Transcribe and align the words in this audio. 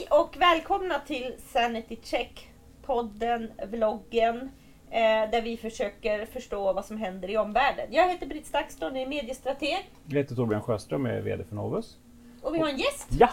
Hej 0.00 0.06
och 0.10 0.36
välkomna 0.40 0.98
till 0.98 1.34
Sanity 1.38 1.96
Check, 2.02 2.48
podden, 2.86 3.50
vloggen, 3.70 4.36
eh, 4.90 5.30
där 5.30 5.42
vi 5.42 5.56
försöker 5.56 6.26
förstå 6.26 6.72
vad 6.72 6.84
som 6.84 6.96
händer 6.96 7.30
i 7.30 7.36
omvärlden. 7.38 7.86
Jag 7.90 8.08
heter 8.08 8.26
Britt 8.26 8.46
Stakston, 8.46 8.96
är 8.96 9.06
mediestrateg 9.06 9.90
Jag 10.06 10.16
heter 10.18 10.34
Torbjörn 10.34 10.62
Sjöström 10.62 11.06
är 11.06 11.20
VD 11.20 11.44
för 11.44 11.54
Novus. 11.56 11.96
och 12.42 12.54
vi 12.54 12.58
har 12.58 12.68
en 12.68 12.76
gäst, 12.78 13.08
Ja, 13.10 13.28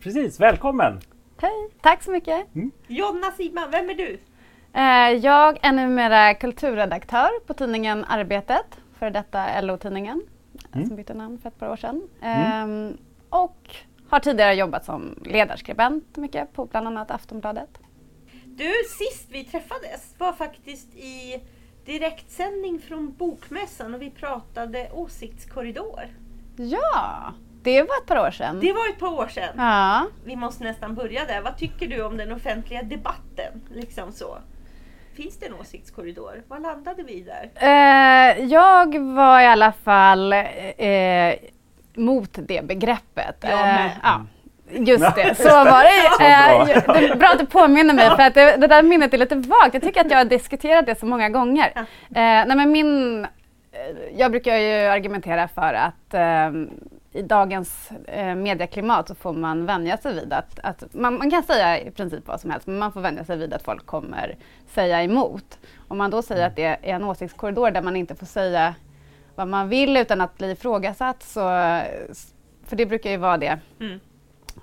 precis. 0.00 0.40
Välkommen! 0.40 1.00
Hej, 1.40 1.68
tack 1.82 2.02
så 2.02 2.10
mycket. 2.10 2.46
Jonna 2.86 3.30
Simman. 3.36 3.70
Vem 3.70 3.90
är 3.90 3.94
du? 3.94 4.18
Eh, 4.72 5.24
Jag 5.24 5.58
är 5.62 5.72
numera 5.72 6.34
kulturredaktör 6.34 7.30
på 7.46 7.54
tidningen 7.54 8.04
Arbetet, 8.04 8.66
för 8.98 9.10
detta 9.10 9.60
LO-tidningen, 9.60 10.22
Mm. 10.74 10.86
som 10.86 10.96
bytte 10.96 11.14
namn 11.14 11.38
för 11.38 11.48
ett 11.48 11.58
par 11.58 11.68
år 11.70 11.76
sedan. 11.76 12.08
Ehm, 12.22 12.96
Och 13.30 13.76
har 14.10 14.20
tidigare 14.20 14.54
jobbat 14.54 14.84
som 14.84 15.18
ledarskribent 15.24 16.16
mycket 16.16 16.52
på 16.52 16.64
bland 16.64 16.86
annat 16.86 17.10
Aftonbladet. 17.10 17.78
Du, 18.44 18.72
sist 18.98 19.28
vi 19.30 19.44
träffades 19.44 20.14
var 20.18 20.32
faktiskt 20.32 20.94
i 20.94 21.40
direktsändning 21.84 22.78
från 22.78 23.14
Bokmässan 23.14 23.94
och 23.94 24.02
vi 24.02 24.10
pratade 24.10 24.90
åsiktskorridor. 24.92 26.08
Ja, 26.56 27.32
det 27.62 27.82
var 27.82 27.96
ett 28.02 28.06
par 28.06 28.18
år 28.26 28.30
sedan. 28.30 28.60
Det 28.60 28.72
var 28.72 28.88
ett 28.88 28.98
par 28.98 29.12
år 29.12 29.28
sedan. 29.28 29.54
Ja. 29.56 30.06
Vi 30.24 30.36
måste 30.36 30.64
nästan 30.64 30.94
börja 30.94 31.24
där. 31.24 31.40
Vad 31.40 31.56
tycker 31.58 31.86
du 31.86 32.02
om 32.02 32.16
den 32.16 32.32
offentliga 32.32 32.82
debatten? 32.82 33.62
Liksom 33.70 34.12
så. 34.12 34.38
Finns 35.14 35.38
det 35.38 35.46
en 35.46 35.54
åsiktskorridor? 35.54 36.42
Vad 36.48 36.62
landade 36.62 37.02
vi 37.02 37.20
där? 37.20 37.50
Eh, 37.54 38.44
jag 38.44 38.98
var 38.98 39.40
i 39.40 39.46
alla 39.46 39.72
fall 39.72 40.32
eh, 40.32 41.34
mot 41.96 42.30
det 42.32 42.64
begreppet. 42.64 43.44
Eh, 43.44 43.86
ja, 44.02 44.26
just 44.70 45.14
det, 45.14 45.34
så 45.34 45.48
var 45.48 45.84
det. 45.84 46.18
Bra. 46.18 46.26
Eh, 46.26 47.00
det 47.00 47.08
är 47.08 47.16
bra 47.16 47.28
att 47.28 47.38
du 47.38 47.46
påminner 47.46 47.94
mig 47.94 48.10
för 48.10 48.22
att 48.22 48.34
det, 48.34 48.56
det 48.56 48.66
där 48.66 48.82
minnet 48.82 49.14
är 49.14 49.18
lite 49.18 49.34
vagt. 49.36 49.74
Jag 49.74 49.82
tycker 49.82 50.00
att 50.00 50.10
jag 50.10 50.18
har 50.18 50.24
diskuterat 50.24 50.86
det 50.86 50.98
så 50.98 51.06
många 51.06 51.28
gånger. 51.28 51.72
Ja. 51.74 51.80
Eh, 51.80 52.46
nej 52.46 52.56
men 52.56 52.72
min, 52.72 53.26
jag 54.16 54.30
brukar 54.30 54.56
ju 54.56 54.86
argumentera 54.86 55.48
för 55.48 55.74
att 55.74 56.14
eh, 56.14 56.50
i 57.16 57.22
dagens 57.22 57.90
eh, 58.06 58.34
medieklimat 58.34 59.08
så 59.08 59.14
får 59.14 59.32
man 59.32 59.66
vänja 59.66 59.96
sig 59.96 60.14
vid 60.14 60.32
att, 60.32 60.58
att 60.62 60.94
man, 60.94 61.18
man 61.18 61.30
kan 61.30 61.42
säga 61.42 61.80
i 61.80 61.90
princip 61.90 62.26
vad 62.26 62.40
som 62.40 62.50
helst 62.50 62.66
men 62.66 62.78
man 62.78 62.92
får 62.92 63.00
vänja 63.00 63.24
sig 63.24 63.36
vid 63.36 63.54
att 63.54 63.62
folk 63.62 63.86
kommer 63.86 64.36
säga 64.68 65.02
emot. 65.02 65.58
Om 65.88 65.98
man 65.98 66.10
då 66.10 66.22
säger 66.22 66.46
att 66.46 66.56
det 66.56 66.64
är 66.64 66.78
en 66.82 67.04
åsiktskorridor 67.04 67.70
där 67.70 67.82
man 67.82 67.96
inte 67.96 68.14
får 68.14 68.26
säga 68.26 68.74
vad 69.36 69.48
man 69.48 69.68
vill 69.68 69.96
utan 69.96 70.20
att 70.20 70.38
bli 70.38 70.50
ifrågasatt 70.50 71.22
så, 71.22 71.40
för 72.64 72.76
det 72.76 72.86
brukar 72.86 73.10
ju 73.10 73.16
vara 73.16 73.36
det 73.36 73.58
Mm. 73.80 74.00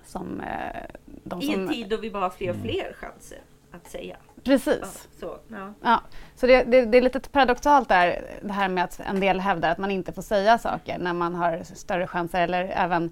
som 0.05 0.39
eh, 0.41 0.81
de 1.23 1.41
I 1.41 1.47
en 1.53 1.53
som... 1.53 1.67
tid 1.75 1.89
då 1.89 1.97
vi 1.97 2.11
bara 2.11 2.23
har 2.23 2.29
fler 2.29 2.49
och 2.49 2.55
fler 2.55 2.93
chanser 2.93 3.37
att 3.71 3.87
säga. 3.91 4.15
Ja, 4.35 4.41
Precis. 4.43 5.07
så, 5.19 5.37
ja. 5.47 5.73
Ja, 5.81 6.01
så 6.35 6.47
det, 6.47 6.63
det, 6.63 6.85
det 6.85 6.97
är 6.97 7.01
lite 7.01 7.19
paradoxalt 7.19 7.89
där, 7.89 8.23
det 8.43 8.53
här 8.53 8.69
med 8.69 8.83
att 8.83 8.99
en 9.09 9.19
del 9.19 9.39
hävdar 9.39 9.71
att 9.71 9.77
man 9.77 9.91
inte 9.91 10.13
får 10.13 10.21
säga 10.21 10.57
saker 10.57 10.97
när 10.99 11.13
man 11.13 11.35
har 11.35 11.63
större 11.63 12.07
chanser 12.07 12.41
eller 12.41 12.63
även 12.65 13.11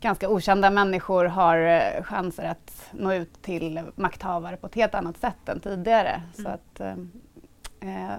ganska 0.00 0.28
okända 0.28 0.70
människor 0.70 1.24
har 1.24 1.58
eh, 1.58 2.02
chanser 2.02 2.44
att 2.44 2.88
nå 2.92 3.12
ut 3.14 3.42
till 3.42 3.80
makthavare 3.94 4.56
på 4.56 4.66
ett 4.66 4.74
helt 4.74 4.94
annat 4.94 5.16
sätt 5.18 5.48
än 5.48 5.60
tidigare. 5.60 6.22
Så 6.34 6.40
Mm. 6.40 6.52
att, 6.52 6.80
eh, 6.80 6.94
eh, 7.80 8.18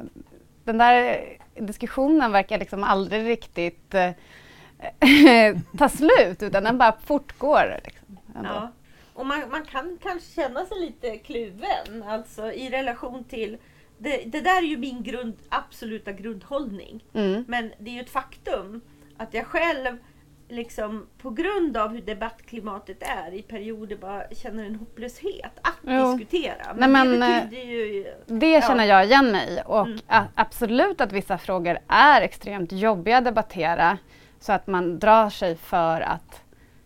den 0.64 0.78
där 0.78 1.24
diskussionen 1.56 2.32
verkar 2.32 2.60
liksom 2.60 2.84
aldrig 2.84 3.26
riktigt 3.28 3.94
eh, 3.94 4.12
ta 5.78 5.90
slut 5.90 6.44
utan 6.44 6.64
den 6.64 6.78
bara 6.78 6.98
fortgår. 7.06 7.80
Liksom. 7.86 8.18
Ja. 8.44 8.72
Och 9.14 9.26
man, 9.26 9.50
man 9.50 9.66
kan 9.66 9.98
kanske 10.04 10.42
känna 10.42 10.66
sig 10.66 10.80
lite 10.80 11.18
kluven, 11.18 12.04
alltså 12.08 12.52
i 12.52 12.70
relation 12.70 13.24
till 13.24 13.58
det, 13.98 14.24
det 14.26 14.42
där 14.42 14.58
är 14.58 14.68
ju 14.68 14.78
min 14.78 15.04
grund, 15.04 15.38
absoluta 15.50 16.12
grundhållning. 16.12 17.04
Mm. 17.14 17.46
Men 17.48 17.72
det 17.80 17.92
är 17.92 17.94
ju 17.94 18.02
ett 18.02 18.10
faktum 18.10 18.82
att 19.18 19.34
jag 19.34 19.46
själv 19.46 19.98
liksom 20.52 21.08
på 21.22 21.30
grund 21.30 21.78
av 21.78 21.90
hur 21.94 22.02
debattklimatet 22.02 22.98
är 23.04 23.34
i 23.34 23.42
perioder 23.42 23.96
bara 23.96 24.24
känner 24.32 24.66
en 24.66 24.76
hopplöshet 24.76 25.52
att 25.62 25.74
Jo. 25.82 26.18
diskutera. 26.18 26.74
Nej, 26.76 26.90
Men, 26.90 26.92
men, 26.92 27.20
det 27.20 27.26
eh, 27.38 27.44
betyder 27.44 27.64
ju... 27.64 28.14
Det 28.28 28.52
Ja. 28.52 28.62
känner 28.62 28.86
jag 28.86 29.06
igen 29.06 29.32
mig 29.32 29.54
i 29.54 29.60
och 29.66 29.86
Mm. 29.88 30.00
a- 30.08 30.26
absolut 30.36 31.02
att 31.02 31.12
vissa 31.12 31.38
frågor 31.38 31.78
är 31.88 32.22
extremt 32.22 32.72
jobbiga 32.72 33.18
att 33.18 33.26
debattera 33.26 33.98
så 34.40 34.52
att 34.54 34.68
man 34.68 35.00
drar 35.00 35.30
sig 35.30 35.56
för 35.56 36.02
att 36.02 36.42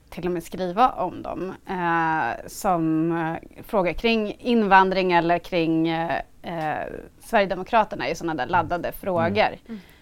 till 0.10 0.26
och 0.26 0.32
med 0.32 0.44
skriva 0.44 0.90
om 0.90 1.22
dem. 1.22 1.54
Eh, 1.70 2.48
som 2.48 3.12
eh, 3.12 3.64
frågor 3.64 3.94
kring 3.94 4.36
invandring 4.40 5.12
eller 5.12 5.40
kring 5.40 5.88
eh, 5.88 6.16
eh, 6.42 6.88
Sverigedemokraterna 7.20 8.06
är 8.06 8.10
ju 8.10 8.16
sådana 8.16 8.36
där 8.46 8.48
laddade 8.52 8.92
frågor 8.92 9.50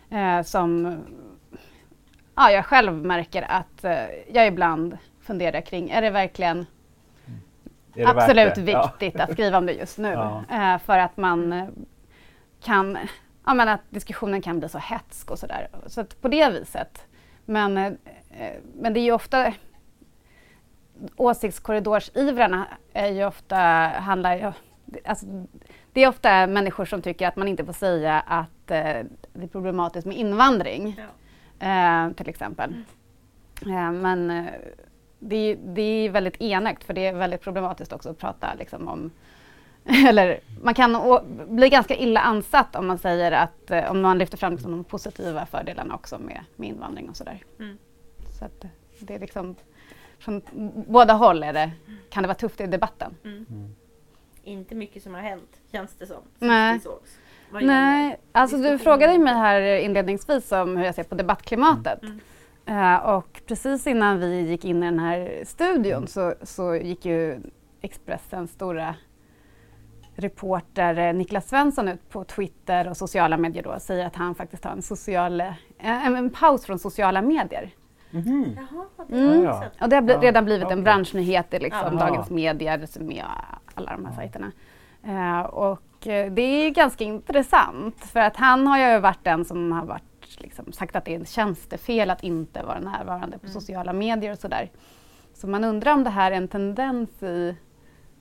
eh, 0.10 0.42
som 0.42 0.98
ja, 2.36 2.52
jag 2.52 2.66
själv 2.66 2.94
märker 2.94 3.52
att 3.52 3.84
eh, 3.84 4.06
jag 4.34 4.48
ibland 4.48 4.98
funderar 5.22 5.62
kring, 5.62 5.90
är 5.90 6.02
det 6.02 6.10
verkligen 6.10 6.66
Är 7.96 8.06
det 8.06 8.08
absolut 8.08 8.56
det? 8.56 8.62
viktigt 8.62 9.20
att 9.22 9.32
skriva 9.32 9.58
om 9.58 9.66
det 9.66 9.74
just 9.74 9.98
nu. 9.98 10.12
Ja. 10.14 10.44
Eh, 10.52 10.80
för 10.80 10.98
att 10.98 11.18
man 11.18 11.54
eh, 11.54 11.68
kan, 12.64 12.98
ja 13.46 13.54
men 13.54 13.70
att 13.70 13.82
diskussionen 13.90 14.42
kan 14.42 14.60
bli 14.60 14.70
så 14.70 14.78
hetsk 14.78 15.32
och 15.32 15.40
sådär. 15.40 15.68
Så 15.88 16.02
att 16.02 16.22
på 16.22 16.28
det 16.28 16.50
viset. 16.50 17.06
Men, 17.46 17.74
men 18.76 18.94
det 18.94 19.00
är 19.00 19.04
ju 19.04 19.12
ofta 19.12 19.54
åsiktskorridorsivrarna 21.16 22.68
är 22.94 23.08
ju 23.08 23.26
ofta, 23.26 23.56
handlar 23.96 24.36
ju, 24.36 24.52
alltså, 25.06 25.26
det 25.94 26.04
är 26.04 26.08
ofta 26.08 26.48
människor 26.48 26.86
som 26.86 27.02
tycker 27.02 27.28
att 27.28 27.36
man 27.36 27.48
inte 27.48 27.66
får 27.66 27.74
säga 27.74 28.20
att 28.20 28.72
eh, 28.72 29.06
det 29.34 29.44
är 29.44 29.48
problematiskt 29.48 30.08
med 30.08 30.18
invandring. 30.18 30.96
Ja. 30.98 31.04
Eh, 31.64 32.12
till 32.16 32.30
exempel. 32.30 32.74
Eh, 33.62 33.92
men 33.92 34.32
eh, 34.32 34.46
det, 35.20 35.36
är- 35.36 35.58
det 35.66 35.82
är 35.82 36.10
väldigt 36.10 36.42
enögt 36.42 36.84
för 36.84 36.94
det 36.94 37.06
är 37.06 37.14
väldigt 37.14 37.42
problematiskt 37.42 37.94
också 37.94 38.10
att 38.10 38.18
prata 38.18 38.54
liksom, 38.54 38.88
om 38.88 39.12
eller 40.08 40.40
man 40.64 40.74
kan 40.74 40.96
å- 40.96 41.24
bli 41.48 41.70
ganska 41.70 41.96
illa 41.96 42.20
ansatt 42.20 42.76
om 42.76 42.88
man 42.88 42.98
säger 42.98 43.32
att 43.32 43.72
eh, 43.72 43.92
om 43.92 44.02
man 44.02 44.18
lyfter 44.18 44.38
fram 44.38 44.54
liksom, 44.54 44.72
de 44.72 44.84
positiva 44.84 45.46
fördelarna 45.46 45.96
också 45.96 46.20
med, 46.20 46.44
med 46.56 46.70
invandring 46.70 47.10
och 47.10 47.18
sådär. 47.18 47.44
Mm. 47.60 47.78
Så 48.40 48.46
att 48.46 48.64
eh, 48.64 48.70
det 49.00 49.16
är 49.16 49.20
liksom 49.20 49.56
från 50.20 50.42
båda 50.88 51.14
håll 51.14 51.44
är 51.44 51.54
det, 51.54 51.72
kan 52.10 52.24
det 52.24 52.28
vara 52.28 52.38
tufft 52.38 52.62
i 52.62 52.66
debatten. 52.68 53.16
Mm. 53.24 53.76
Inte 54.44 54.76
mycket 54.76 55.04
som 55.04 55.14
har 55.14 55.22
hänt, 55.22 55.62
känns 55.72 55.96
det 55.96 56.06
som. 56.06 56.22
Nej. 56.40 56.80
sågs. 56.80 57.18
Vad 57.54 57.64
Nej, 57.64 58.20
alltså 58.32 58.58
du 58.58 58.78
frågade 58.78 59.20
mig 59.20 59.34
här 59.34 59.62
inledningsvis 59.62 60.52
om 60.52 60.78
hur 60.78 60.86
jag 60.86 60.96
ser 60.96 61.04
på 61.04 61.16
debattklimatet. 61.16 62.00
Mm. 62.04 62.94
Eh, 62.94 62.96
och 63.10 63.42
precis 63.48 63.88
innan 63.88 64.20
vi 64.20 64.42
gick 64.42 64.66
in 64.66 64.84
i 64.84 64.86
den 64.86 65.00
här 65.00 65.44
studion 65.46 66.08
så, 66.08 66.34
så 66.42 66.76
gick 66.76 67.06
ju 67.06 67.40
Expressens 67.82 68.52
stora 68.52 68.96
reporter 70.16 70.98
eh, 70.98 71.14
Niklas 71.14 71.50
Svensson 71.50 71.88
ut 71.88 72.10
på 72.10 72.24
Twitter 72.24 72.90
och 72.90 72.98
sociala 72.98 73.38
medier 73.38 73.64
då 73.64 73.70
och 73.70 73.82
säger 73.82 74.06
att 74.08 74.16
han 74.16 74.36
faktiskt 74.36 74.64
har 74.64 74.72
en, 74.72 74.82
social, 74.82 75.42
eh, 75.42 75.52
en, 75.80 76.16
en 76.16 76.30
paus 76.30 76.66
från 76.66 76.80
sociala 76.80 77.22
medier. 77.22 77.70
Mhm. 78.12 78.58
Jaha, 78.58 78.86
det 79.08 79.16
Mm. 79.18 79.44
Ja. 79.44 79.64
Och 79.82 79.90
det 79.90 79.96
har 79.96 80.10
Ja, 80.10 80.20
redan 80.22 80.46
blivit 80.46 80.66
okej. 80.66 80.78
en 80.78 80.84
branschnyhet 80.84 81.54
i 81.54 81.60
liksom 81.60 81.98
Ja. 82.00 82.06
Dagens 82.06 82.30
Medier 82.30 83.00
med 83.00 83.24
alla 83.76 83.92
de 83.92 84.06
här 84.06 84.12
Ja. 84.12 84.16
sajterna. 84.18 84.52
Eh, 85.08 85.40
och 85.42 86.08
eh, 86.08 86.32
det 86.32 86.42
är 86.42 86.70
ganska 86.70 87.04
intressant 87.04 88.00
för 88.06 88.20
att 88.20 88.36
han 88.38 88.68
har 88.68 88.78
ju 88.94 89.00
varit 89.00 89.24
den 89.24 89.46
som 89.46 89.72
har 89.72 89.86
varit, 89.86 90.38
liksom, 90.42 90.72
sagt 90.72 90.96
att 90.96 91.06
det 91.06 91.12
är 91.16 91.20
en 91.20 91.26
tjänstefel 91.26 92.10
att 92.10 92.24
inte 92.24 92.64
vara 92.64 92.80
närvarande 92.80 93.38
på 93.38 93.46
Mm. 93.46 93.54
sociala 93.54 93.94
medier 93.94 94.32
och 94.32 94.40
sådär. 94.40 94.70
Så 95.34 95.48
man 95.48 95.64
undrar 95.64 95.94
om 95.94 96.04
det 96.04 96.10
här 96.10 96.32
är 96.32 96.36
en 96.36 96.48
tendens 96.48 97.24
i, 97.24 97.56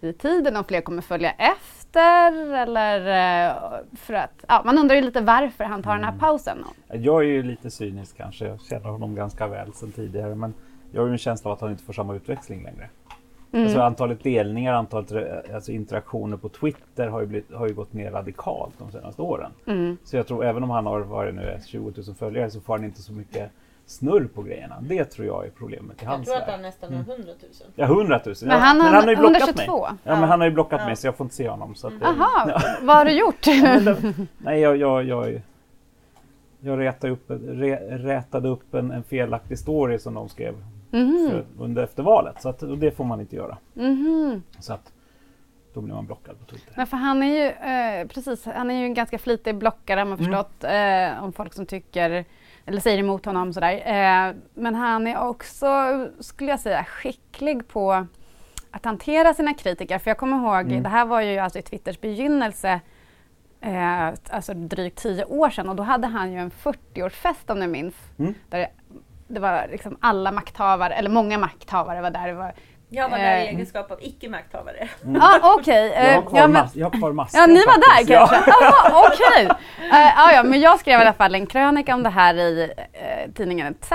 i 0.00 0.12
tiden, 0.12 0.56
om 0.56 0.64
fler 0.64 0.80
kommer 0.80 1.02
följa 1.02 1.30
efter 1.30 2.32
eller 2.54 3.00
eh, 3.48 3.54
för 3.96 4.14
att, 4.14 4.44
ja, 4.48 4.62
man 4.64 4.78
undrar 4.78 4.96
ju 4.96 5.02
lite 5.02 5.20
varför 5.20 5.64
han 5.64 5.82
tar 5.82 5.94
den 5.94 6.04
här 6.04 6.10
Mm. 6.10 6.20
pausen. 6.20 6.64
Jag 6.88 7.20
är 7.22 7.26
ju 7.28 7.42
lite 7.42 7.70
cynisk 7.70 8.16
kanske. 8.16 8.46
Jag 8.46 8.60
känner 8.60 8.88
honom 8.88 9.14
ganska 9.14 9.46
väl 9.46 9.72
sedan 9.74 9.92
tidigare. 9.92 10.34
Men 10.34 10.54
jag 10.92 11.00
har 11.00 11.06
ju 11.06 11.12
en 11.12 11.18
känsla 11.18 11.50
av 11.50 11.54
att 11.54 11.60
han 11.60 11.70
inte 11.70 11.84
får 11.84 11.92
samma 11.92 12.14
utväxling 12.14 12.62
längre. 12.62 12.88
Mm. 13.52 13.64
Alltså 13.64 13.80
antalet 13.80 14.22
delningar, 14.22 14.74
antalet 14.74 15.12
alltså 15.54 15.72
interaktioner 15.72 16.36
på 16.36 16.48
Twitter 16.48 17.08
har 17.08 17.20
ju, 17.20 17.26
blivit, 17.26 17.54
har 17.54 17.68
ju 17.68 17.74
gått 17.74 17.92
ner 17.92 18.10
radikalt 18.10 18.74
de 18.78 18.92
senaste 18.92 19.22
åren. 19.22 19.50
Mm. 19.66 19.96
Så 20.04 20.16
jag 20.16 20.26
tror 20.26 20.44
även 20.44 20.62
om 20.62 20.70
han 20.70 20.86
har 20.86 21.00
vad 21.00 21.26
det 21.26 21.32
nu 21.32 21.42
är, 21.42 21.60
20 21.66 21.92
000 22.06 22.14
följare 22.18 22.50
så 22.50 22.60
får 22.60 22.76
han 22.76 22.84
inte 22.84 23.02
så 23.02 23.12
mycket 23.12 23.50
snurr 23.86 24.28
på 24.34 24.42
grejerna. 24.42 24.76
Det 24.80 25.04
tror 25.04 25.26
jag 25.26 25.46
är 25.46 25.50
problemet 25.50 26.02
i 26.02 26.04
Jag 26.04 26.10
hans 26.10 26.28
tror 26.28 26.36
att 26.36 26.48
han 26.48 26.62
nästan 26.62 26.94
har 26.94 27.00
100 27.00 27.16
000. 27.26 27.34
Ja, 27.74 27.84
100 27.84 28.20
000. 28.26 28.34
Men 28.42 28.60
han 28.60 28.80
har, 28.80 29.10
ju 29.10 29.16
blockat 29.16 29.56
mig. 29.56 29.66
122. 29.66 29.86
Ja, 30.04 30.20
men 30.20 30.28
han 30.28 30.40
har 30.40 30.46
ju 30.46 30.54
blockat 30.54 30.80
Ja. 30.80 30.86
mig 30.86 30.96
så 30.96 31.06
jag 31.06 31.16
får 31.16 31.24
inte 31.24 31.36
se 31.36 31.48
honom. 31.48 31.74
Så 31.74 31.86
att, 31.86 31.92
eh, 31.92 31.98
Jaha, 32.02 32.62
vad 32.82 32.96
har 32.96 33.04
du 33.04 33.12
gjort? 33.12 33.46
men 33.46 34.28
nej, 34.38 34.60
jag, 34.60 34.76
jag, 34.76 35.04
jag, 35.04 35.40
jag 36.60 36.78
rätade 36.78 37.12
upp, 37.12 37.24
re, 37.28 37.76
rätade 37.98 38.48
upp 38.48 38.74
en, 38.74 38.90
en 38.90 39.02
felaktig 39.02 39.58
story 39.58 39.98
som 39.98 40.14
de 40.14 40.28
skrev 40.28 40.54
Mhm. 40.92 41.28
för, 41.30 41.44
under 41.58 41.82
efter 41.82 42.02
valet. 42.02 42.42
Så 42.42 42.48
att, 42.48 42.62
och 42.62 42.78
det 42.78 42.90
får 42.90 43.04
man 43.04 43.20
inte 43.20 43.36
göra. 43.36 43.58
Mhm. 43.74 44.42
Så 44.58 44.72
att 44.72 44.92
då 45.74 45.80
blir 45.80 45.94
man 45.94 46.06
blockad 46.06 46.38
på 46.38 46.44
Twitter. 46.44 46.72
Men 46.76 46.86
för 46.86 46.96
han 46.96 47.22
är 47.22 47.26
ju, 47.26 47.46
eh, 47.48 48.06
precis, 48.08 48.44
han 48.46 48.70
är 48.70 48.74
ju 48.74 48.84
en 48.84 48.94
ganska 48.94 49.18
flitig 49.18 49.54
blockare 49.56 50.00
har 50.00 50.04
man 50.04 50.18
Mm. 50.18 50.24
förstått, 50.32 50.64
eh, 50.64 51.24
om 51.24 51.32
folk 51.32 51.54
som 51.54 51.66
tycker, 51.66 52.24
eller 52.66 52.80
säger 52.80 52.98
emot 52.98 53.24
honom 53.24 53.52
sådär. 53.52 53.72
Eh, 53.72 54.34
men 54.54 54.74
han 54.74 55.06
är 55.06 55.18
också, 55.28 55.66
skulle 56.20 56.50
jag 56.50 56.60
säga, 56.60 56.84
skicklig 56.84 57.68
på 57.68 58.06
att 58.70 58.84
hantera 58.84 59.34
sina 59.34 59.54
kritiker. 59.54 59.98
För 59.98 60.10
jag 60.10 60.18
kommer 60.18 60.36
ihåg, 60.36 60.66
Mm. 60.70 60.82
det 60.82 60.88
här 60.88 61.06
var 61.06 61.20
ju 61.20 61.38
alltså 61.38 61.58
i 61.58 61.62
Twitters 61.62 62.00
begynnelse, 62.00 62.80
eh, 63.60 64.08
alltså 64.30 64.54
drygt 64.54 64.98
tio 64.98 65.24
år 65.24 65.50
sedan 65.50 65.68
och 65.68 65.76
då 65.76 65.82
hade 65.82 66.06
han 66.06 66.32
ju 66.32 66.38
en 66.38 66.50
40-årsfest 66.50 67.50
om 67.50 67.58
ni 67.60 67.66
minns. 67.66 67.94
Mm. 68.18 68.34
Där 68.48 68.66
det, 69.34 69.40
var 69.40 69.68
liksom 69.70 69.96
alla 70.00 70.32
makthavare, 70.32 70.94
eller 70.94 71.10
många 71.10 71.38
makthavare 71.38 72.00
var 72.00 72.10
där. 72.10 72.26
Det 72.26 72.32
var, 72.34 72.54
Jag 72.88 73.08
var 73.08 73.18
där 73.18 73.36
i 73.38 73.42
Eh. 73.42 73.48
egenskap 73.48 73.90
av 73.90 73.98
icke-makthavare. 74.00 74.88
ah, 75.20 75.54
okej. 75.58 75.92
Jag 75.96 76.04
har 76.04 76.12
eh, 76.22 76.26
kvar, 76.28 76.40
ja, 76.40 76.46
mas- 76.46 76.70
jag 76.74 76.90
har 76.96 77.12
masken 77.12 77.40
Ja, 77.40 77.46
ni 77.46 77.54
var 77.66 77.74
där 77.78 77.88
faktiskt. 77.90 78.10
Ja. 78.10 78.26
kanske? 78.26 78.50
Jaha, 78.60 79.08
okej. 79.08 79.44
Eh, 79.92 80.12
ja, 80.16 80.32
ja, 80.32 80.42
men 80.42 80.60
jag 80.60 80.78
skrev 80.80 80.98
i 80.98 81.02
alla 81.02 81.12
fall 81.12 81.34
en 81.34 81.46
krönika 81.46 81.94
om 81.94 82.02
det 82.02 82.10
här 82.10 82.34
i 82.34 82.72
eh, 82.92 83.30
tidningen 83.34 83.66
ETC. 83.80 83.92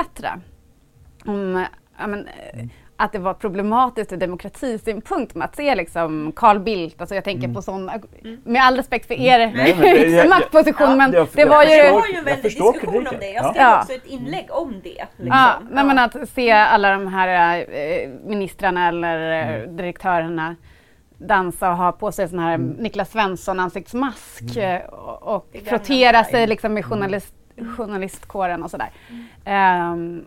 Om 1.26 1.56
eh, 1.56 1.64
ja, 2.00 2.08
men, 2.08 2.28
eh, 2.28 2.66
att 3.00 3.12
det 3.12 3.20
var 3.20 3.34
problematiskt 3.34 4.14
ur 4.14 4.18
demokratisynpunkt 4.18 5.36
med 5.36 5.46
att 5.46 5.56
se 5.56 5.76
liksom 5.76 6.32
Carl 6.36 6.60
Bildt, 6.60 7.02
alltså 7.02 7.16
jag 7.16 7.24
tänker 7.24 7.54
på 7.54 7.62
sån, 7.62 7.92
med 8.44 8.62
all 8.64 8.76
respekt 8.78 9.08
för 9.08 9.14
er 9.14 9.40
Mm. 9.40 9.54
Det- 9.82 9.88
jag- 9.88 10.10
jag- 10.10 10.30
maktposition, 10.30 10.90
ja, 10.90 10.96
men 10.96 11.14
jag- 11.14 11.28
det 11.34 11.42
jag 11.42 11.48
var 11.50 11.66
Det 11.66 11.76
ju... 11.76 11.82
förstår. 11.82 12.00
var 12.00 12.08
ju 12.08 12.12
en 12.12 12.16
jag 12.18 12.24
väldig 12.24 12.44
diskussion 12.44 12.88
om 12.88 13.04
kritiken. 13.04 13.20
det. 13.20 13.30
Jag 13.32 13.46
Ja. 13.46 13.50
skrev 13.52 13.64
Ja. 13.64 13.80
också 13.82 13.94
ett 13.94 14.06
inlägg 14.06 14.46
om 14.50 14.74
det. 14.84 14.90
Liksom. 14.90 15.28
Ja, 15.28 15.54
nej, 15.72 15.86
men 15.86 16.00
att 16.00 16.30
se 16.30 16.52
alla 16.52 16.92
de 16.92 17.08
här 17.08 17.58
eh, 17.60 18.10
ministrarna 18.26 18.88
eller 18.88 19.32
eh, 19.32 19.56
Mm. 19.64 19.78
direktörerna 19.78 20.56
dansa 21.18 21.72
och 21.72 21.78
ha 21.78 21.92
på 21.92 22.12
sig 22.12 22.28
sån 22.30 22.40
här 22.40 22.54
Mm. 22.54 22.68
Niklas 22.70 23.12
Svensson 23.12 23.60
ansiktsmask 23.60 24.58
eh, 24.58 24.82
och, 24.86 25.36
och 25.36 25.50
Det 25.52 25.60
frottera 25.70 26.24
sig 26.24 26.48
liksom 26.48 26.74
med 26.74 26.86
journalist, 26.86 27.34
journalistkåren 27.78 28.64
och 28.64 28.72
sådär. 28.72 28.90
Ehm, 29.46 30.26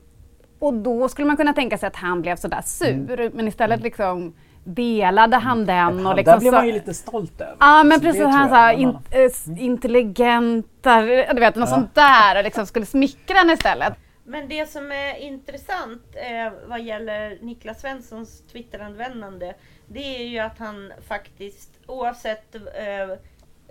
och 0.61 0.75
då 0.75 1.09
skulle 1.09 1.27
man 1.27 1.37
kunna 1.37 1.53
tänka 1.53 1.79
sig 1.79 1.87
att 1.87 1.97
han 1.97 2.23
blev 2.23 2.37
sådär 2.37 2.62
sur, 2.65 3.31
men 3.35 3.49
istället 3.49 3.81
liksom 3.81 4.35
delade 4.65 5.37
han 5.37 5.67
den 5.67 6.07
och 6.07 6.17
liksom 6.17 6.33
Där 6.33 6.41
blev 6.41 6.53
man 6.53 6.67
ju 6.67 6.73
lite 6.73 6.95
stolt 6.95 7.41
över. 7.41 7.57
Ja 7.61 7.83
men 7.85 7.99
Så 7.99 8.05
det 8.05 8.11
precis, 8.12 8.25
han 8.27 8.49
sa 8.49 8.73
in, 8.73 8.89
annan. 8.89 9.03
eh, 9.11 9.21
s- 9.21 9.47
intelligenta, 9.59 11.01
du 11.03 11.41
vet 11.41 11.57
något 11.57 11.69
Ja. 11.71 11.75
sånt 11.77 11.95
där 11.95 12.39
och 12.39 12.45
liksom 12.45 12.67
skulle 12.67 12.87
smickra 12.87 13.37
henne 13.37 13.53
istället. 13.53 13.93
Men 14.25 14.49
det 14.49 14.71
som 14.71 14.93
är 14.93 15.17
intressant 15.19 16.03
eh, 16.15 16.53
vad 16.69 16.81
gäller 16.83 17.39
Niklas 17.41 17.81
Svenssons 17.81 18.43
Twitteranvändande 18.53 19.53
det 19.89 20.17
är 20.23 20.25
ju 20.27 20.39
att 20.39 20.59
han 20.59 20.93
faktiskt 21.09 21.71
oavsett 21.87 22.55
eh, 22.55 22.61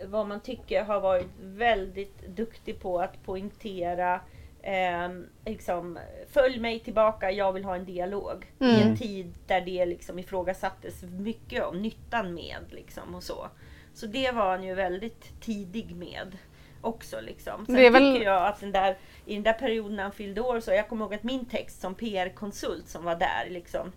vad 0.08 0.28
man 0.28 0.40
tycker 0.40 0.84
har 0.84 1.00
varit 1.00 1.28
väldigt 1.42 2.28
duktig 2.28 2.82
på 2.82 3.00
att 3.00 3.26
poängtera 3.26 4.20
eh, 4.62 5.10
liksom, 5.46 6.00
följ 6.30 6.60
mig 6.60 6.80
tillbaka, 6.80 7.32
jag 7.32 7.54
vill 7.54 7.66
ha 7.66 7.76
en 7.76 7.86
dialog. 7.86 8.46
I 8.60 8.64
Mm. 8.64 8.88
en 8.88 8.98
tid 8.98 9.34
där 9.48 9.62
det 9.62 9.86
liksom 9.86 10.20
ifrågasattes 10.20 11.04
mycket 11.04 11.64
om 11.64 11.82
nyttan 11.82 12.34
med 12.34 12.66
liksom 12.70 13.16
och 13.16 13.24
så. 13.24 13.48
Så 13.94 14.06
det 14.06 14.32
var 14.32 14.50
han 14.52 14.64
ju 14.64 14.74
väldigt 14.76 15.42
tidig 15.42 15.96
med 15.96 16.38
också 16.82 17.22
liksom. 17.22 17.66
Sen 17.66 17.76
Det 17.76 17.86
är 17.86 17.92
väl- 17.92 18.14
tycker 18.14 18.26
jag 18.26 18.48
att 18.48 18.60
den 18.60 18.72
där, 18.72 18.98
i 19.26 19.34
den 19.34 19.44
där 19.44 19.54
perioden 19.54 19.96
när 19.96 20.04
han 20.04 20.12
fyllde 20.12 20.42
år 20.42 20.60
så 20.60 20.72
jag 20.72 20.90
kommer 20.90 21.06
ihåg 21.06 21.14
att 21.14 21.24
min 21.24 21.46
text 21.46 21.82
som 21.82 21.96
PR-konsult 21.96 22.88
som 22.88 23.04
var 23.04 23.16
där 23.16 23.48
liksom 23.50 23.92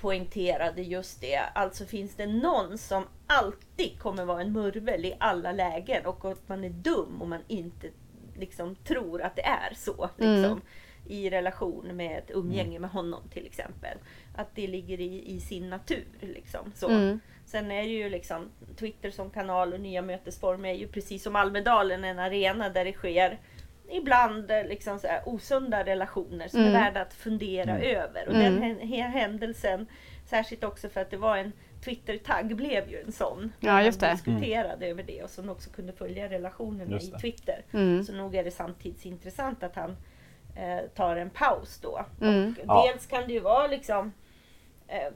poängterade 0.00 0.82
just 0.82 1.20
det. 1.20 1.36
Alltså 1.54 1.84
finns 1.84 2.14
det 2.14 2.26
någon 2.26 2.78
som 2.78 3.04
alltid 3.26 3.98
kommer 3.98 4.24
vara 4.24 4.40
en 4.40 4.52
murvel 4.52 5.04
i 5.04 5.16
alla 5.20 5.52
lägen 5.52 6.06
och 6.06 6.24
att 6.24 6.48
man 6.48 6.64
är 6.64 6.70
dum 6.70 7.22
om 7.22 7.30
man 7.30 7.42
inte 7.48 7.86
liksom 8.40 8.74
tror 8.76 9.22
att 9.22 9.36
det 9.36 9.44
är 9.46 9.74
så. 9.74 10.10
Liksom, 10.16 10.44
Mm. 10.44 10.60
I 11.06 11.30
relation 11.30 11.96
med 11.96 12.18
ett 12.18 12.30
umgänge 12.30 12.78
med 12.78 12.90
honom 12.90 13.22
till 13.32 13.46
exempel. 13.46 13.98
Att 14.36 14.54
det 14.54 14.66
ligger 14.66 15.00
i, 15.00 15.30
i 15.36 15.40
sin 15.40 15.70
natur. 15.70 16.04
Liksom, 16.20 16.72
så. 16.74 16.88
Mm. 16.88 17.20
Sen 17.46 17.70
är 17.70 17.82
det 17.82 17.88
ju 17.88 18.10
liksom 18.10 18.48
Twitter 18.78 19.10
som 19.10 19.30
kanal 19.30 19.72
och 19.72 19.80
nya 19.80 20.02
mötesformer 20.02 20.68
är 20.68 20.74
ju 20.74 20.88
precis 20.88 21.22
som 21.22 21.36
Almedalen 21.36 22.04
en 22.04 22.18
arena 22.18 22.68
där 22.68 22.84
det 22.84 22.92
sker 22.92 23.38
ibland 23.90 24.48
liksom 24.68 24.98
så 24.98 25.06
här 25.06 25.22
osunda 25.26 25.84
relationer 25.84 26.48
som 26.48 26.60
Mm. 26.60 26.74
är 26.74 26.80
värda 26.80 27.00
att 27.00 27.14
fundera 27.14 27.70
Mm. 27.78 27.96
över. 27.96 28.28
Och 28.28 28.34
Mm. 28.34 28.60
den 28.60 28.88
händelsen, 29.10 29.86
särskilt 30.26 30.64
också 30.64 30.88
för 30.88 31.00
att 31.00 31.10
det 31.10 31.16
var 31.16 31.36
en 31.36 31.52
Twitter-tagg 31.84 32.56
blev 32.56 32.90
ju 32.90 33.00
en 33.00 33.12
sån. 33.12 33.52
Ja, 33.60 33.82
just 33.82 34.00
man 34.00 34.10
det. 34.10 34.14
diskuterade 34.14 34.86
över 34.86 35.02
det 35.02 35.22
och 35.22 35.30
som 35.30 35.48
också 35.48 35.70
kunde 35.70 35.92
följa 35.92 36.28
relationerna 36.28 36.96
i. 36.96 37.20
Twitter. 37.20 37.64
Mm. 37.72 38.04
Så 38.04 38.12
nog 38.12 38.34
är 38.34 38.44
det 38.44 38.50
samtidsintressant 38.50 39.62
att 39.62 39.76
han 39.76 39.96
eh, 40.56 40.88
tar 40.94 41.16
en 41.16 41.30
paus 41.30 41.78
då. 41.82 42.04
Mm. 42.20 42.54
Och 42.58 42.64
Ja. 42.66 42.90
Dels 42.92 43.06
kan 43.06 43.26
det 43.26 43.32
ju 43.32 43.40
vara 43.40 43.66
liksom 43.66 44.12
eh, 44.88 45.12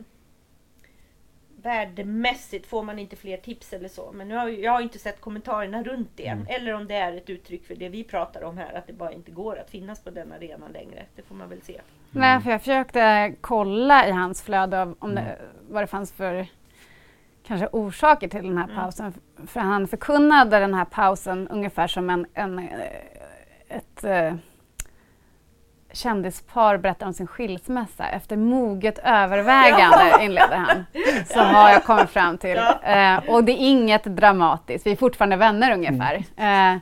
Värdemässigt 1.64 2.66
får 2.66 2.82
man 2.82 2.98
inte 2.98 3.16
fler 3.16 3.36
tips 3.36 3.72
eller 3.72 3.88
så. 3.88 4.12
Men 4.12 4.28
nu 4.28 4.36
har 4.36 4.48
ju, 4.48 4.60
jag 4.60 4.72
har 4.72 4.80
inte 4.80 4.98
sett 4.98 5.20
kommentarerna 5.20 5.82
runt 5.82 6.10
det. 6.16 6.26
Mm. 6.26 6.46
Eller 6.48 6.72
om 6.74 6.86
det 6.86 6.94
är 6.94 7.12
ett 7.16 7.30
uttryck 7.30 7.66
för 7.66 7.74
det 7.74 7.88
vi 7.88 8.04
pratar 8.04 8.44
om 8.44 8.58
här. 8.58 8.74
Att 8.74 8.86
det 8.86 8.92
bara 8.92 9.12
inte 9.12 9.30
går 9.30 9.58
att 9.58 9.70
finnas 9.70 10.00
på 10.04 10.10
den 10.10 10.32
arenan 10.32 10.72
längre. 10.72 11.02
Det 11.16 11.22
får 11.22 11.34
man 11.34 11.48
väl 11.48 11.62
se. 11.62 11.80
Nej, 12.10 12.40
för 12.40 12.50
jag 12.50 12.60
försökte 12.60 13.34
kolla 13.40 14.08
i 14.08 14.10
hans 14.10 14.42
flöde 14.42 14.82
av 14.82 14.96
om 14.98 15.14
det, 15.14 15.20
Mm. 15.20 15.36
vad 15.68 15.82
det 15.82 15.86
fanns 15.86 16.12
för 16.12 16.46
kanske 17.46 17.68
orsaker 17.72 18.28
till 18.28 18.42
den 18.48 18.58
här 18.58 18.64
Mm. 18.64 18.76
pausen. 18.76 19.14
För 19.46 19.60
han 19.60 19.88
förkunnade 19.88 20.58
den 20.58 20.74
här 20.74 20.84
pausen 20.84 21.48
ungefär 21.48 21.86
som 21.86 22.10
en, 22.10 22.26
en, 22.34 22.58
eh, 22.58 22.66
ett 23.68 24.04
eh, 24.04 24.34
kändispar 25.94 26.76
berättar 26.76 27.06
om 27.06 27.12
sin 27.12 27.26
skilsmässa. 27.26 28.08
Efter 28.08 28.36
moget 28.36 28.98
övervägande, 28.98 30.24
inleder 30.24 30.56
han. 30.56 30.84
Så 31.26 31.40
har 31.40 31.70
jag 31.70 31.84
kommit 31.84 32.10
fram 32.10 32.38
till. 32.38 32.56
Eh, 32.82 33.16
och 33.28 33.44
det 33.44 33.52
är 33.52 33.70
inget 33.70 34.04
dramatiskt, 34.04 34.86
vi 34.86 34.92
är 34.92 34.96
fortfarande 34.96 35.36
vänner 35.36 35.72
ungefär. 35.72 36.24
Eh, 36.36 36.78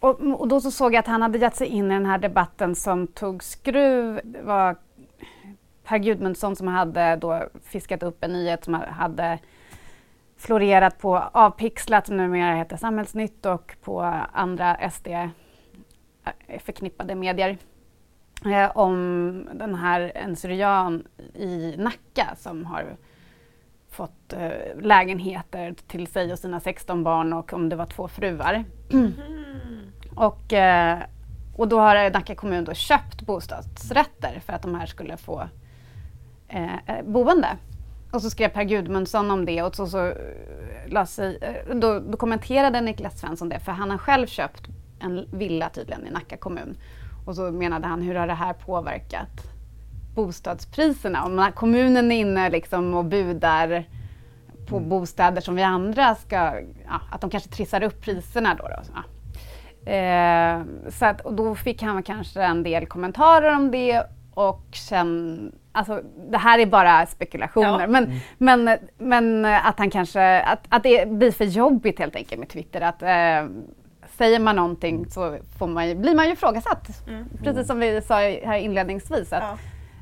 och, 0.00 0.20
och 0.40 0.48
då 0.48 0.60
så 0.60 0.70
såg 0.70 0.94
jag 0.94 0.98
att 0.98 1.06
han 1.06 1.22
hade 1.22 1.38
gett 1.38 1.56
sig 1.56 1.66
in 1.66 1.90
i 1.90 1.94
den 1.94 2.06
här 2.06 2.18
debatten 2.18 2.74
som 2.74 3.06
tog 3.06 3.42
skruv. 3.42 4.20
Det 4.24 4.42
var 4.42 4.76
Per 5.84 5.98
Gudmundsson 5.98 6.56
som 6.56 6.68
hade 6.68 7.16
då 7.16 7.48
fiskat 7.64 8.02
upp 8.02 8.24
en 8.24 8.32
nyhet 8.32 8.64
som 8.64 8.74
hade 8.74 9.38
florerat 10.36 10.98
på 10.98 11.16
Avpixlat 11.32 12.06
som 12.06 12.16
numera 12.16 12.54
heter 12.54 12.76
Samhällsnytt 12.76 13.46
och 13.46 13.76
på 13.84 14.02
andra 14.32 14.90
SD 14.90 15.08
förknippade 16.58 17.14
medier 17.14 17.58
eh, 18.44 18.76
om 18.76 19.48
den 19.54 19.74
här 19.74 20.12
en 20.14 20.36
syrian 20.36 21.06
i 21.34 21.74
Nacka 21.78 22.34
som 22.36 22.66
har 22.66 22.96
fått 23.90 24.32
eh, 24.32 24.80
lägenheter 24.80 25.74
till 25.86 26.06
sig 26.06 26.32
och 26.32 26.38
sina 26.38 26.60
16 26.60 27.04
barn 27.04 27.32
och 27.32 27.52
om 27.52 27.68
det 27.68 27.76
var 27.76 27.86
två 27.86 28.08
fruar. 28.08 28.64
Mm. 28.92 29.12
Och, 30.16 30.52
eh, 30.52 30.98
och 31.56 31.68
då 31.68 31.80
har 31.80 32.10
Nacka 32.10 32.34
kommun 32.34 32.64
då 32.64 32.74
köpt 32.74 33.22
bostadsrätter 33.22 34.40
för 34.46 34.52
att 34.52 34.62
de 34.62 34.74
här 34.74 34.86
skulle 34.86 35.16
få 35.16 35.48
eh, 36.48 36.74
eh, 36.74 37.04
boende. 37.04 37.48
Och 38.12 38.22
så 38.22 38.30
skrev 38.30 38.48
Per 38.48 38.64
Gudmundsson 38.64 39.30
om 39.30 39.44
det 39.44 39.62
och 39.62 39.74
så, 39.74 39.86
så 39.86 40.06
eh, 40.06 41.04
sig, 41.04 41.38
eh, 41.40 41.76
då, 41.76 42.00
då 42.00 42.16
kommenterade 42.16 42.80
Niklas 42.80 43.20
Svensson 43.20 43.48
det 43.48 43.60
för 43.60 43.72
han 43.72 43.90
har 43.90 43.98
själv 43.98 44.26
köpt 44.26 44.68
en 45.04 45.28
villa 45.30 45.68
tydligen 45.68 46.06
i 46.06 46.10
Nacka 46.10 46.36
kommun. 46.36 46.76
Och 47.26 47.36
så 47.36 47.42
menade 47.42 47.86
han 47.86 48.02
hur 48.02 48.14
har 48.14 48.26
det 48.26 48.34
här 48.34 48.52
påverkat 48.52 49.54
bostadspriserna? 50.14 51.24
Om 51.24 51.50
kommunen 51.54 52.12
är 52.12 52.16
inne 52.16 52.50
liksom 52.50 52.94
och 52.94 53.04
budar 53.04 53.84
på 54.68 54.80
bostäder 54.80 55.40
som 55.40 55.54
vi 55.54 55.62
andra 55.62 56.14
ska, 56.14 56.36
ja, 56.86 57.00
att 57.10 57.20
de 57.20 57.30
kanske 57.30 57.50
trissar 57.50 57.82
upp 57.82 58.00
priserna 58.00 58.54
då. 58.54 58.68
då 58.68 58.82
ja. 58.94 59.92
eh, 59.92 60.62
så 60.90 61.06
att, 61.06 61.20
och 61.20 61.34
då 61.34 61.54
fick 61.54 61.82
han 61.82 62.02
kanske 62.02 62.42
en 62.42 62.62
del 62.62 62.86
kommentarer 62.86 63.56
om 63.56 63.70
det 63.70 64.02
och 64.34 64.64
sen, 64.72 65.52
alltså 65.72 66.02
det 66.30 66.38
här 66.38 66.58
är 66.58 66.66
bara 66.66 67.06
spekulationer, 67.06 67.80
Ja. 67.80 67.86
men, 67.86 68.20
men, 68.38 68.78
men 68.98 69.44
att 69.44 69.78
han 69.78 69.90
kanske, 69.90 70.40
att, 70.40 70.66
att 70.68 70.82
det 70.82 71.08
blir 71.08 71.30
för 71.30 71.44
jobbigt 71.44 71.98
helt 71.98 72.16
enkelt 72.16 72.38
med 72.38 72.48
Twitter. 72.48 72.80
Att, 72.80 73.02
eh, 73.02 73.50
säger 74.16 74.40
man 74.40 74.56
någonting 74.56 75.06
så 75.10 75.38
får 75.58 75.66
man 75.66 75.88
ju, 75.88 75.94
blir 75.94 76.14
man 76.14 76.26
ju 76.26 76.32
ifrågasatt. 76.32 77.08
Mm. 77.08 77.24
Precis 77.42 77.66
som 77.66 77.80
vi 77.80 78.02
sa 78.02 78.14
här 78.14 78.56
inledningsvis. 78.58 79.32
Att, 79.32 79.42
Ja. 79.42 79.58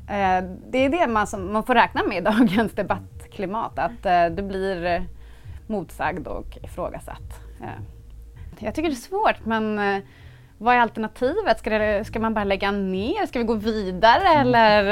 Eh, 0.07 0.43
det 0.69 0.77
är 0.77 0.89
det 0.89 1.07
man, 1.07 1.27
som, 1.27 1.53
man 1.53 1.63
får 1.63 1.75
räkna 1.75 2.03
med 2.03 2.17
i 2.17 2.21
dagens 2.21 2.71
debattklimat, 2.71 3.79
att 3.79 4.05
eh, 4.05 4.25
du 4.25 4.43
blir 4.43 4.85
eh, 4.85 5.01
motsagd 5.67 6.27
och 6.27 6.57
ifrågasatt. 6.63 7.39
Eh, 7.61 7.67
jag 8.59 8.75
tycker 8.75 8.89
det 8.89 8.95
är 8.95 8.95
svårt, 8.95 9.45
men 9.45 9.79
eh, 9.79 10.03
vad 10.57 10.75
är 10.75 10.79
alternativet? 10.79 11.59
Ska, 11.59 11.69
det, 11.69 12.05
ska 12.05 12.19
man 12.19 12.33
bara 12.33 12.43
lägga 12.43 12.71
ner? 12.71 13.25
Ska 13.25 13.39
vi 13.39 13.45
gå 13.45 13.53
vidare? 13.53 14.27
Mm. 14.27 14.47
Eller? 14.47 14.83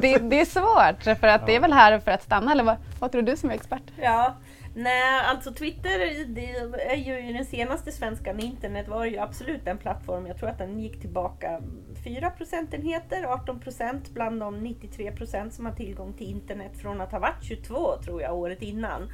det, 0.00 0.18
det, 0.18 0.40
är 0.40 0.44
svårt, 0.44 1.18
för 1.20 1.26
att 1.26 1.40
ja. 1.40 1.46
det 1.46 1.56
är 1.56 1.60
väl 1.60 1.72
här 1.72 1.98
för 1.98 2.10
att 2.10 2.22
stanna. 2.22 2.52
Eller 2.52 2.64
vad, 2.64 2.76
vad 2.98 3.12
tror 3.12 3.22
du 3.22 3.36
som 3.36 3.50
är 3.50 3.54
expert? 3.54 3.82
Ja, 3.96 4.34
Nej, 4.80 5.20
alltså 5.24 5.52
Twitter 5.52 6.24
det 6.26 6.50
är 6.92 6.96
ju 6.96 7.32
den 7.32 7.44
senaste 7.44 7.92
svenskan. 7.92 8.40
Internet 8.40 8.88
var 8.88 9.04
ju 9.04 9.18
absolut 9.18 9.66
en 9.66 9.78
plattform. 9.78 10.26
Jag 10.26 10.38
tror 10.38 10.48
att 10.48 10.58
den 10.58 10.80
gick 10.80 11.00
tillbaka 11.00 11.62
4 12.04 12.30
procentenheter, 12.30 13.24
18 13.24 13.60
procent 13.60 14.10
bland 14.10 14.40
de 14.40 14.58
93 14.58 15.12
procent 15.12 15.54
som 15.54 15.66
har 15.66 15.72
tillgång 15.72 16.12
till 16.12 16.30
internet 16.30 16.76
från 16.82 17.00
att 17.00 17.12
ha 17.12 17.18
varit 17.18 17.44
22 17.44 17.96
tror 18.04 18.22
jag 18.22 18.38
året 18.38 18.62
innan. 18.62 19.12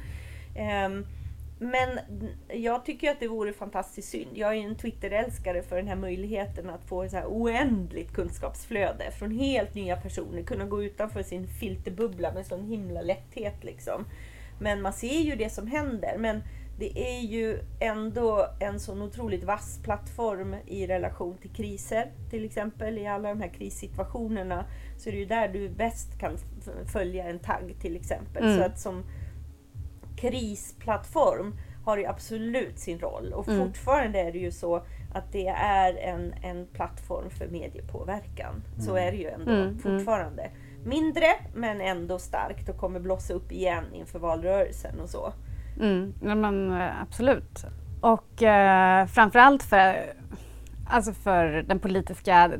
Ehm, 0.55 1.05
men 1.59 1.99
jag 2.47 2.85
tycker 2.85 3.11
att 3.11 3.19
det 3.19 3.27
vore 3.27 3.53
fantastiskt 3.53 4.09
synd. 4.09 4.31
Jag 4.33 4.55
är 4.55 4.59
en 4.59 4.77
Twitter-älskare 4.77 5.61
för 5.61 5.75
den 5.75 5.87
här 5.87 5.95
möjligheten 5.95 6.69
att 6.69 6.85
få 6.85 7.03
ett 7.03 7.11
så 7.11 7.17
här 7.17 7.25
oändligt 7.25 8.13
kunskapsflöde 8.13 9.11
från 9.19 9.31
helt 9.31 9.75
nya 9.75 9.95
personer. 9.95 10.43
Kunna 10.43 10.65
gå 10.65 10.83
utanför 10.83 11.23
sin 11.23 11.47
filterbubbla 11.47 12.31
med 12.31 12.45
sån 12.45 12.63
himla 12.63 13.01
lätthet. 13.01 13.63
Liksom. 13.63 14.05
Men 14.59 14.81
man 14.81 14.93
ser 14.93 15.19
ju 15.19 15.35
det 15.35 15.49
som 15.49 15.67
händer. 15.67 16.17
Men 16.17 16.41
det 16.79 17.17
är 17.17 17.21
ju 17.21 17.59
ändå 17.79 18.47
en 18.59 18.79
sån 18.79 19.01
otroligt 19.01 19.43
vass 19.43 19.79
plattform 19.83 20.55
i 20.65 20.87
relation 20.87 21.37
till 21.37 21.49
kriser. 21.49 22.11
Till 22.29 22.45
exempel 22.45 22.97
i 22.97 23.07
alla 23.07 23.29
de 23.29 23.41
här 23.41 23.53
krissituationerna 23.53 24.65
så 24.97 25.09
är 25.09 25.13
det 25.13 25.19
ju 25.19 25.25
där 25.25 25.47
du 25.47 25.69
bäst 25.69 26.19
kan 26.19 26.37
följa 26.93 27.23
en 27.23 27.39
tagg 27.39 27.75
till 27.81 27.95
exempel. 27.95 28.43
Mm. 28.43 28.57
Så 28.57 28.63
att 28.63 28.79
som 28.79 29.03
krisplattform 30.15 31.55
har 31.85 31.97
det 31.97 32.05
absolut 32.05 32.79
sin 32.79 32.99
roll. 32.99 33.33
Och 33.33 33.47
mm. 33.47 33.67
fortfarande 33.67 34.19
är 34.19 34.31
det 34.31 34.39
ju 34.39 34.51
så 34.51 34.75
att 35.13 35.31
det 35.31 35.47
är 35.47 35.97
en, 35.97 36.33
en 36.43 36.67
plattform 36.67 37.29
för 37.29 37.47
mediepåverkan. 37.47 38.63
Mm. 38.73 38.85
Så 38.85 38.95
är 38.95 39.11
det 39.11 39.17
ju 39.17 39.29
ändå 39.29 39.51
mm. 39.51 39.61
mm. 39.61 39.79
fortfarande. 39.79 40.49
Mindre 40.85 41.25
men 41.53 41.81
ändå 41.81 42.19
starkt 42.19 42.69
och 42.69 42.77
kommer 42.77 42.99
blossa 42.99 43.33
upp 43.33 43.51
igen 43.51 43.83
inför 43.93 44.19
valrörelsen 44.19 44.99
och 44.99 45.09
så. 45.09 45.33
Mm, 45.79 46.13
ja, 46.21 46.35
men, 46.35 46.81
eh, 46.81 47.01
absolut. 47.01 47.65
Och 48.01 48.43
eh, 48.43 49.05
framförallt 49.05 49.63
för, 49.63 50.13
alltså 50.89 51.13
för 51.13 51.45
den 51.67 51.79
politiska 51.79 52.51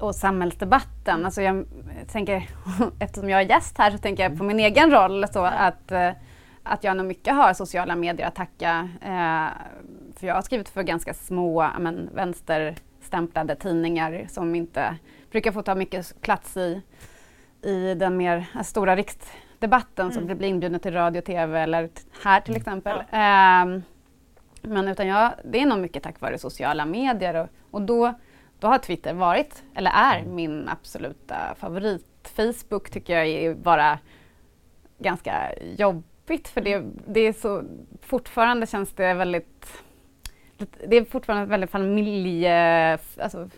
och 0.00 0.14
samhällsdebatten. 0.14 1.24
Alltså 1.24 1.42
jag 1.42 1.66
tänker, 2.08 2.48
eftersom 2.98 3.30
jag 3.30 3.40
är 3.40 3.48
gäst 3.48 3.78
här 3.78 3.90
så 3.90 3.98
tänker 3.98 4.22
jag 4.22 4.38
på 4.38 4.44
min 4.44 4.60
egen 4.60 4.90
roll. 4.90 5.26
Så 5.32 5.44
att, 5.44 5.92
eh, 5.92 6.10
att 6.62 6.84
jag 6.84 6.96
nog 6.96 7.06
mycket 7.06 7.34
har 7.34 7.54
sociala 7.54 7.96
medier 7.96 8.26
att 8.26 8.34
tacka. 8.34 8.88
Eh, 9.02 9.46
för 10.16 10.26
jag 10.26 10.34
har 10.34 10.42
skrivit 10.42 10.68
för 10.68 10.82
ganska 10.82 11.14
små 11.14 11.66
men, 11.78 12.10
vänsterstämplade 12.14 13.56
tidningar 13.56 14.26
som 14.28 14.54
inte 14.54 14.96
brukar 15.30 15.52
få 15.52 15.62
ta 15.62 15.74
mycket 15.74 16.20
plats 16.20 16.56
i, 16.56 16.82
i 17.62 17.94
den 17.94 18.16
mer 18.16 18.46
stora 18.64 18.96
riksdebatten 18.96 20.10
mm. 20.10 20.14
som 20.14 20.38
blir 20.38 20.48
inbjuden 20.48 20.80
till 20.80 20.92
radio 20.92 21.18
och 21.18 21.24
tv 21.24 21.60
eller 21.60 21.88
här 22.22 22.40
till 22.40 22.52
mm. 22.52 22.60
exempel. 22.60 23.02
Ja. 23.10 23.16
Eh, 23.62 23.80
men 24.62 24.88
utan 24.88 25.06
jag, 25.06 25.32
det 25.44 25.60
är 25.60 25.66
nog 25.66 25.78
mycket 25.78 26.02
tack 26.02 26.20
vare 26.20 26.38
sociala 26.38 26.86
medier 26.86 27.34
och, 27.34 27.48
och 27.70 27.82
då, 27.82 28.14
då 28.58 28.68
har 28.68 28.78
Twitter 28.78 29.14
varit, 29.14 29.62
eller 29.74 29.90
är, 29.90 30.18
mm. 30.18 30.34
min 30.34 30.68
absoluta 30.68 31.54
favorit. 31.56 32.06
Facebook 32.36 32.90
tycker 32.90 33.16
jag 33.16 33.28
är 33.28 33.54
bara 33.54 33.98
ganska 34.98 35.52
jobbigt 35.76 36.10
jobbigt 36.30 36.48
för 36.48 36.60
det, 36.60 36.84
det 37.06 37.20
är 37.20 37.32
så, 37.32 37.62
fortfarande 38.02 38.66
känns 38.66 38.92
det 38.92 39.14
väldigt, 39.14 39.82
det 40.88 40.96
är 40.96 41.04
fortfarande 41.04 41.46
väldigt 41.46 41.70
familje, 41.70 42.98
alltså, 43.18 43.48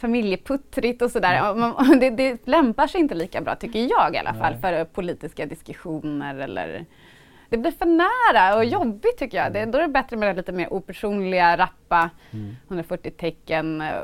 familjeputtrigt 0.00 1.02
och 1.02 1.10
sådär. 1.10 1.50
Mm. 1.50 2.00
Det, 2.00 2.10
det 2.10 2.46
lämpar 2.46 2.86
sig 2.86 3.00
inte 3.00 3.14
lika 3.14 3.40
bra, 3.40 3.56
tycker 3.56 3.78
jag 3.78 4.14
i 4.14 4.18
alla 4.18 4.34
fall, 4.34 4.52
Nej. 4.52 4.60
för 4.60 4.84
politiska 4.84 5.46
diskussioner 5.46 6.34
eller 6.34 6.86
det 7.48 7.56
blir 7.56 7.70
för 7.70 7.86
nära 7.86 8.54
och 8.56 8.62
mm. 8.62 8.72
jobbigt 8.72 9.18
tycker 9.18 9.38
jag. 9.38 9.52
Det, 9.52 9.64
då 9.64 9.78
är 9.78 9.82
det 9.82 9.88
bättre 9.88 10.16
med 10.16 10.28
det 10.28 10.36
lite 10.36 10.52
mer 10.52 10.72
opersonliga, 10.72 11.56
rappa, 11.56 12.10
mm. 12.30 12.56
140 12.68 13.10
tecken 13.10 13.80
eh, 13.80 14.02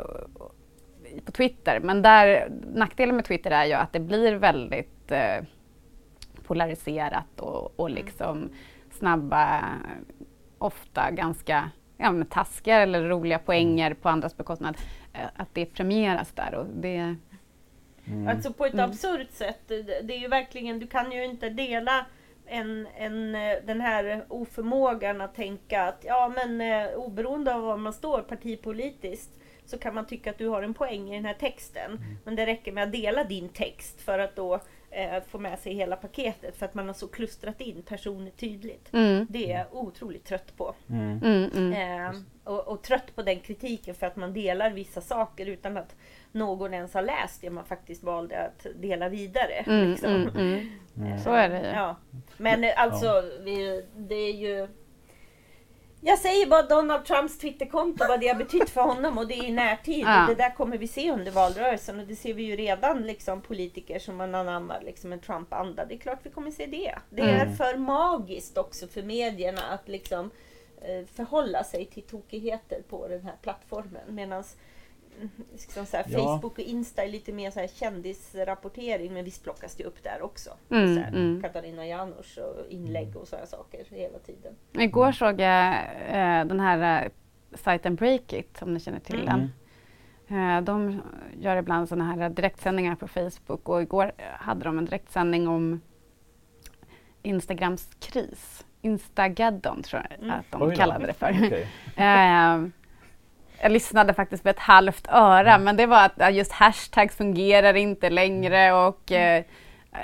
på 1.25 1.33
Twitter. 1.33 1.81
Men 1.81 2.03
där, 2.03 2.49
nackdelen 2.75 3.17
med 3.17 3.25
Twitter 3.25 3.51
är 3.51 3.65
ju 3.65 3.73
att 3.73 3.93
det 3.93 4.01
blir 4.01 4.35
väldigt 4.35 5.13
eh, 5.13 5.45
polariserat 6.47 7.41
och, 7.41 7.81
och 7.81 7.91
mm. 7.91 8.05
liksom 8.05 8.51
snabba, 8.91 9.65
ofta 10.59 11.11
ganska 11.11 11.71
ja, 11.97 12.15
taskiga 12.31 12.77
eller 12.77 13.09
roliga 13.09 13.39
poänger 13.39 13.95
på 13.95 14.09
andras 14.09 14.37
bekostnad. 14.37 14.77
Eh, 15.17 15.29
att 15.37 15.55
det 15.55 15.67
premieras 15.67 16.33
där. 16.33 16.55
Och 16.55 16.67
det, 16.67 17.17
mm. 18.07 18.29
Alltså 18.29 18.53
på 18.53 18.67
ett 18.67 18.75
mm. 18.75 18.91
absurt 18.91 19.31
sätt. 19.31 19.69
Det 19.69 20.15
är 20.15 20.19
ju 20.19 20.29
verkligen, 20.29 20.79
du 20.79 20.87
kan 20.87 21.13
ju 21.13 21.25
inte 21.25 21.49
dela 21.49 22.07
en, 22.47 22.87
en, 22.97 23.35
eh, 23.35 23.57
den 23.65 23.81
här 23.81 24.25
oförmågan 24.29 25.21
att 25.21 25.35
tänka 25.35 25.83
att 25.83 26.05
ja 26.07 26.33
men 26.35 26.61
eh, 26.61 26.95
oberoende 26.95 27.55
av 27.55 27.63
var 27.63 27.77
man 27.77 27.93
står 27.93 28.23
partipolitiskt 28.23 29.31
så 29.65 29.79
kan 29.79 29.95
man 29.95 30.07
tycka 30.07 30.31
att 30.31 30.39
du 30.39 30.49
har 30.49 30.63
en 30.63 30.75
poäng 30.75 31.11
i 31.11 31.17
den 31.17 31.25
här 31.25 31.35
texten. 31.35 31.91
Mm. 31.91 32.19
Men 32.25 32.37
det 32.37 32.47
räcker 32.47 32.73
med 32.73 32.85
att 32.85 32.93
dela 32.93 33.25
din 33.25 33.49
text 33.49 34.01
för 34.01 34.19
att 34.19 34.37
då 34.37 34.61
eh, 34.97 35.23
få 35.29 35.39
med 35.39 35.59
sig 35.59 35.75
hela 35.75 35.97
paketet 35.97 36.57
för 36.57 36.67
att 36.67 36.75
man 36.75 36.87
har 36.87 36.95
så 36.95 37.09
klustrat 37.09 37.61
in 37.61 37.83
personer 37.83 38.31
tydligt. 38.31 38.93
Mm. 38.93 39.27
Det 39.31 39.53
är 39.53 39.59
jag 39.59 39.67
otroligt 39.71 40.25
trött 40.25 40.57
på. 40.57 40.75
Mm. 40.91 41.21
mm, 41.23 41.51
mm. 41.55 41.73
Eh, 41.73 42.21
och, 42.45 42.69
och, 42.69 42.83
trött 42.83 43.15
på 43.15 43.23
den 43.23 43.41
kritiken 43.41 43.95
för 43.95 44.07
att 44.07 44.17
man 44.17 44.33
delar 44.33 44.71
vissa 44.71 45.01
saker 45.01 45.47
utan 45.47 45.77
att 45.77 45.97
någon 46.33 46.75
ens 46.75 46.95
har 46.95 47.03
läst 47.03 47.41
det 47.41 47.51
man 47.51 47.65
faktiskt 47.65 48.03
valde 48.03 48.39
att 48.39 48.67
dela 48.77 49.09
vidare. 49.09 49.65
Mm, 49.67 49.91
liksom. 49.91 50.29
eh, 51.07 51.23
så 51.23 51.31
är 51.31 51.49
det 51.49 51.73
ja. 51.75 51.97
Men 52.37 52.65
alltså, 52.77 53.23
vi, 53.41 53.85
det 53.97 54.15
är 54.15 54.35
ju 54.35 54.69
jag 56.07 56.19
säger 56.19 56.47
bara 56.47 56.63
Donald 56.63 57.05
Trumps 57.05 57.39
Twitterkonto, 57.39 58.05
vad 58.09 58.21
det 58.21 58.29
har 58.29 58.35
betytt 58.35 58.71
för 58.71 58.81
honom 58.81 59.19
och 59.19 59.27
det 59.27 59.35
är 59.35 59.45
i 59.45 59.53
närtid. 59.53 60.05
Ja. 60.07 60.23
Och 60.23 60.29
det 60.29 60.43
där 60.43 60.55
kommer 60.55 60.79
vi 60.79 60.89
se 60.89 61.11
under 61.11 61.33
valrörelsen 61.33 62.01
och 62.01 62.07
det 62.07 62.17
ser 62.17 62.35
vi 62.35 62.43
ju 62.43 62.57
redan 62.57 63.03
liksom 63.03 63.41
politiker 63.41 63.99
som 63.99 64.17
man 64.17 64.35
anammar 64.35 64.81
liksom 64.85 65.13
en 65.13 65.21
Trump-anda. 65.21 65.85
Det 65.85 65.95
är 65.95 65.99
klart 65.99 66.19
vi 66.23 66.31
kommer 66.31 66.51
se 66.51 66.67
det. 66.67 66.95
Det 67.11 67.23
är 67.23 67.45
mm. 67.45 67.57
för 67.57 67.77
magiskt 67.77 68.59
också 68.59 68.89
för 68.89 69.03
medierna 69.03 69.63
att 69.63 69.89
liksom 69.89 70.31
eh, 70.81 71.07
förhålla 71.15 71.65
sig 71.65 71.85
till 71.85 72.03
tokigheter 72.03 72.83
på 72.89 73.09
den 73.09 73.23
här 73.25 73.37
plattformen. 73.43 74.03
Medans 74.15 74.57
liksom 75.53 75.87
så 75.87 75.97
här, 75.97 76.05
ja. 76.09 76.19
Facebook 76.19 76.59
och 76.59 76.65
Insta 76.65 77.05
är 77.05 77.09
lite 77.09 77.33
mer 77.33 77.51
så 77.51 77.61
här 77.61 77.69
kändisrapportering 77.69 79.13
men 79.13 79.25
visst 79.25 79.43
plockas 79.43 79.75
det 79.75 79.85
upp 79.85 80.03
där 80.03 80.23
också. 80.23 80.51
Mm, 80.71 80.95
så 80.95 81.01
här, 81.01 81.09
mm. 81.09 81.43
Katarina 81.43 81.87
Janouch 81.87 82.39
och 82.39 82.71
inlägg 82.71 83.17
och 83.17 83.29
sådana 83.29 83.47
saker 83.47 83.85
hela 83.91 84.19
tiden. 84.19 84.55
Igår 84.73 85.13
såg 85.13 85.41
jag 85.41 85.75
eh, 86.09 86.45
den 86.45 86.61
här 86.61 87.05
eh, 87.05 87.11
sajten 87.55 87.95
Breakit 87.95 88.63
om 88.63 88.75
ni 88.75 88.81
känner 88.81 89.01
till 89.01 89.21
mm. 89.21 89.27
den. 89.27 89.53
Eh, 90.29 90.63
de 90.63 91.03
gör 91.39 91.57
ibland 91.57 91.89
sådana 91.89 92.15
här 92.15 92.31
direktsändningar 92.31 92.95
på 92.95 93.09
Facebook 93.09 93.69
och 93.69 93.83
igår 93.83 94.13
hade 94.19 94.65
de 94.65 94.79
en 94.79 94.85
direktsändning 94.85 95.49
om 95.49 95.81
Instagrams 97.23 97.91
kris. 98.01 98.67
Instagaddon 98.83 99.83
tror 99.83 100.03
jag 100.11 100.19
mm. 100.19 100.31
att 100.31 100.51
de 100.51 100.63
Oj, 100.63 100.77
kallade 100.77 101.07
det 101.07 101.13
för. 101.13 101.31
Okay. 101.31 101.67
Eh, 103.59 103.63
jag 103.63 103.73
lyssnade 103.73 104.15
faktiskt 104.15 104.45
med 104.45 104.51
ett 104.51 104.59
halvt 104.59 105.09
öra, 105.09 105.55
mm. 105.55 105.65
men 105.65 105.77
det 105.77 105.87
var 105.87 106.05
att 106.05 106.35
just 106.35 106.53
hashtags 106.53 107.17
fungerar 107.17 107.75
inte 107.75 108.11
längre 108.11 108.73
och 108.73 109.13
mm. 109.13 109.45
eh, 109.93 110.01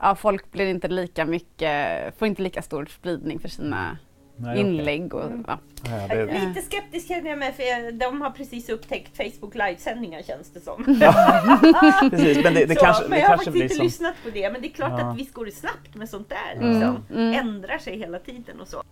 ja, 0.00 0.14
folk 0.14 0.52
blir 0.52 0.66
inte 0.66 0.88
lika 0.88 1.24
mycket, 1.24 2.18
får 2.18 2.28
inte 2.28 2.42
lika 2.42 2.62
stor 2.62 2.86
spridning 2.86 3.38
för 3.38 3.48
sina 3.48 3.98
Nej, 4.36 4.60
inlägg. 4.60 5.14
Och, 5.14 5.24
mm. 5.24 5.44
ja. 5.46 5.58
Ja, 5.84 6.16
det... 6.16 6.46
Lite 6.46 6.62
skeptisk 6.62 7.08
känner 7.08 7.30
jag 7.30 7.38
mig 7.38 7.52
för 7.52 7.92
de 7.92 8.22
har 8.22 8.30
precis 8.30 8.68
upptäckt 8.68 9.16
Facebook 9.16 9.54
livesändningar 9.54 10.22
känns 10.22 10.52
det 10.52 10.60
som. 10.60 10.84
precis, 12.10 12.44
men 12.44 12.54
det, 12.54 12.64
det 12.64 12.74
så, 12.78 12.84
kanske, 12.84 13.08
men 13.08 13.18
jag 13.18 13.28
har 13.28 13.36
faktiskt 13.36 13.56
inte 13.56 13.74
som... 13.74 13.84
lyssnat 13.84 14.14
på 14.24 14.30
det. 14.30 14.52
Men 14.52 14.62
det 14.62 14.68
är 14.68 14.72
klart 14.72 15.00
att 15.00 15.18
visst 15.18 15.34
går 15.34 15.44
det 15.44 15.52
snabbt 15.52 15.94
med 15.94 16.08
sånt 16.08 16.28
där. 16.28 16.52
Liksom. 16.54 17.04
Mm. 17.10 17.34
Ändrar 17.34 17.78
sig 17.78 17.98
hela 17.98 18.18
tiden 18.18 18.60
och 18.60 18.68
så. 18.68 18.82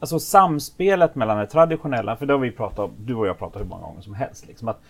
Alltså 0.00 0.18
samspelet 0.18 1.14
mellan 1.14 1.38
det 1.38 1.46
traditionella, 1.46 2.16
för 2.16 2.26
det 2.26 2.32
har 2.32 2.40
vi 2.40 2.50
pratat 2.50 2.78
om, 2.78 2.90
du 2.98 3.14
och 3.14 3.26
jag 3.26 3.38
pratat 3.38 3.62
hur 3.62 3.66
många 3.66 3.82
gånger 3.82 4.00
som 4.00 4.14
helst. 4.14 4.46
Liksom 4.46 4.68
att 4.68 4.80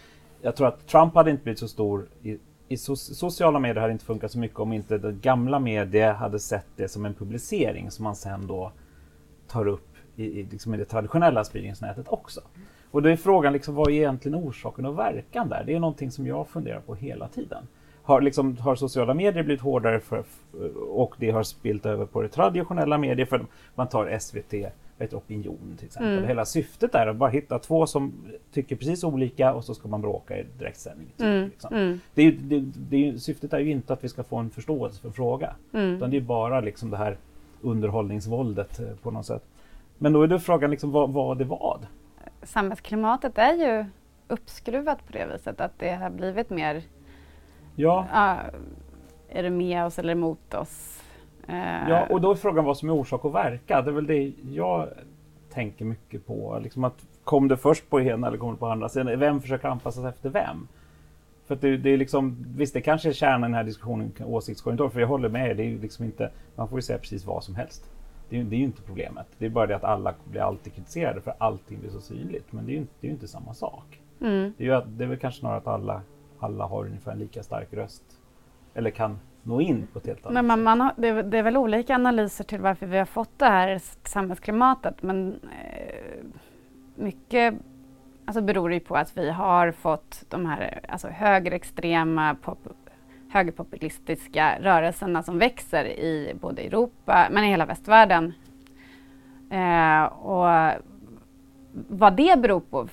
jag 0.42 0.56
tror 0.56 0.68
att 0.68 0.86
Trump 0.86 1.14
hade 1.14 1.30
inte 1.30 1.42
blivit 1.42 1.58
så 1.58 1.68
stor 1.68 2.06
i, 2.22 2.38
i 2.68 2.76
so 2.76 2.96
sociala 2.96 3.58
medier 3.58 3.80
hade 3.80 3.92
inte 3.92 4.04
funkat 4.04 4.32
så 4.32 4.38
mycket 4.38 4.58
om 4.58 4.72
inte 4.72 4.98
det 4.98 5.12
gamla 5.12 5.58
medier 5.58 6.12
hade 6.12 6.38
sett 6.38 6.66
det 6.76 6.88
som 6.88 7.04
en 7.04 7.14
publicering 7.14 7.90
som 7.90 8.04
man 8.04 8.16
sen 8.16 8.46
då 8.46 8.72
tar 9.48 9.68
upp 9.68 9.88
i, 10.16 10.24
i, 10.24 10.46
liksom 10.50 10.74
i 10.74 10.76
det 10.76 10.84
traditionella 10.84 11.44
spridningsnätet 11.44 12.06
också. 12.08 12.40
Och 12.90 13.02
då 13.02 13.08
är 13.08 13.16
frågan 13.16 13.52
liksom, 13.52 13.74
vad 13.74 13.88
är 13.88 13.92
egentligen 13.92 14.38
orsaken 14.38 14.86
och 14.86 14.98
verkan 14.98 15.48
där? 15.48 15.64
Det 15.66 15.74
är 15.74 15.80
någonting 15.80 16.10
som 16.10 16.26
jag 16.26 16.48
funderar 16.48 16.80
på 16.80 16.94
hela 16.94 17.28
tiden. 17.28 17.66
Har, 18.02 18.20
liksom, 18.20 18.56
har 18.56 18.76
sociala 18.76 19.14
medier 19.14 19.42
blivit 19.42 19.62
hårdare 19.62 20.00
för, 20.00 20.24
och 20.90 21.14
det 21.18 21.30
har 21.30 21.42
spilt 21.42 21.86
över 21.86 22.06
på 22.06 22.22
det 22.22 22.28
traditionella 22.28 22.98
medier? 22.98 23.26
För 23.26 23.46
man 23.74 23.88
tar 23.88 24.18
SVT 24.18 24.72
ett 25.00 25.14
opinion 25.14 25.75
till 25.78 25.87
exempel. 25.87 26.12
Mm. 26.12 26.28
Hela 26.28 26.45
syftet 26.45 26.95
är 26.95 27.07
att 27.07 27.16
bara 27.16 27.30
hitta 27.30 27.59
två 27.59 27.87
som 27.87 28.12
tycker 28.52 28.76
precis 28.76 29.04
olika 29.04 29.54
och 29.54 29.64
så 29.64 29.75
ska 29.75 29.88
man 29.88 30.00
bråka 30.00 30.38
i 30.38 30.47
direktsändning. 30.59 31.07
Typ, 31.07 31.26
mm. 31.26 31.45
liksom. 31.45 31.75
mm. 31.75 32.00
det 32.14 32.23
är, 32.23 32.33
det, 32.33 32.61
det 32.61 33.09
är, 33.09 33.16
syftet 33.16 33.52
är 33.52 33.59
ju 33.59 33.71
inte 33.71 33.92
att 33.92 34.04
vi 34.04 34.09
ska 34.09 34.23
få 34.23 34.37
en 34.37 34.50
förståelse 34.50 35.00
för 35.00 35.09
en 35.09 35.14
fråga. 35.14 35.54
Mm. 35.73 35.97
Utan 35.97 36.11
det 36.11 36.16
är 36.16 36.21
bara 36.21 36.61
liksom 36.61 36.90
det 36.90 36.97
här 36.97 37.16
underhållningsvåldet 37.61 38.80
eh, 38.80 38.97
på 39.02 39.11
något 39.11 39.26
sätt. 39.26 39.45
Men 39.99 40.12
då 40.12 40.23
är 40.23 40.26
det 40.26 40.40
frågan 40.40 40.71
liksom, 40.71 40.90
vad, 40.90 41.11
vad 41.11 41.40
är 41.40 41.45
vad? 41.45 41.87
Samhällsklimatet 42.42 43.38
är 43.38 43.52
ju 43.52 43.85
uppskruvat 44.28 45.07
på 45.07 45.12
det 45.12 45.26
viset 45.33 45.61
att 45.61 45.78
det 45.78 45.90
har 45.90 46.11
blivit 46.11 46.50
mer 46.50 46.83
Ja. 47.80 48.07
Uh, 48.12 48.61
är 49.28 49.42
du 49.42 49.50
med 49.50 49.85
oss 49.85 49.99
eller 49.99 50.12
emot 50.12 50.54
oss? 50.54 51.00
Uh, 51.49 51.90
ja, 51.90 52.06
och 52.11 52.20
då 52.20 52.30
är 52.30 52.35
frågan 52.35 52.64
vad 52.64 52.76
som 52.76 52.88
är 52.88 52.92
orsak 52.92 53.25
och 53.25 53.35
verkan. 53.35 53.85
Det 53.85 53.90
är 53.90 53.94
väl 53.94 54.06
det 54.06 54.32
jag 54.50 54.88
tänker 55.52 55.85
mycket 55.85 56.26
på. 56.26 56.61
Liksom 56.62 56.85
att 56.85 57.06
kom 57.25 57.49
det 57.49 57.56
först 57.56 57.90
på 57.90 58.00
ena 58.00 58.26
eller 58.26 58.38
kom 58.38 58.52
det 58.52 58.59
på 58.59 58.66
andra 58.66 58.88
sidan? 58.88 59.18
Vem 59.18 59.40
försöker 59.40 59.68
anpassa 59.68 60.00
sig 60.00 60.09
efter 60.09 60.30
vem? 60.30 60.68
För 61.47 61.56
det, 61.56 61.76
det, 61.76 61.90
är 61.90 61.97
liksom, 61.97 62.47
visst, 62.56 62.75
det 62.75 62.80
kanske 62.80 63.09
är 63.09 63.12
kärnan 63.12 63.40
i 63.40 63.44
den 63.44 63.54
här 63.54 63.64
diskussionen, 63.64 64.12
åsiktskorridor, 64.25 64.88
för 64.88 65.00
jag 65.00 65.09
håller 65.09 65.28
med 65.28 65.56
det 65.56 65.62
är 65.62 65.78
liksom 65.78 66.04
inte, 66.04 66.30
man 66.56 66.68
får 66.68 66.78
ju 66.78 66.82
säga 66.82 66.99
precis 66.99 67.26
vad 67.26 67.44
som 67.44 67.54
helst. 67.54 67.90
Det 68.28 68.40
är, 68.40 68.44
det 68.44 68.56
är 68.56 68.59
ju 68.59 68.64
inte 68.64 68.82
problemet. 68.82 69.26
Det 69.38 69.47
är 69.47 69.50
bara 69.50 69.66
det 69.66 69.76
att 69.76 69.85
alla 69.85 70.14
blir 70.25 70.40
alltid 70.40 70.75
kritiserade 70.75 71.20
för 71.20 71.35
allting 71.38 71.80
blir 71.80 71.90
så 71.90 72.00
synligt. 72.00 72.52
Men 72.52 72.66
det 72.66 72.73
är 72.73 72.75
ju, 72.75 72.87
det 73.00 73.06
är 73.06 73.09
ju 73.09 73.14
inte 73.14 73.28
samma 73.28 73.54
sak. 73.54 74.00
Mm. 74.20 74.52
Det, 74.56 74.66
är 74.66 74.75
ju, 74.75 74.82
det 74.87 75.04
är 75.04 75.09
väl 75.09 75.18
kanske 75.18 75.40
snarare 75.40 75.59
att 75.59 75.66
alla, 75.66 76.02
alla 76.38 76.64
har 76.66 76.85
ungefär 76.85 77.12
en 77.12 77.18
lika 77.18 77.42
stark 77.42 77.73
röst. 77.73 78.04
Eller 78.75 78.90
kan 78.90 79.18
nå 79.42 79.61
in 79.61 79.87
på 79.92 79.99
ett 79.99 80.06
helt 80.06 80.26
annat 80.26 80.35
men 80.35 80.47
man, 80.47 80.62
man 80.62 80.80
har, 80.80 80.92
det, 80.97 81.23
det, 81.23 81.38
är 81.38 81.42
väl 81.42 81.56
olika 81.56 81.94
analyser 81.94 82.44
till 82.44 82.61
varför 82.61 82.87
vi 82.87 82.99
har 82.99 83.04
fått 83.04 83.38
det 83.38 83.47
här 83.47 83.80
samhällsklimatet. 84.04 85.02
Men 85.02 85.40
eh, 85.42 86.25
mycket 86.94 87.54
alltså 88.25 88.42
beror 88.42 88.73
ju 88.73 88.80
på 88.80 88.97
att 88.97 89.16
vi 89.16 89.30
har 89.30 89.73
fått 89.73 90.25
de 90.28 90.47
här 90.47 90.80
alltså 90.88 91.09
högerextrema, 91.09 92.37
pop, 92.42 92.68
högerpopulistiska 93.28 94.59
rörelserna 94.61 95.23
som 95.23 95.38
växer 95.38 95.85
i 95.85 96.37
både 96.40 96.62
Europa 96.62 97.28
men 97.30 97.44
i 97.44 97.49
hela 97.49 97.66
västvärlden. 97.66 98.35
Eh, 99.50 100.04
och 100.04 100.73
vad 101.88 102.16
det 102.16 102.40
beror 102.40 102.61
på, 102.61 102.88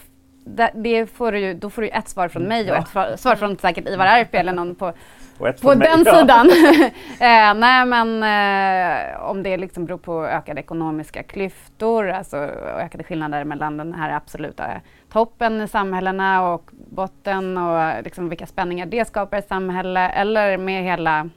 det, 0.74 1.08
får 1.08 1.32
du, 1.32 1.54
då 1.54 1.70
får 1.70 1.82
du 1.82 1.90
ett 1.90 2.10
svar 2.10 2.28
från 2.28 2.44
mig 2.44 2.72
och 2.72 2.78
ett 2.78 3.20
svar 3.20 3.36
från 3.36 3.58
säkert 3.58 3.88
Ivar 3.88 4.06
Arpi 4.06 4.38
eller 4.38 4.54
någon 4.54 4.76
på 4.76 4.94
på 5.38 5.74
den 5.74 6.04
mig, 6.04 6.14
sidan. 6.16 6.50
eh, 7.20 7.54
nej 7.54 7.86
men 7.86 8.24
eh, 8.24 9.24
om 9.24 9.44
det 9.44 9.58
liksom 9.58 9.86
beror 9.86 9.98
på 9.98 10.26
ökade 10.26 10.60
ekonomiska 10.62 11.24
klyftor, 11.24 12.10
alltså 12.10 12.38
ökade 12.78 13.04
skillnader 13.04 13.44
mellan 13.44 13.78
den 13.78 13.94
här 13.94 14.16
absoluta 14.16 14.82
toppen 15.12 15.62
i 15.62 15.68
samhällena 15.68 16.54
och 16.54 16.72
botten 16.72 17.58
och 17.58 18.04
liksom 18.04 18.30
vilka 18.30 18.46
spänningar 18.46 18.86
det 18.86 19.08
skapar 19.08 19.38
i 19.38 19.42
samhället 19.42 20.12
eller 20.16 20.58
med 20.58 20.84
hela 20.84 21.30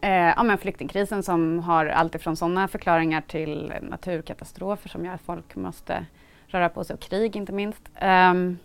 eh, 0.00 0.32
ja, 0.36 0.42
men 0.42 0.58
flyktingkrisen 0.58 1.22
som 1.22 1.58
har 1.58 1.86
alltifrån 1.86 2.36
sådana 2.36 2.68
förklaringar 2.68 3.20
till 3.20 3.72
naturkatastrofer 3.82 4.88
som 4.88 5.04
gör 5.04 5.14
att 5.14 5.22
folk 5.22 5.56
måste 5.56 6.06
röra 6.54 6.68
på 6.68 6.84
sig 6.84 6.94
och 6.94 7.00
krig 7.00 7.36
inte 7.36 7.52
minst. 7.52 7.90
Um, 8.02 8.58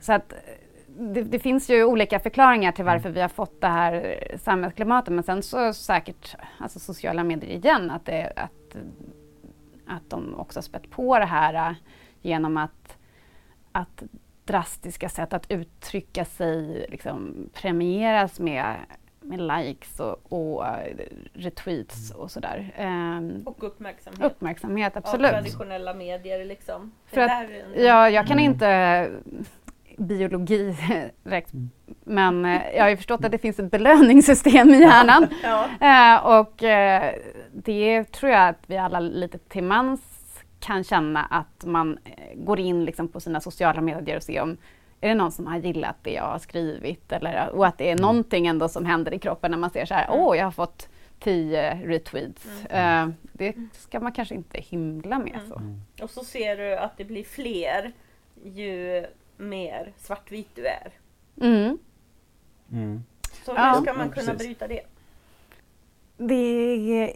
så 0.00 0.12
att 0.12 0.32
det, 0.98 1.22
det, 1.22 1.38
finns 1.38 1.70
ju 1.70 1.84
olika 1.84 2.18
förklaringar 2.18 2.72
till 2.72 2.84
varför 2.84 3.08
mm. 3.08 3.14
vi 3.14 3.20
har 3.20 3.28
fått 3.28 3.60
det 3.60 3.68
här 3.68 4.18
samhällsklimatet 4.42 5.14
men 5.14 5.24
sen 5.24 5.42
så 5.42 5.72
säkert 5.72 6.36
alltså 6.58 6.78
sociala 6.78 7.24
medier 7.24 7.50
igen 7.50 7.90
att, 7.90 8.04
det, 8.04 8.32
att, 8.36 8.76
att 9.86 10.10
de 10.10 10.34
också 10.34 10.62
spett 10.62 10.90
på 10.90 11.18
det 11.18 11.24
här 11.24 11.76
genom 12.20 12.56
att, 12.56 12.96
att 13.72 14.02
drastiska 14.44 15.08
sätt 15.08 15.32
att 15.32 15.50
uttrycka 15.50 16.24
sig 16.24 16.86
liksom 16.88 17.48
premieras 17.52 18.40
med, 18.40 18.76
med 19.22 19.40
likes 19.40 20.00
och, 20.00 20.32
och 20.32 20.64
retweets 21.32 22.10
och 22.10 22.30
sådär. 22.30 22.74
Um, 22.78 23.42
och 23.46 23.64
uppmärksamhet. 23.64 24.32
Uppmärksamhet, 24.32 24.96
absolut. 24.96 25.32
Av 25.32 25.32
traditionella 25.32 25.94
medier 25.94 26.44
liksom. 26.44 26.92
För 27.06 27.20
att, 27.20 27.30
en... 27.30 27.84
ja, 27.84 28.10
jag 28.10 28.26
kan 28.26 28.38
mm. 28.38 28.52
inte 28.52 29.10
biologi 29.96 30.76
direkt. 31.24 31.52
Mm. 31.52 31.70
Men 32.04 32.44
eh, 32.44 32.60
jag 32.76 32.82
har 32.82 32.90
ju 32.90 32.96
förstått 32.96 33.24
att 33.24 33.32
det 33.32 33.38
finns 33.38 33.58
ett 33.58 33.70
belöningssystem 33.70 34.70
i 34.70 34.80
hjärnan. 34.80 35.26
ja. 35.42 35.64
eh, 35.80 36.40
och 36.40 36.62
eh, 36.62 37.14
det 37.52 38.04
tror 38.04 38.32
jag 38.32 38.48
att 38.48 38.62
vi 38.66 38.76
alla 38.76 39.00
lite 39.00 39.38
till 39.38 39.64
mans 39.64 40.00
kan 40.60 40.84
känna 40.84 41.24
att 41.24 41.64
man 41.64 41.98
eh, 42.04 42.34
går 42.34 42.60
in 42.60 42.84
liksom 42.84 43.08
på 43.08 43.20
sina 43.20 43.40
sociala 43.40 43.80
medier 43.80 44.16
och 44.16 44.22
ser 44.22 44.40
om 44.40 44.56
är 45.02 45.08
det 45.08 45.14
någon 45.14 45.32
som 45.32 45.46
har 45.46 45.58
gillat 45.58 45.96
det 46.02 46.12
jag 46.12 46.22
har 46.22 46.38
skrivit? 46.38 47.12
Eller, 47.12 47.50
och 47.50 47.66
att 47.66 47.78
det 47.78 47.88
är 47.88 47.92
mm. 47.92 48.02
någonting 48.02 48.46
ändå 48.46 48.68
som 48.68 48.86
händer 48.86 49.14
i 49.14 49.18
kroppen 49.18 49.50
när 49.50 49.58
man 49.58 49.70
ser 49.70 49.84
så 49.84 49.94
här, 49.94 50.06
mm. 50.06 50.20
åh, 50.20 50.36
jag 50.36 50.44
har 50.44 50.50
fått 50.50 50.88
tio 51.20 51.74
retweets. 51.86 52.46
Mm. 52.70 53.08
Uh, 53.08 53.14
det 53.32 53.54
ska 53.72 54.00
man 54.00 54.12
kanske 54.12 54.34
inte 54.34 54.60
himla 54.60 55.18
med. 55.18 55.34
Mm. 55.34 55.48
Så. 55.48 55.56
Mm. 55.56 55.80
Och 56.02 56.10
så 56.10 56.24
ser 56.24 56.56
du 56.56 56.76
att 56.76 56.96
det 56.96 57.04
blir 57.04 57.24
fler 57.24 57.92
ju 58.44 59.06
mer 59.36 59.92
svartvit 59.98 60.48
du 60.54 60.66
är. 60.66 60.92
Mm. 61.40 61.78
Så 63.44 63.52
hur 63.52 63.58
ja. 63.58 63.80
ska 63.82 63.92
man 63.92 64.10
kunna 64.10 64.34
bryta 64.34 64.68
det? 64.68 64.82
Det 66.16 66.34
är 66.34 67.12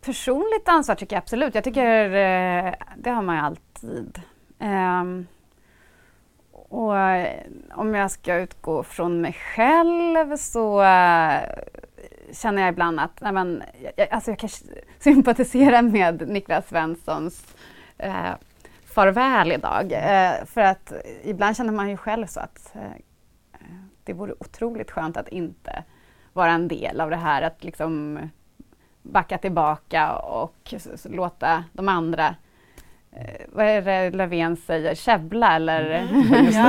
personligt 0.00 0.68
ansvar 0.68 0.94
tycker 0.94 1.16
jag 1.16 1.22
absolut. 1.22 1.54
Jag 1.54 1.64
tycker 1.64 2.04
eh, 2.04 2.74
det 2.96 3.10
har 3.10 3.22
man 3.22 3.36
ju 3.36 3.42
alltid. 3.42 4.22
Um, 4.58 5.26
och 6.70 6.94
om 7.74 7.94
jag 7.94 8.10
ska 8.10 8.34
utgå 8.34 8.82
från 8.82 9.20
mig 9.20 9.32
själv 9.32 10.36
så 10.36 10.80
uh, 10.80 11.40
känner 12.32 12.62
jag 12.62 12.68
ibland 12.68 13.00
att 13.00 13.20
nej 13.20 13.32
men, 13.32 13.62
jag, 13.96 14.08
alltså 14.10 14.30
jag 14.30 14.38
kan 14.38 14.50
sympatisera 14.98 15.82
med 15.82 16.28
Niklas 16.28 16.68
Svenssons 16.68 17.54
uh, 18.04 18.34
farväl 18.84 19.52
idag. 19.52 19.84
Uh, 19.84 20.46
för 20.46 20.60
att 20.60 20.92
ibland 21.22 21.56
känner 21.56 21.72
man 21.72 21.90
ju 21.90 21.96
själv 21.96 22.26
så 22.26 22.40
att 22.40 22.74
det 24.04 24.12
vore 24.12 24.34
otroligt 24.40 24.90
skönt 24.90 25.16
att 25.16 25.28
inte 25.28 25.84
vara 26.32 26.50
en 26.52 26.68
del 26.68 27.00
av 27.00 27.10
det 27.10 27.16
här. 27.16 27.42
Att 27.42 27.64
liksom 27.64 28.18
backa 29.02 29.38
tillbaka 29.38 30.12
och 30.16 30.74
låta 31.04 31.64
de 31.72 31.88
andra 31.88 32.26
eh, 32.26 32.34
vad 33.48 33.66
är 33.66 33.82
det 33.82 34.10
Löfven 34.10 34.56
säger, 34.56 34.94
käbbla 34.94 35.56
eller? 35.56 35.90
Mm, 35.90 36.50
ja. 36.52 36.68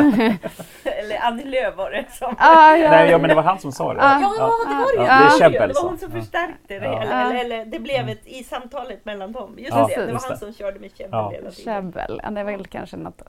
eller 0.83 1.17
Annie 1.21 1.45
Lööf 1.45 1.75
var 1.77 1.91
det 1.91 2.05
som... 2.11 2.35
Ah, 2.37 2.75
ja. 2.75 2.89
Nej, 2.89 3.09
ja, 3.09 3.17
men 3.17 3.29
det 3.29 3.35
var 3.35 3.43
han 3.43 3.59
som 3.59 3.71
sa 3.71 3.93
det. 3.93 3.99
Ja, 3.99 4.21
ja 4.21 4.29
det 4.67 4.75
var 4.75 4.97
det. 4.97 5.05
Ja, 5.05 5.23
det, 5.23 5.39
käbbel, 5.39 5.67
det 5.69 5.73
var 5.73 5.89
hon 5.89 5.97
som 5.97 6.11
förstärkte 6.11 6.57
det. 6.67 6.75
Eller, 6.75 7.25
eller, 7.25 7.45
eller, 7.45 7.65
det 7.65 7.79
blev 7.79 8.09
ett, 8.09 8.27
i 8.27 8.43
samtalet 8.43 9.05
mellan 9.05 9.31
dem. 9.31 9.55
Just 9.57 9.71
det, 9.71 10.05
det 10.05 10.13
var 10.13 10.29
han 10.29 10.37
som 10.37 10.53
körde 10.53 10.79
med 10.79 10.97
käbbel 10.97 11.31
hela 11.31 11.51
tiden. 11.51 11.51
Käbbel, 11.51 12.21
det 12.31 12.39
är 12.39 12.43
väl 12.43 12.67
kanske 12.67 12.97
något 12.97 13.21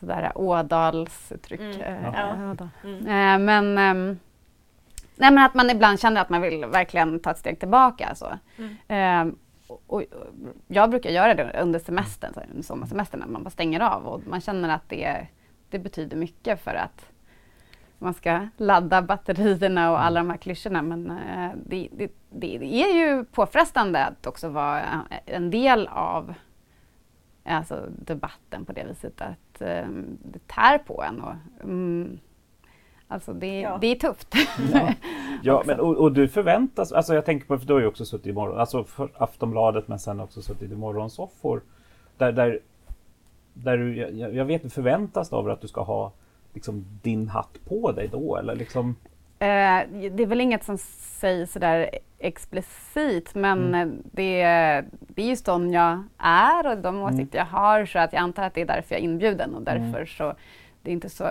sådär 0.00 0.32
Ådalsuttryck. 0.34 1.60
Mm. 1.60 1.80
Äh, 1.80 2.54
mm. 2.84 3.06
Äh, 3.06 3.38
men 3.38 3.78
ähm, 3.78 4.18
Nej, 5.20 5.30
men 5.30 5.44
att 5.44 5.54
man 5.54 5.70
ibland 5.70 6.00
känner 6.00 6.20
att 6.20 6.28
man 6.28 6.40
vill 6.40 6.64
verkligen 6.64 7.20
ta 7.20 7.30
ett 7.30 7.38
steg 7.38 7.58
tillbaka. 7.60 8.14
Så. 8.14 8.38
Mm. 8.58 9.28
Eh, 9.28 9.34
och, 9.86 10.02
jag 10.66 10.90
brukar 10.90 11.10
göra 11.10 11.34
det 11.34 11.60
under 11.62 11.78
semestern, 11.78 12.34
så 12.34 12.40
under 12.50 12.62
sommarsemestern, 12.62 13.20
när 13.20 13.26
man 13.26 13.42
bara 13.42 13.50
stänger 13.50 13.80
av 13.80 14.06
och 14.06 14.26
man 14.26 14.40
känner 14.40 14.68
att 14.68 14.88
det, 14.88 15.26
det 15.70 15.78
betyder 15.78 16.16
mycket 16.16 16.64
för 16.64 16.74
att 16.74 17.10
man 17.98 18.14
ska 18.14 18.48
ladda 18.56 19.02
batterierna 19.02 19.90
och 19.90 20.04
alla 20.04 20.20
de 20.20 20.30
här 20.30 20.36
klyschorna. 20.36 20.82
Men 20.82 21.10
äh, 21.10 21.50
det, 21.66 21.88
det, 21.92 22.12
det, 22.30 22.82
är 22.82 22.94
ju 22.94 23.24
påfrestande 23.24 24.04
att 24.04 24.26
också 24.26 24.48
vara 24.48 24.82
en 25.26 25.50
del 25.50 25.88
av 25.88 26.34
alltså, 27.44 27.86
debatten 27.90 28.64
på 28.64 28.72
det 28.72 28.84
viset 28.84 29.20
att 29.20 29.60
äh, 29.60 29.88
det 30.22 30.46
tär 30.46 30.78
på 30.78 31.02
en. 31.02 31.20
Och, 31.20 31.34
mm, 31.62 32.18
Alltså 33.10 33.32
det, 33.32 33.60
ja. 33.60 33.78
det 33.80 33.86
är 33.86 33.94
tufft. 33.94 34.34
Ja, 34.72 34.94
ja 35.42 35.62
men, 35.66 35.80
och, 35.80 35.96
och, 35.96 36.12
du 36.12 36.28
förväntas, 36.28 36.92
alltså 36.92 37.14
jag 37.14 37.24
tänker 37.24 37.46
på, 37.46 37.58
för 37.58 37.66
du 37.66 37.72
har 37.72 37.80
ju 37.80 37.86
också 37.86 38.04
suttit 38.04 38.26
i 38.26 38.32
morgon, 38.32 38.58
alltså 38.58 38.84
för 38.84 39.10
Aftonbladet 39.14 39.88
men 39.88 39.98
sen 39.98 40.20
också 40.20 40.42
suttit 40.42 40.72
i 40.72 40.76
morgonsoffor. 40.76 41.62
Där, 42.18 42.32
där, 42.32 42.60
där 43.54 43.76
du, 43.76 43.96
jag, 43.96 44.34
jag 44.34 44.44
vet, 44.44 44.72
förväntas 44.72 45.32
av 45.32 45.48
att 45.48 45.60
du 45.60 45.68
ska 45.68 45.82
ha 45.82 46.12
liksom, 46.54 46.84
din 47.02 47.28
hatt 47.28 47.58
på 47.68 47.92
dig 47.92 48.08
då 48.12 48.36
eller 48.36 48.54
liksom? 48.54 48.96
Eh, 49.38 49.80
det 50.10 50.22
är 50.22 50.26
väl 50.26 50.40
inget 50.40 50.64
som 50.64 50.78
sägs 50.78 51.52
sådär 51.52 51.90
explicit 52.18 53.34
men 53.34 53.74
mm. 53.74 54.02
det, 54.12 54.42
det 54.98 55.22
är 55.22 55.26
ju 55.26 55.36
sån 55.36 55.72
jag 55.72 56.04
är 56.18 56.66
och 56.66 56.78
de 56.78 56.96
mm. 56.96 57.02
åsikter 57.02 57.38
mm. 57.38 57.48
jag 57.52 57.58
har 57.58 57.86
så 57.86 57.98
att 57.98 58.12
jag 58.12 58.20
antar 58.20 58.42
att 58.42 58.54
det 58.54 58.60
är 58.60 58.66
därför 58.66 58.94
jag 58.94 59.00
är 59.00 59.04
inbjuden 59.04 59.54
och 59.54 59.62
därför 59.62 59.98
mm. 59.98 60.06
så 60.06 60.34
det 60.82 60.90
är 60.90 60.92
inte 60.92 61.08
så 61.08 61.30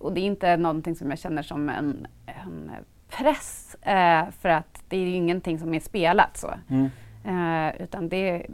och 0.00 0.12
det 0.12 0.20
är 0.20 0.24
inte 0.26 0.56
någonting 0.56 0.94
som 0.94 1.10
jag 1.10 1.18
känner 1.18 1.42
som 1.42 1.68
en, 1.68 2.06
en 2.26 2.70
press 3.08 3.76
eh, 3.82 4.30
för 4.40 4.48
att 4.48 4.82
det 4.88 4.96
är 4.96 5.00
ju 5.00 5.14
ingenting 5.14 5.58
som 5.58 5.74
är 5.74 5.80
spelat 5.80 6.36
så. 6.36 6.54
Mm. 6.68 6.90
Eh, 7.24 7.82
utan 7.82 8.08
det, 8.08 8.46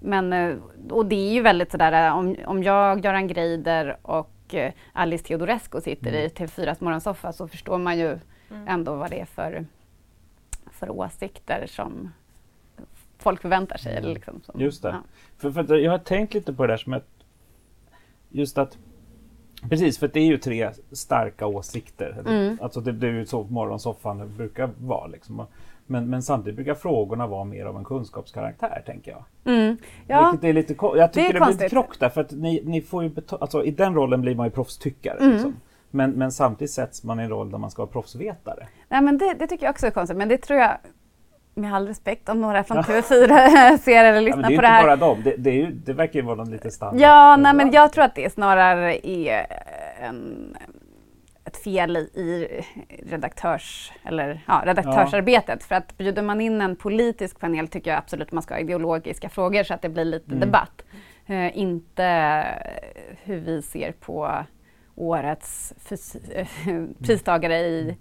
men, 0.00 0.32
eh, 0.32 0.56
och 0.90 1.06
det 1.06 1.16
är 1.28 1.32
ju 1.32 1.40
väldigt 1.40 1.70
sådär 1.70 2.06
eh, 2.08 2.16
om, 2.18 2.36
om 2.46 2.62
jag, 2.62 3.04
Göran 3.04 3.28
Greider 3.28 3.96
och 4.02 4.54
eh, 4.54 4.72
Alice 4.92 5.24
Teodorescu 5.24 5.80
sitter 5.80 6.08
Mm. 6.12 6.22
i 6.24 6.28
TV4s 6.28 6.76
morgonsoffa 6.84 7.32
så 7.32 7.48
förstår 7.48 7.78
man 7.78 7.98
ju 7.98 8.18
Mm. 8.50 8.68
ändå 8.68 8.94
vad 8.94 9.10
det 9.10 9.20
är 9.20 9.24
för, 9.24 9.66
för 10.70 10.90
åsikter 10.90 11.66
som 11.66 12.12
folk 13.18 13.40
förväntar 13.42 13.76
sig. 13.76 13.96
Eller 13.96 14.14
liksom, 14.14 14.40
som, 14.44 14.54
Mm. 14.54 14.64
Just 14.64 14.82
det. 14.82 14.88
Ja. 14.88 15.02
För, 15.38 15.50
för 15.50 15.74
jag 15.76 15.90
har 15.90 15.98
tänkt 15.98 16.34
lite 16.34 16.52
på 16.52 16.66
det 16.66 16.72
där 16.72 16.76
som 16.78 16.92
att 16.92 17.06
just 18.28 18.58
att 18.58 18.78
Precis, 19.68 19.98
för 19.98 20.08
det 20.08 20.20
är 20.20 20.24
ju 20.24 20.38
tre 20.38 20.70
starka 20.92 21.46
åsikter. 21.46 22.22
Mm. 22.26 22.58
Alltså 22.62 22.80
det, 22.80 22.92
det 22.92 23.06
är 23.06 23.12
ju 23.12 23.26
så 23.26 23.42
morgonsoffan 23.42 24.32
brukar 24.36 24.70
vara. 24.78 25.06
Liksom. 25.06 25.46
Men, 25.86 26.10
men 26.10 26.22
samtidigt 26.22 26.56
brukar 26.56 26.74
frågorna 26.74 27.26
vara 27.26 27.44
mer 27.44 27.64
av 27.64 27.76
en 27.76 27.84
kunskapskaraktär, 27.84 28.82
tänker 28.86 29.10
jag. 29.10 29.24
Mm. 29.54 29.76
Ja, 30.06 30.30
Vilket 30.30 30.48
är 30.48 30.52
lite, 30.52 30.74
jag 30.96 31.12
tycker 31.12 31.28
är 31.28 31.32
det, 31.32 31.40
blir 31.40 31.52
lite 31.52 31.68
krock 31.68 31.98
där, 31.98 32.08
för 32.08 32.20
att 32.20 32.30
ni, 32.30 32.62
ni 32.64 32.80
får 32.80 33.04
ju 33.04 33.10
alltså, 33.28 33.64
i 33.64 33.70
den 33.70 33.94
rollen 33.94 34.20
blir 34.20 34.34
man 34.34 34.46
ju 34.46 34.50
proffstyckare. 34.50 35.18
Mm. 35.18 35.32
Liksom. 35.32 35.56
Men, 35.90 36.10
men 36.10 36.32
samtidigt 36.32 36.70
sätts 36.70 37.04
man 37.04 37.20
i 37.20 37.22
en 37.22 37.28
roll 37.28 37.50
där 37.50 37.58
man 37.58 37.70
ska 37.70 37.82
vara 37.82 37.92
proffsvetare. 37.92 38.66
Nej, 38.88 39.02
men 39.02 39.18
det, 39.18 39.34
det 39.38 39.46
tycker 39.46 39.66
jag 39.66 39.70
också 39.70 39.86
är 39.86 39.90
konstigt, 39.90 40.18
men 40.18 40.28
det 40.28 40.38
tror 40.38 40.58
jag 40.58 40.76
med 41.54 41.74
all 41.74 41.86
respekt 41.88 42.28
om 42.28 42.40
några 42.40 42.64
från 42.64 42.76
TV4 42.78 43.78
ser 43.78 44.04
eller 44.04 44.12
Ja, 44.14 44.20
lyssnar 44.20 44.42
men 44.42 44.42
det 44.42 44.46
är 44.48 44.50
ju 44.50 44.56
på 44.56 44.62
det 44.62 44.66
inte 44.66 44.66
här. 44.68 44.82
bara 44.82 44.96
dem, 44.96 45.22
det, 45.24 45.34
det, 45.38 45.50
är 45.50 45.54
ju, 45.54 45.70
det 45.70 45.92
verkar 45.92 46.20
ju 46.20 46.26
vara 46.26 46.36
någon 46.36 46.50
lite 46.50 46.70
standard. 46.70 47.00
Ja, 47.00 47.36
nej, 47.36 47.54
men 47.54 47.70
jag 47.72 47.92
tror 47.92 48.04
att 48.04 48.14
det 48.14 48.32
snarare 48.32 49.06
är 49.06 49.46
en, 50.00 50.56
ett 51.44 51.56
fel 51.56 51.96
i, 51.96 52.20
i 52.20 52.64
redaktörs, 53.10 53.92
eller, 54.04 54.40
ja, 54.46 54.62
redaktörsarbetet. 54.64 55.62
För 55.64 55.74
att 55.74 55.98
bjuder 55.98 56.22
man 56.22 56.40
in 56.40 56.60
en 56.60 56.76
politisk 56.76 57.40
panel 57.40 57.68
tycker 57.68 57.90
jag 57.90 57.98
absolut 57.98 58.32
man 58.32 58.42
ska 58.42 58.54
ha 58.54 58.60
ideologiska 58.60 59.28
frågor 59.28 59.62
så 59.62 59.74
att 59.74 59.82
det 59.82 59.88
blir 59.88 60.04
lite 60.04 60.26
Mm. 60.30 60.40
debatt. 60.40 60.82
Eh, 61.26 61.58
inte 61.58 62.44
hur 63.24 63.36
vi 63.38 63.62
ser 63.62 63.92
på 63.92 64.44
årets 64.94 65.72
eh, 66.34 66.46
pristagare 67.06 67.58
i 67.58 67.96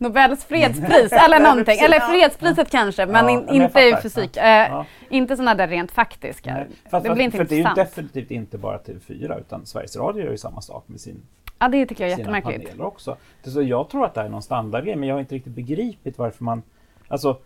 Nobels 0.00 0.44
fredspris 0.44 1.12
eller 1.12 1.40
någonting. 1.40 1.78
Eller 1.78 2.00
fredspriset 2.00 2.70
kanske, 2.70 3.06
men 3.06 3.24
Ja, 3.24 3.30
in, 3.30 3.44
men 3.46 3.54
inte 3.54 3.80
i 3.80 3.96
fysik. 4.02 4.30
Ja. 4.36 4.42
Eh, 4.42 4.70
Ja. 4.70 4.86
Inte 5.08 5.36
sådana 5.36 5.54
där 5.54 5.68
rent 5.68 5.92
faktiska. 5.92 6.54
Nej, 6.54 6.66
Fast, 6.90 7.06
det 7.06 7.14
blir 7.14 7.24
inte 7.24 7.36
för 7.36 7.44
det 7.44 7.54
är 7.54 7.56
ju 7.56 7.60
intressant. 7.60 7.76
definitivt 7.96 8.30
inte 8.30 8.58
bara 8.58 8.78
TV4 8.78 9.40
utan 9.40 9.66
Sveriges 9.66 9.96
Radio 9.96 10.24
gör 10.24 10.30
ju 10.30 10.38
samma 10.38 10.60
sak 10.60 10.84
med 10.86 11.00
sin, 11.00 11.22
Ja, 11.58 11.68
det 11.68 11.86
tycker 11.86 12.04
jag 12.04 12.12
är 12.12 12.18
jättemärkligt. 12.18 12.64
paneler 12.64 12.84
också. 12.84 13.16
Det, 13.44 13.50
så 13.50 13.62
jag 13.62 13.88
tror 13.88 14.04
att 14.04 14.14
det 14.14 14.20
här 14.20 14.26
är 14.26 14.30
någon 14.30 14.42
standardgrej 14.42 14.96
men 14.96 15.08
jag 15.08 15.14
har 15.14 15.20
inte 15.20 15.34
riktigt 15.34 15.52
begripit 15.52 16.18
varför 16.18 16.44
man... 16.44 16.62
Alltså, 17.08 17.38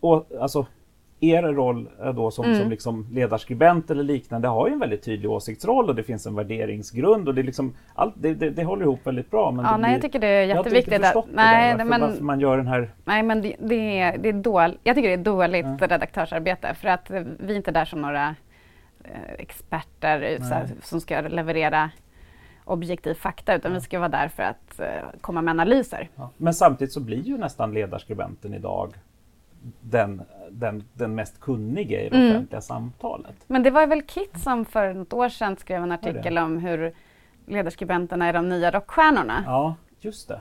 och, 0.00 0.26
alltså 0.40 0.66
er 1.20 1.42
roll 1.42 1.88
är 2.00 2.12
då 2.12 2.30
som, 2.30 2.44
Mm. 2.44 2.58
som 2.58 2.70
liksom 2.70 3.06
ledarskribent 3.12 3.90
eller 3.90 4.02
liknande 4.02 4.48
har 4.48 4.66
ju 4.68 4.72
en 4.72 4.78
väldigt 4.78 5.02
tydlig 5.02 5.30
åsiktsroll 5.30 5.88
och 5.88 5.94
det 5.94 6.02
finns 6.02 6.26
en 6.26 6.34
värderingsgrund 6.34 7.28
och 7.28 7.34
det, 7.34 7.42
liksom, 7.42 7.74
allt, 7.94 8.14
det, 8.16 8.34
det, 8.34 8.50
det 8.50 8.64
håller 8.64 8.82
ihop 8.82 9.00
väldigt 9.06 9.30
bra. 9.30 9.50
Men 9.50 9.64
Ja, 9.64 9.76
nej, 9.76 9.90
jag 9.92 10.00
blir, 10.00 10.08
tycker 10.08 10.18
det 10.20 10.26
är 10.26 10.44
jag 10.44 10.56
har 10.56 10.64
inte 10.64 10.76
jätteviktigt. 10.76 10.94
att- 10.94 11.06
förstått 11.06 11.28
nej, 11.34 11.72
det 11.72 11.78
där, 11.78 11.84
varför, 11.84 11.90
men, 11.90 12.00
varför 12.10 12.24
man 12.24 12.40
gör 12.40 12.56
den 12.56 12.66
här... 12.66 12.90
nej, 13.04 13.22
men 13.22 13.42
det, 13.42 13.56
det 13.58 13.98
är, 14.00 14.18
det 14.18 14.28
är 14.28 14.32
dåligt. 14.32 14.78
Jag 14.82 14.96
tycker 14.96 15.08
det 15.08 15.14
är 15.14 15.24
dåligt 15.24 15.66
Ja. 15.80 15.86
redaktörsarbete 15.86 16.74
för 16.74 16.88
att 16.88 17.10
eh, 17.10 17.22
vi 17.38 17.52
är 17.52 17.56
inte 17.56 17.70
där 17.70 17.84
som 17.84 18.02
några 18.02 18.34
eh, 19.04 19.32
experter 19.38 20.22
eh, 20.22 20.38
så 20.48 20.54
här, 20.54 20.64
Nej. 20.64 20.76
som 20.82 21.00
ska 21.00 21.20
leverera 21.20 21.90
objektiv 22.64 23.14
fakta 23.14 23.54
utan 23.54 23.74
vi 23.74 23.80
ska 23.80 23.98
vara 23.98 24.08
där 24.08 24.28
för 24.28 24.42
att 24.42 24.80
eh, 24.80 24.86
komma 25.20 25.42
med 25.42 25.50
analyser. 25.52 26.08
Ja. 26.16 26.30
Men 26.36 26.54
samtidigt 26.54 26.92
så 26.92 27.00
blir 27.00 27.22
ju 27.22 27.38
nästan 27.38 27.72
ledarskribenten 27.74 28.54
idag 28.54 28.92
den, 29.80 30.22
den, 30.50 30.84
den 30.94 31.14
mest 31.14 31.40
kunnige 31.40 32.06
i 32.06 32.08
det 32.08 32.16
Mm. 32.16 32.30
offentliga 32.30 32.60
samtalet. 32.60 33.34
Men 33.46 33.62
det 33.62 33.70
var 33.70 33.86
väl 33.86 34.02
Kit 34.02 34.40
som 34.40 34.64
för 34.64 34.94
något 34.94 35.12
år 35.12 35.28
sedan 35.28 35.56
skrev 35.56 35.82
en 35.82 35.92
artikel 35.92 36.38
om 36.38 36.58
hur 36.58 36.92
ledarskribenterna 37.46 38.26
är 38.26 38.32
de 38.32 38.48
nya 38.48 38.70
rockstjärnorna. 38.70 39.42
Ja, 39.46 39.74
just 40.00 40.28
det. 40.28 40.40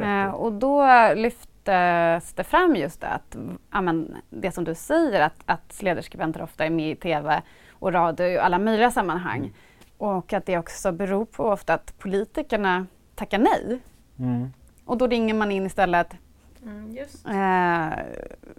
Eh, 0.00 0.30
och 0.30 0.52
då 0.52 0.86
lyftes 1.14 2.32
det 2.34 2.44
fram 2.44 2.76
just 2.76 3.00
det, 3.00 3.08
att, 3.08 3.36
ja, 3.72 3.80
men, 3.80 4.16
det 4.30 4.52
som 4.52 4.64
du 4.64 4.74
säger 4.74 5.20
att, 5.20 5.42
att 5.46 5.82
ledarskribenter 5.82 6.42
ofta 6.42 6.64
är 6.66 6.70
med 6.70 6.90
i 6.90 6.96
TV 6.96 7.42
och 7.70 7.92
radio 7.92 8.26
i 8.26 8.38
alla 8.38 8.58
möjliga 8.58 8.90
sammanhang. 8.90 9.38
Mm. 9.38 9.52
Och 9.98 10.32
att 10.32 10.46
det 10.46 10.58
också 10.58 10.92
beror 10.92 11.24
på 11.24 11.44
ofta 11.44 11.74
att 11.74 11.98
politikerna 11.98 12.86
tackar 13.14 13.38
nej. 13.38 13.80
Mm. 14.18 14.52
Och 14.84 14.98
då 14.98 15.06
ringer 15.06 15.34
man 15.34 15.52
in 15.52 15.66
istället 15.66 16.14
Mm, 16.62 16.96
eh, 17.26 17.98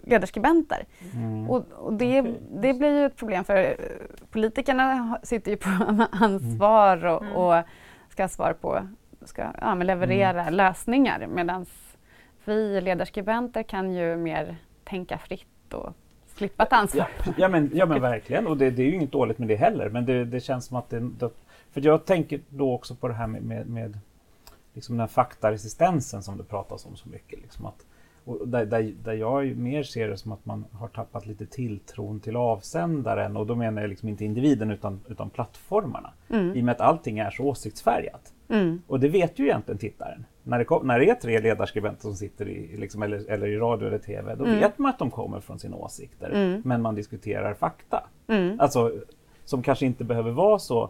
ledarskribenter. 0.04 0.86
Mm. 1.14 1.50
Och, 1.50 1.66
och 1.72 1.94
det, 1.94 2.22
det 2.52 2.74
blir 2.74 3.00
ju 3.00 3.06
ett 3.06 3.16
problem 3.16 3.44
för 3.44 3.56
eh, 3.58 3.76
politikerna 4.32 5.20
sitter 5.24 5.52
ju 5.52 5.58
på 5.58 5.70
ansvar 6.12 7.06
och, 7.06 7.22
Mm. 7.24 7.36
och 7.36 7.64
ska 8.10 8.24
ha 8.24 8.28
svar 8.30 8.54
på, 8.54 8.88
ska 9.26 9.42
ja, 9.62 9.76
men 9.76 9.88
leverera 9.88 10.42
Mm. 10.42 10.54
lösningar 10.54 11.28
medan 11.28 11.66
vi 12.46 12.82
ledarskribenter 12.82 13.64
kan 13.64 13.94
ju 13.94 14.16
mer 14.16 14.56
tänka 14.84 15.18
fritt 15.18 15.74
och 15.74 15.94
slippa 16.36 16.66
ta 16.66 16.76
ansvar. 16.76 17.08
Ja, 17.26 17.34
ja, 17.38 17.48
men, 17.48 17.72
ja 17.74 17.86
men 17.86 18.02
verkligen 18.02 18.48
och 18.48 18.58
det, 18.58 18.72
det 18.72 18.82
är 18.84 18.88
ju 18.88 18.96
inget 18.96 19.12
dåligt 19.12 19.38
med 19.40 19.48
det 19.48 19.56
heller 19.56 19.90
men 19.90 20.06
det, 20.06 20.26
det 20.26 20.40
känns 20.40 20.66
som 20.66 20.78
att 20.78 20.90
det, 20.90 21.00
det 21.00 21.30
För 21.72 21.82
jag 21.82 22.06
tänker 22.06 22.40
då 22.50 22.74
också 22.74 22.96
på 22.96 23.08
det 23.08 23.14
här 23.14 23.28
med, 23.28 23.44
med, 23.44 23.70
med 23.70 24.00
liksom 24.74 24.96
den 24.96 25.00
här 25.00 25.08
faktaresistensen 25.08 26.24
som 26.24 26.38
det 26.38 26.44
pratas 26.44 26.86
om 26.86 26.96
så 26.96 27.10
mycket. 27.10 27.42
Liksom 27.42 27.66
att, 27.66 27.86
och 28.26 28.48
där, 28.48 28.66
där, 28.66 28.94
där 29.04 29.14
jag 29.14 29.58
mer 29.58 29.84
ser 29.84 30.08
det 30.10 30.18
som 30.18 30.32
att 30.32 30.46
man 30.46 30.66
har 30.72 30.88
tappat 30.88 31.26
lite 31.26 31.46
tilltron 31.46 32.20
till 32.20 32.36
avsändaren 32.36 33.38
och 33.38 33.46
då 33.48 33.56
menar 33.56 33.82
jag 33.82 33.90
liksom 33.90 34.10
inte 34.10 34.26
individen 34.26 34.72
utan, 34.72 35.00
utan 35.08 35.30
plattformarna. 35.30 36.10
I 36.28 36.32
och 36.34 36.36
Mm. 36.40 36.66
med 36.66 36.72
att 36.76 36.82
allting 36.82 37.20
är 37.20 37.30
så 37.32 37.44
åsiktsfärgat. 37.44 38.34
Mm. 38.50 38.82
Och 38.88 39.00
det 39.00 39.10
vet 39.10 39.40
ju 39.40 39.46
egentligen 39.46 39.78
tittaren. 39.78 40.26
När 40.44 40.60
det, 40.60 40.66
kom, 40.66 40.88
när 40.88 41.00
det 41.00 41.10
är 41.10 41.16
tre 41.16 41.40
ledarskribenter 41.40 42.02
som 42.02 42.16
sitter 42.16 42.48
i, 42.50 42.78
liksom, 42.78 43.04
eller, 43.04 43.30
eller 43.32 43.48
i 43.48 43.58
radio 43.58 43.88
eller 43.88 43.98
TV, 43.98 44.36
då 44.36 44.46
Mm. 44.46 44.60
vet 44.60 44.78
man 44.78 44.90
att 44.90 45.00
de 45.00 45.12
kommer 45.12 45.40
från 45.40 45.60
sina 45.60 45.76
åsikter. 45.76 46.30
Mm. 46.30 46.62
Men 46.66 46.82
man 46.82 46.96
diskuterar 46.96 47.54
fakta. 47.54 48.04
Mm. 48.28 48.60
Alltså, 48.60 48.92
som 49.46 49.64
kanske 49.64 49.86
inte 49.86 50.04
behöver 50.04 50.32
vara 50.32 50.60
så 50.60 50.90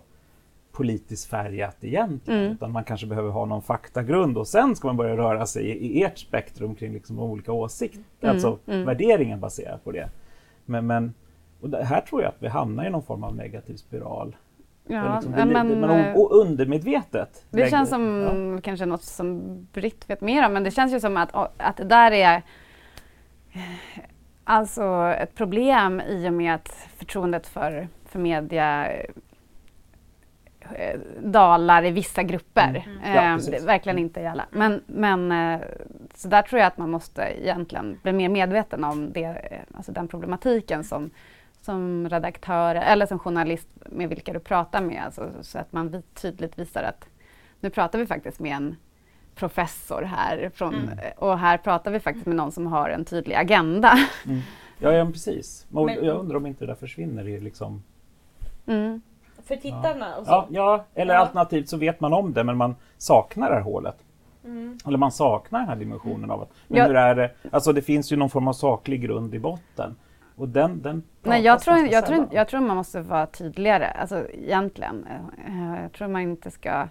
politiskt 0.73 1.29
färgat 1.29 1.77
egentligen. 1.81 2.41
Mm. 2.41 2.51
Utan 2.51 2.71
man 2.71 2.83
kanske 2.83 3.07
behöver 3.07 3.29
ha 3.29 3.45
någon 3.45 3.61
faktagrund 3.61 4.37
och 4.37 4.47
sen 4.47 4.75
ska 4.75 4.87
man 4.87 4.97
börja 4.97 5.17
röra 5.17 5.45
sig 5.45 5.65
i, 5.65 5.99
i 5.99 6.03
ert 6.03 6.17
spektrum 6.17 6.75
kring 6.75 6.93
liksom 6.93 7.19
olika 7.19 7.51
åsikter. 7.51 8.01
Mm, 8.21 8.35
Alltså 8.35 8.59
mm. 8.67 8.85
värderingen 8.85 9.39
baserat 9.39 9.83
på 9.83 9.91
det. 9.91 10.09
Men, 10.65 10.87
men 10.87 11.13
och 11.61 11.69
det, 11.69 11.83
här 11.83 12.01
tror 12.01 12.21
jag 12.21 12.29
att 12.29 12.43
vi 12.43 12.47
hamnar 12.47 12.85
i 12.85 12.89
någon 12.89 13.03
form 13.03 13.23
av 13.23 13.35
negativ 13.35 13.75
spiral. 13.75 14.35
Ja, 14.87 15.15
liksom 15.15 15.31
det, 15.31 15.45
men, 15.45 15.69
det, 15.69 15.75
man 15.75 15.99
eh, 15.99 16.15
undermedvetet. 16.17 17.45
Det 17.49 17.57
lägger- 17.57 17.69
känns 17.71 17.89
som 17.89 18.21
ja. 18.55 18.61
kanske 18.61 18.85
något 18.85 19.03
som 19.03 19.41
Britt 19.73 20.09
vet 20.09 20.21
mer 20.21 20.45
om, 20.45 20.53
men 20.53 20.63
det 20.63 20.71
känns 20.71 20.93
ju 20.93 20.99
som 20.99 21.17
att, 21.17 21.35
att 21.57 21.77
det 21.77 21.83
där 21.83 22.11
är 22.11 22.41
alltså 24.43 25.13
ett 25.19 25.35
problem 25.35 26.01
i 26.01 26.29
och 26.29 26.33
med 26.33 26.55
att 26.55 26.69
förtroendet 26.97 27.47
för, 27.47 27.87
för 28.05 28.19
media 28.19 28.87
dalar 31.19 31.85
i 31.85 31.91
vissa 31.91 32.23
grupper. 32.23 32.83
Mm. 32.87 33.01
Eh, 33.03 33.15
Ja, 33.15 33.65
verkligen 33.65 33.97
inte 33.99 34.19
i 34.21 34.27
alla. 34.27 34.45
Men, 34.51 34.81
men 34.85 35.31
eh, 35.31 35.59
så 36.15 36.27
där 36.27 36.41
tror 36.41 36.59
jag 36.59 36.67
att 36.67 36.77
man 36.77 36.91
måste 36.91 37.21
egentligen 37.21 37.99
bli 38.03 38.11
mer 38.13 38.29
medveten 38.29 38.83
om 38.83 39.11
det, 39.13 39.23
eh, 39.23 39.59
alltså 39.77 39.91
den 39.91 40.07
problematiken 40.07 40.83
som, 40.83 41.09
som 41.61 42.09
redaktör 42.09 42.75
eller 42.75 43.05
som 43.05 43.19
journalist 43.19 43.67
med 43.85 44.09
vilka 44.09 44.33
du 44.33 44.39
pratar 44.39 44.81
med. 44.81 45.03
Alltså, 45.05 45.29
så 45.41 45.59
att 45.59 45.71
man 45.73 46.03
tydligt 46.13 46.59
visar 46.59 46.83
att 46.83 47.05
nu 47.59 47.69
pratar 47.69 47.99
vi 47.99 48.05
faktiskt 48.05 48.39
med 48.39 48.55
en 48.55 48.75
professor 49.35 50.01
här 50.01 50.51
från, 50.53 50.73
Mm. 50.75 50.97
och 51.17 51.39
här 51.39 51.57
pratar 51.57 51.91
vi 51.91 51.99
faktiskt 51.99 52.25
med 52.25 52.35
någon 52.35 52.51
som 52.51 52.67
har 52.67 52.89
en 52.89 53.05
tydlig 53.05 53.35
agenda. 53.35 53.93
Mm. 54.25 54.39
Ja, 54.79 54.91
ja, 54.91 55.05
precis. 55.05 55.65
Men- 55.69 56.05
jag 56.05 56.17
undrar 56.19 56.37
om 56.37 56.45
inte 56.45 56.65
det 56.65 56.71
där 56.71 56.75
försvinner 56.75 57.27
i 57.27 57.39
liksom... 57.39 57.83
Mm. 58.67 59.01
För 59.45 59.55
tittarna 59.55 60.17
och 60.17 60.25
så. 60.25 60.31
Ja, 60.31 60.47
ja, 60.49 60.85
eller 60.95 61.13
Ja. 61.13 61.19
alternativt 61.19 61.69
så 61.69 61.77
vet 61.77 61.99
man 61.99 62.13
om 62.13 62.33
det 62.33 62.43
men 62.43 62.57
man 62.57 62.75
saknar 62.97 63.49
det 63.49 63.55
här 63.55 63.61
hålet. 63.61 63.95
Mm. 64.45 64.77
Eller 64.87 64.97
man 64.97 65.11
saknar 65.11 65.59
den 65.59 65.69
här 65.69 65.75
dimensionen 65.75 66.31
av 66.31 66.41
att... 66.41 66.49
Men 66.67 66.77
Ja. 66.77 66.85
hur 66.87 66.95
är 66.95 67.15
det? 67.15 67.31
Alltså 67.51 67.73
det 67.73 67.81
finns 67.81 68.11
ju 68.11 68.15
någon 68.15 68.29
form 68.29 68.47
av 68.47 68.53
saklig 68.53 69.01
grund 69.01 69.35
i 69.35 69.39
botten. 69.39 69.95
Och 70.35 70.49
den, 70.49 70.81
den 70.81 71.03
Nej, 71.23 71.41
jag 71.41 71.59
tror, 71.59 71.77
jag, 71.77 72.05
tror, 72.05 72.27
jag 72.31 72.47
tror 72.47 72.59
man 72.61 72.77
måste 72.77 73.01
vara 73.01 73.25
tydligare, 73.25 73.85
alltså 73.87 74.27
egentligen. 74.33 75.07
Eh, 75.47 75.81
Jag 75.81 75.91
tror 75.93 76.07
man 76.07 76.21
inte 76.21 76.51
ska... 76.51 76.87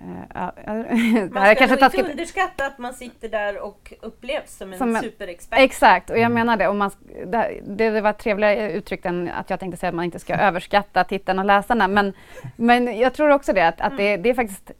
eh, 0.00 0.06
ja, 0.34 0.52
det 0.64 0.70
här 0.70 0.84
är 0.84 1.28
Man 1.30 1.56
kanske 1.56 1.56
ska 1.56 1.66
nog 1.66 1.70
inte 1.72 1.76
taskigt. 1.76 2.10
underskatta 2.10 2.66
att 2.66 2.78
man 2.78 2.94
sitter 2.94 3.28
där 3.28 3.58
och 3.58 3.92
upplevs 4.02 4.56
som 4.56 4.72
en 4.72 4.78
Som 4.78 4.96
en- 4.96 5.02
superexpert. 5.02 5.58
Exakt, 5.60 6.10
och 6.10 6.16
jag 6.16 6.20
Mm. 6.24 6.34
menar 6.34 6.56
det. 6.56 6.68
Och 6.68 6.76
man, 6.76 6.90
det, 7.26 7.60
det, 7.66 8.00
var 8.00 8.12
trevligare 8.12 8.72
uttryckt 8.72 9.06
än 9.06 9.30
att 9.30 9.50
jag 9.50 9.60
tänkte 9.60 9.76
säga 9.80 9.88
att 9.88 9.94
man 9.94 10.04
inte 10.04 10.18
ska 10.18 10.34
överskatta 10.36 11.04
tittarna 11.04 11.42
och 11.42 11.46
läsarna. 11.46 11.88
Men, 11.88 12.12
men 12.56 12.98
jag 12.98 13.14
tror 13.14 13.30
också 13.30 13.52
det 13.52 13.68
att, 13.68 13.80
att 13.80 13.96
det, 13.96 14.16
det 14.16 14.30
är 14.30 14.34
faktiskt 14.34 14.70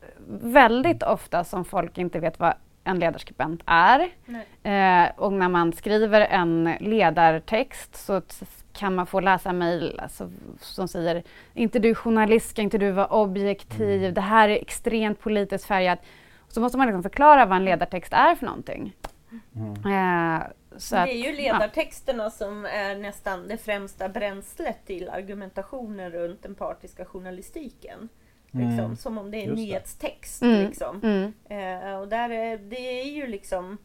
väldigt 0.43 1.03
ofta 1.03 1.45
som 1.45 1.65
folk 1.65 1.99
inte 1.99 2.19
vet 2.21 2.39
vad 2.39 2.55
en 2.85 2.99
ledarskribent 2.99 3.63
är. 3.67 4.01
Eh, 4.63 5.11
och 5.17 5.33
när 5.33 5.49
man 5.49 5.73
skriver 5.73 6.21
en 6.21 6.75
ledartext 6.81 7.97
så 7.97 8.21
kan 8.75 8.95
man 8.95 9.07
få 9.07 9.21
läsa 9.21 9.53
mejl 9.53 10.01
alltså, 10.03 10.31
som 10.61 10.89
säger 10.89 11.23
inte 11.55 11.79
du 11.79 11.95
journalist, 11.95 12.51
ska 12.51 12.63
inte 12.63 12.79
du 12.79 12.91
vara 12.91 13.07
objektiv, 13.07 14.01
mm. 14.01 14.15
det 14.15 14.21
här 14.21 14.49
är 14.49 14.57
extremt 14.57 15.21
politiskt 15.21 15.65
färgat. 15.65 15.99
Så 16.49 16.61
måste 16.61 16.79
man 16.79 16.87
liksom 16.87 17.03
förklara 17.03 17.47
vad 17.47 17.57
en 17.57 17.65
ledartext 17.65 18.13
är 18.13 18.35
för 18.35 18.47
någonting. 18.47 18.97
Mm. 19.57 19.73
Eh, 19.75 20.43
det 20.91 20.97
är 20.97 21.31
ju 21.31 21.37
ledartexterna 21.37 22.25
ja. 22.25 22.31
som 22.31 22.65
är 22.65 22.97
nästan 22.97 23.49
det 23.49 23.57
främsta 23.57 24.09
bränslet 24.09 24.87
till 24.87 25.09
argumentationen 25.09 26.11
runt 26.11 26.43
den 26.43 26.55
partiska 26.55 27.05
journalistiken. 27.05 28.09
Liksom, 28.51 28.79
mm. 28.79 28.97
Som 28.97 29.19
om 29.19 29.31
det 29.31 29.39
är 29.39 29.49
en 29.49 29.55
nyhetstext. 29.55 30.43
Mm. 30.43 30.67
Liksom. 30.67 31.01
Mm. 31.03 31.33
Eh, 31.49 32.01
och 32.01 32.09
där 32.09 32.31
är, 32.31 32.59
det 32.59 33.01
är 33.01 33.05
ju 33.05 33.27
liksom 33.27 33.79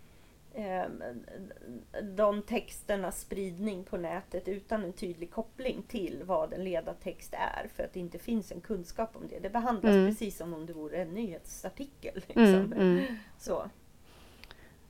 de 2.15 2.41
texternas 2.41 3.21
spridning 3.21 3.83
på 3.83 3.97
nätet 3.97 4.47
utan 4.47 4.83
en 4.83 4.93
tydlig 4.93 5.31
koppling 5.31 5.83
till 5.87 6.23
vad 6.25 6.53
en 6.53 6.63
ledartext 6.63 7.33
är. 7.33 7.67
För 7.75 7.83
att 7.83 7.93
det 7.93 7.99
inte 7.99 8.19
finns 8.19 8.51
en 8.51 8.61
kunskap 8.61 9.15
om 9.15 9.27
det. 9.29 9.39
Det 9.39 9.49
behandlas 9.49 9.93
mm. 9.93 10.07
precis 10.07 10.37
som 10.37 10.53
om 10.53 10.65
det 10.65 10.73
vore 10.73 11.01
en 11.01 11.13
nyhetsartikel. 11.13 12.13
Liksom. 12.15 12.43
Mm, 12.43 12.73
mm. 12.73 13.05
Så. 13.37 13.63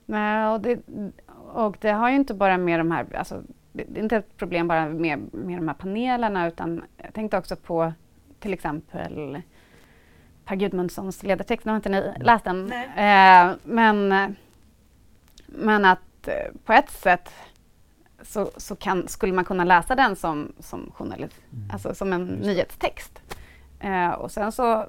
Nej, 0.06 0.48
och, 0.48 0.60
det, 0.60 0.80
och 1.52 1.76
det 1.80 1.90
har 1.90 2.10
ju 2.10 2.16
inte 2.16 2.34
bara 2.34 2.58
med 2.58 2.80
de 2.80 2.90
här, 2.90 3.16
alltså, 3.16 3.42
det 3.72 3.82
är 3.82 3.98
inte 3.98 4.16
ett 4.16 4.36
problem 4.36 4.68
bara 4.68 4.88
med, 4.88 5.34
med 5.34 5.58
de 5.58 5.68
här 5.68 5.74
panelerna 5.74 6.48
utan 6.48 6.84
jag 6.96 7.14
tänkte 7.14 7.38
också 7.38 7.56
på 7.56 7.92
till 8.38 8.52
exempel 8.52 9.42
Per 10.44 10.56
Gudmundssons 10.56 11.22
ledartext, 11.22 11.66
nu 11.66 11.72
har 11.72 11.76
inte 11.76 11.88
ni 11.88 12.12
läst 12.20 12.44
den. 12.44 12.72
Eh, 12.72 13.56
men, 13.64 14.12
men 15.52 15.84
att 15.84 16.28
eh, 16.28 16.54
på 16.64 16.72
ett 16.72 16.90
sätt 16.90 17.32
så, 18.22 18.50
så 18.56 18.76
kan, 18.76 19.08
skulle 19.08 19.32
man 19.32 19.44
kunna 19.44 19.64
läsa 19.64 19.94
den 19.94 20.16
som, 20.16 20.52
som 20.58 20.92
journalist, 20.94 21.36
mm. 21.52 21.70
alltså 21.72 21.94
som 21.94 22.12
en 22.12 22.24
nyhetstext. 22.26 23.22
Eh, 23.80 24.10
och 24.10 24.30
sen 24.30 24.52
så 24.52 24.86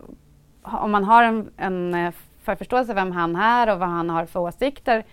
om 0.62 0.92
man 0.92 1.04
har 1.04 1.24
en, 1.24 1.52
en 1.58 1.94
eh, 1.94 2.14
förförståelse 2.44 2.94
vem 2.94 3.12
han 3.12 3.36
är 3.36 3.74
och 3.74 3.80
vad 3.80 3.90
han 3.90 4.10
har 4.10 4.26
för 4.26 4.40
åsikter, 4.40 5.06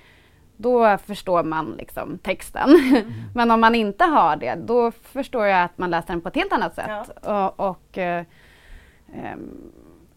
då 0.56 0.98
förstår 0.98 1.42
man 1.42 1.74
liksom 1.78 2.18
texten. 2.18 2.70
Mm. 2.70 3.12
Men 3.34 3.50
om 3.50 3.60
man 3.60 3.74
inte 3.74 4.04
har 4.04 4.36
det, 4.36 4.54
då 4.54 4.90
förstår 4.90 5.46
jag 5.46 5.64
att 5.64 5.78
man 5.78 5.90
läser 5.90 6.12
den 6.12 6.20
på 6.20 6.28
ett 6.28 6.34
helt 6.34 6.52
annat 6.52 6.74
sätt. 6.74 7.10
Ja. 7.22 7.48
Och, 7.48 7.70
och 7.70 7.98
eh, 7.98 8.24
eh, 9.14 9.36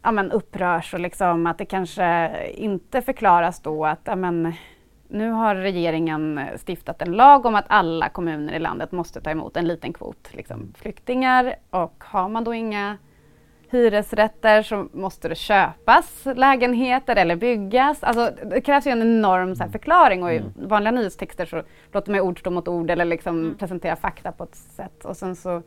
ja, 0.01 0.11
men 0.11 0.31
upprörs 0.31 0.93
och 0.93 0.99
liksom 0.99 1.47
att 1.47 1.57
det 1.57 1.65
kanske 1.65 2.31
inte 2.51 3.01
förklaras 3.01 3.59
då 3.59 3.85
att 3.85 4.01
ja, 4.03 4.15
men, 4.15 4.53
nu 5.12 5.30
har 5.30 5.56
regeringen 5.56 6.39
stiftat 6.67 7.02
en 7.02 7.12
lag 7.12 7.45
om 7.45 7.56
att 7.56 7.65
alla 7.67 8.10
kommuner 8.10 8.54
i 8.54 8.60
landet 8.60 8.91
måste 8.91 9.21
ta 9.21 9.32
emot 9.32 9.58
en 9.58 9.67
liten 9.67 9.93
kvot 9.93 10.30
liksom, 10.32 10.74
flyktingar 10.78 11.56
och 11.69 12.04
har 12.04 12.30
man 12.30 12.43
då 12.43 12.54
inga 12.54 12.97
hyresrätter 13.69 14.62
så 14.62 14.88
måste 14.93 15.30
det 15.30 15.36
köpas 15.36 16.26
lägenheter 16.36 17.15
eller 17.15 17.36
byggas. 17.36 18.04
Alltså, 18.04 18.32
det 18.45 18.62
krävs 18.62 18.88
ju 18.88 18.91
en 18.91 19.02
enorm 19.02 19.56
så 19.56 19.63
här, 19.63 19.69
förklaring 19.69 20.24
och 20.24 20.34
i 20.34 20.38
mm. 20.38 20.52
vanliga 20.56 20.91
nyhetstexter 20.91 21.45
så 21.45 21.63
låter 21.91 22.12
man 22.12 22.21
ord 22.21 22.39
stå 22.39 22.50
mot 22.50 22.67
ord 22.67 22.89
eller 22.89 23.06
liksom 23.06 23.39
mm. 23.39 23.58
presentera 23.58 23.95
fakta 23.95 24.32
på 24.32 24.43
ett 24.43 24.56
sätt 24.56 25.06
och 25.06 25.17
sen 25.17 25.36
så 25.36 25.62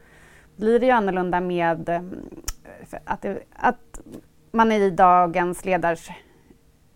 blir 0.56 0.80
det 0.80 0.86
ju 0.86 0.92
annorlunda 0.92 1.40
med 1.40 1.88
eh, 1.88 2.02
att, 3.04 3.22
det, 3.22 3.38
att 3.56 4.00
man 4.50 4.72
i 4.72 4.90
dagens 4.90 5.64
ledars, 5.64 6.08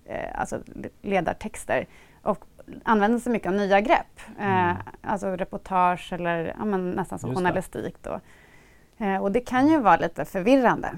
eh, 0.05 0.41
alltså 0.41 0.61
ledartexter 1.03 1.87
och 2.29 2.45
använder 2.85 3.19
sig 3.19 3.33
mycket 3.33 3.49
av 3.49 3.55
nya 3.55 3.81
grepp. 3.81 4.21
Eh, 4.39 4.71
mm. 4.71 4.77
Alltså 5.03 5.37
reportage 5.37 6.13
eller 6.13 6.55
ja, 6.59 6.65
men 6.65 6.91
nästan 6.91 7.19
som 7.19 7.31
Just 7.31 7.39
journalistik. 7.39 7.97
Då. 8.03 8.21
Eh, 8.99 9.23
och 9.23 9.33
det 9.33 9.41
kan 9.41 9.69
ju 9.69 9.81
vara 9.81 9.97
lite 9.97 10.25
förvirrande 10.25 10.91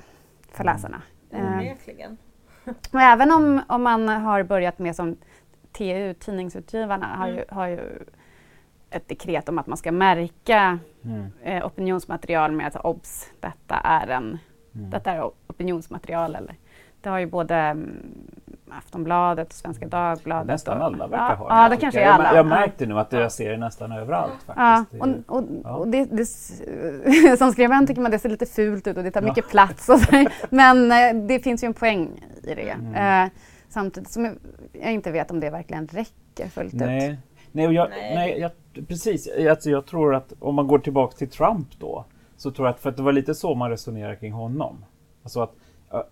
för 0.52 0.64
mm. 0.64 0.74
läsarna. 0.74 1.02
Onekligen. 1.30 2.16
och 2.92 3.00
även 3.00 3.32
om, 3.32 3.62
om 3.68 3.82
man 3.82 4.08
har 4.08 4.42
börjat 4.42 4.78
med 4.78 4.96
som 4.96 5.16
TU, 5.72 6.14
Tidningsutgivarna, 6.14 7.06
mm. 7.06 7.18
har, 7.20 7.28
ju, 7.28 7.44
har 7.48 7.66
ju 7.66 8.04
ett 8.90 9.08
dekret 9.08 9.48
om 9.48 9.58
att 9.58 9.66
man 9.66 9.76
ska 9.76 9.92
märka 9.92 10.78
mm. 11.04 11.26
eh, 11.42 11.66
opinionsmaterial 11.66 12.52
med 12.52 12.66
att 12.66 12.76
obs, 12.76 13.30
detta 13.40 13.74
är, 13.74 14.08
en, 14.08 14.38
mm. 14.74 14.90
detta 14.90 15.12
är 15.12 15.30
opinionsmaterial. 15.46 16.34
Eller, 16.34 16.54
det 17.00 17.08
har 17.08 17.18
ju 17.18 17.26
både 17.26 17.54
mm, 17.54 18.30
Aftonbladet, 18.72 19.52
Svenska 19.52 19.86
Dagbladet. 19.86 20.46
Nästan 20.46 20.82
alla 20.82 21.06
verkar 21.06 21.30
ja, 21.30 21.34
ha 21.34 21.48
det. 21.48 21.54
Ja, 21.54 21.68
det 21.68 21.76
kanske 21.76 22.00
är 22.00 22.10
alla. 22.10 22.24
Jag, 22.24 22.36
jag 22.36 22.46
märkte 22.46 22.86
nu 22.86 22.98
att 22.98 23.12
jag 23.12 23.32
ser 23.32 23.50
det 23.50 23.56
nästan 23.56 23.92
överallt. 23.92 24.42
Faktiskt. 24.46 24.56
Ja, 24.56 24.84
och, 24.98 25.36
och, 25.36 25.44
ja. 25.64 25.76
och 25.76 25.88
det, 25.88 26.04
det, 26.04 26.26
som 27.38 27.52
skribent 27.52 27.88
tycker 27.88 28.00
man 28.00 28.10
det 28.10 28.18
ser 28.18 28.28
lite 28.28 28.46
fult 28.46 28.86
ut 28.86 28.96
och 28.96 29.02
det 29.02 29.10
tar 29.10 29.22
mycket 29.22 29.48
plats. 29.48 29.88
Och 29.88 30.00
så, 30.00 30.28
men 30.50 30.92
eh, 30.92 31.26
det 31.26 31.40
finns 31.40 31.64
ju 31.64 31.66
en 31.66 31.74
poäng 31.74 32.10
i 32.42 32.54
det. 32.54 32.70
Mm. 32.70 33.24
Eh, 33.24 33.30
samtidigt 33.68 34.10
som 34.10 34.36
jag 34.72 34.92
inte 34.92 35.10
vet 35.10 35.30
om 35.30 35.40
det 35.40 35.50
verkligen 35.50 35.86
räcker 35.86 36.48
fullt 36.48 36.72
nej. 36.72 37.10
ut. 37.10 37.18
Nej, 37.52 37.74
jag, 37.74 37.90
nej. 37.90 38.14
nej 38.14 38.40
jag, 38.40 38.50
precis. 38.88 39.28
Alltså, 39.50 39.70
jag 39.70 39.86
tror 39.86 40.14
att 40.14 40.32
om 40.38 40.54
man 40.54 40.66
går 40.66 40.78
tillbaka 40.78 41.16
till 41.16 41.30
Trump 41.30 41.68
då, 41.78 42.04
så 42.36 42.50
tror 42.50 42.68
jag 42.68 42.74
att, 42.74 42.80
för 42.80 42.90
att 42.90 42.96
det 42.96 43.02
var 43.02 43.12
lite 43.12 43.34
så 43.34 43.54
man 43.54 43.70
resonerar 43.70 44.14
kring 44.14 44.32
honom. 44.32 44.84
Alltså 45.22 45.40
att 45.42 45.54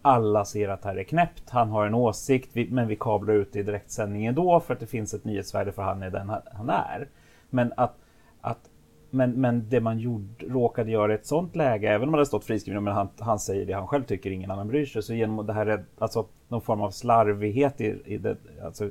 alla 0.02 0.44
ser 0.44 0.68
att 0.68 0.82
det 0.82 0.88
här 0.88 0.96
är 0.96 1.02
knäppt, 1.02 1.50
han 1.50 1.68
har 1.68 1.86
en 1.86 1.94
åsikt, 1.94 2.54
men 2.54 2.88
vi 2.88 2.96
kablar 2.96 3.34
ut 3.34 3.52
det 3.52 3.58
i 3.58 3.62
direktsändning 3.62 4.26
ändå 4.26 4.60
för 4.60 4.74
att 4.74 4.80
det 4.80 4.86
finns 4.86 5.14
ett 5.14 5.24
nyhetsvärde 5.24 5.72
för 5.72 5.82
han 5.82 6.02
är 6.02 6.10
den 6.10 6.32
han 6.52 6.70
är. 6.70 7.08
Men 7.50 7.72
att, 7.76 7.94
att 8.40 8.70
men, 9.10 9.30
men 9.30 9.68
det 9.68 9.80
man 9.80 9.98
gjorde, 9.98 10.46
råkade 10.46 10.90
göra 10.90 11.12
i 11.12 11.14
ett 11.14 11.26
sånt 11.26 11.56
läge, 11.56 11.88
även 11.88 12.08
om 12.08 12.12
det 12.12 12.18
hade 12.18 12.26
stått 12.26 12.44
friskriven, 12.44 12.84
men 12.84 12.94
han, 12.94 13.08
han 13.18 13.38
säger 13.38 13.66
det 13.66 13.72
han 13.72 13.86
själv 13.86 14.04
tycker, 14.04 14.30
ingen 14.30 14.50
annan 14.50 14.68
bryr 14.68 14.86
sig, 14.86 15.02
så 15.02 15.14
genom 15.14 15.46
det 15.46 15.52
här, 15.52 15.84
alltså 15.98 16.26
någon 16.48 16.60
form 16.60 16.80
av 16.80 16.90
slarvighet 16.90 17.80
i, 17.80 18.02
i 18.04 18.18
det, 18.18 18.36
alltså 18.62 18.84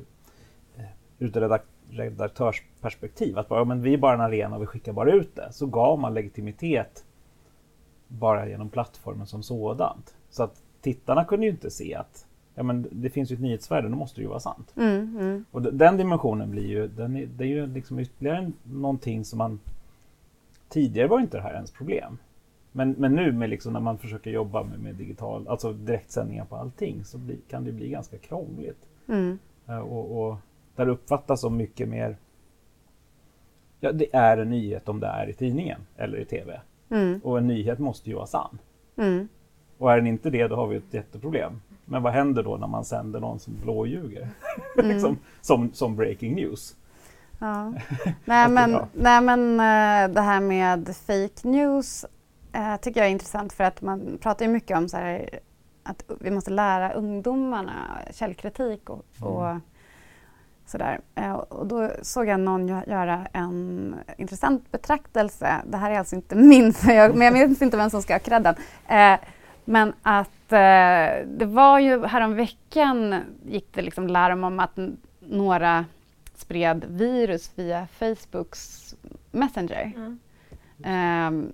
eh, 0.76 0.84
ur 1.20 1.38
ett 1.38 1.62
redaktörsperspektiv, 1.90 3.38
att 3.38 3.50
bara, 3.50 3.66
men 3.66 3.82
vi 3.82 3.94
är 3.94 3.98
bara 3.98 4.14
en 4.14 4.22
arena 4.22 4.56
och 4.56 4.62
vi 4.62 4.66
skickar 4.66 4.94
bara 4.94 5.12
ut 5.12 5.36
det, 5.36 5.48
så 5.52 5.66
gav 5.66 6.00
man 6.00 6.14
legitimitet 6.14 7.06
bara 8.08 8.50
genom 8.50 8.70
plattformen 8.70 9.28
som 9.28 9.44
sådant. 9.44 10.16
Så 10.30 10.44
att 10.44 10.62
tittarna 10.88 11.26
kunde 11.26 11.46
ju 11.46 11.52
inte 11.52 11.70
se 11.72 11.96
att 11.96 12.28
ja, 12.56 12.64
men 12.64 12.88
det 12.92 13.10
finns 13.10 13.32
ju 13.32 13.34
ett 13.34 13.42
nyhetsvärde, 13.42 13.90
då 13.90 13.96
måste 13.96 14.20
det 14.20 14.24
ju 14.24 14.28
vara 14.28 14.40
sant. 14.40 14.74
Mm, 14.76 15.18
mm. 15.20 15.46
Och 15.52 15.62
den 15.62 15.98
dimensionen 15.98 16.52
blir 16.52 16.68
ju, 16.68 16.88
den 16.88 17.18
är, 17.18 17.26
det 17.26 17.44
är 17.44 17.48
ju 17.48 17.68
liksom 17.68 18.00
ytterligare 18.00 18.52
någonting 18.64 19.26
som 19.26 19.38
man... 19.38 19.60
Tidigare 20.70 21.08
var 21.08 21.20
inte 21.20 21.38
det 21.38 21.44
här 21.44 21.54
ens 21.54 21.72
problem. 21.72 22.18
Men, 22.72 22.92
men 22.92 23.16
nu 23.16 23.32
med 23.32 23.50
liksom 23.50 23.74
när 23.74 23.80
man 23.80 23.98
försöker 23.98 24.32
jobba 24.32 24.64
med, 24.64 24.80
med 24.80 24.96
digital, 24.96 25.48
alltså 25.48 25.74
direktsändningar 25.74 26.46
på 26.46 26.56
allting 26.56 27.04
så 27.04 27.18
bli, 27.18 27.38
kan 27.50 27.64
det 27.64 27.72
bli 27.72 27.90
ganska 27.90 28.18
krångligt. 28.18 28.88
Mm. 29.08 29.40
Uh, 29.70 29.80
och, 29.80 30.28
och 30.28 30.38
där 30.76 30.86
det 30.86 30.92
uppfattas 30.92 31.42
som 31.42 31.58
mycket 31.58 31.90
mer... 31.90 32.18
Ja, 33.80 33.92
det 33.92 34.16
är 34.16 34.38
en 34.38 34.50
nyhet 34.50 34.90
om 34.90 35.00
det 35.00 35.08
är 35.08 35.30
i 35.30 35.34
tidningen 35.34 35.82
eller 35.98 36.18
i 36.18 36.26
TV. 36.26 36.62
Mm. 36.90 37.20
Och 37.24 37.38
en 37.38 37.48
nyhet 37.48 37.80
måste 37.80 38.10
ju 38.10 38.16
vara 38.16 38.28
sann. 38.28 38.58
Mm. 39.78 39.84
Och 39.84 39.92
är 39.92 39.98
den 39.98 40.08
inte 40.08 40.30
det, 40.30 40.48
då 40.48 40.56
har 40.56 40.68
vi 40.68 40.78
ett 40.78 40.94
jätteproblem. 40.94 41.62
Men 41.86 42.04
vad 42.04 42.14
händer 42.14 42.44
då 42.44 42.58
när 42.58 42.68
man 42.68 42.86
sänder 42.86 43.20
någon 43.20 43.40
som 43.40 43.54
blåljuger? 43.64 44.30
Mm. 44.78 44.92
liksom, 44.92 45.18
som, 45.42 45.74
som 45.74 45.96
breaking 45.96 46.36
news. 46.36 46.76
Ja. 47.40 47.74
nej, 48.26 48.50
men, 48.50 48.80
nej 48.94 49.22
men 49.22 49.60
eh, 49.60 50.14
det 50.14 50.22
här 50.22 50.40
med 50.40 50.96
fake 50.96 51.48
news 51.48 52.06
äh, 52.54 52.78
tycker 52.78 53.00
jag 53.00 53.08
är 53.08 53.12
intressant 53.12 53.54
för 53.54 53.64
att 53.64 53.82
man 53.82 54.18
pratar 54.22 54.46
ju 54.46 54.52
mycket 54.52 54.78
om 54.78 54.90
så 54.90 54.98
här, 54.98 55.40
att 55.84 56.04
vi 56.20 56.32
måste 56.32 56.52
lära 56.52 56.92
ungdomarna 56.92 58.00
källkritik 58.12 58.90
och, 58.90 59.06
och 59.22 59.50
mm. 59.50 59.62
sådär. 60.66 61.00
Äh, 61.16 61.34
och 61.34 61.68
då 61.68 61.92
såg 62.02 62.28
jag 62.28 62.40
någon 62.40 62.68
göra 62.68 63.28
en 63.34 63.96
intressant 64.18 64.72
betraktelse. 64.72 65.56
Det 65.68 65.78
här 65.78 65.92
är 65.92 66.00
alltså 66.00 66.16
inte 66.16 66.36
min, 66.36 66.74
men 66.86 67.22
jag 67.22 67.34
minns 67.34 67.62
inte 67.62 67.78
vem 67.78 67.90
som 67.90 68.02
ska 68.02 68.14
ha 68.14 68.20
credden. 68.20 68.56
Äh, 68.88 69.20
men 69.70 69.94
att 70.02 70.52
eh, 70.52 71.28
det 71.28 71.46
var 71.46 71.80
ju 71.80 72.06
häromveckan 72.06 73.24
gick 73.46 73.74
det 73.74 73.82
liksom 73.82 74.08
larm 74.08 74.44
om 74.44 74.60
att 74.60 74.78
några 75.20 75.86
spred 76.36 76.86
virus 76.88 77.52
via 77.56 77.88
Facebooks 77.88 78.96
Messenger. 79.32 79.94
Mm. 79.96 80.20
Um, 81.28 81.54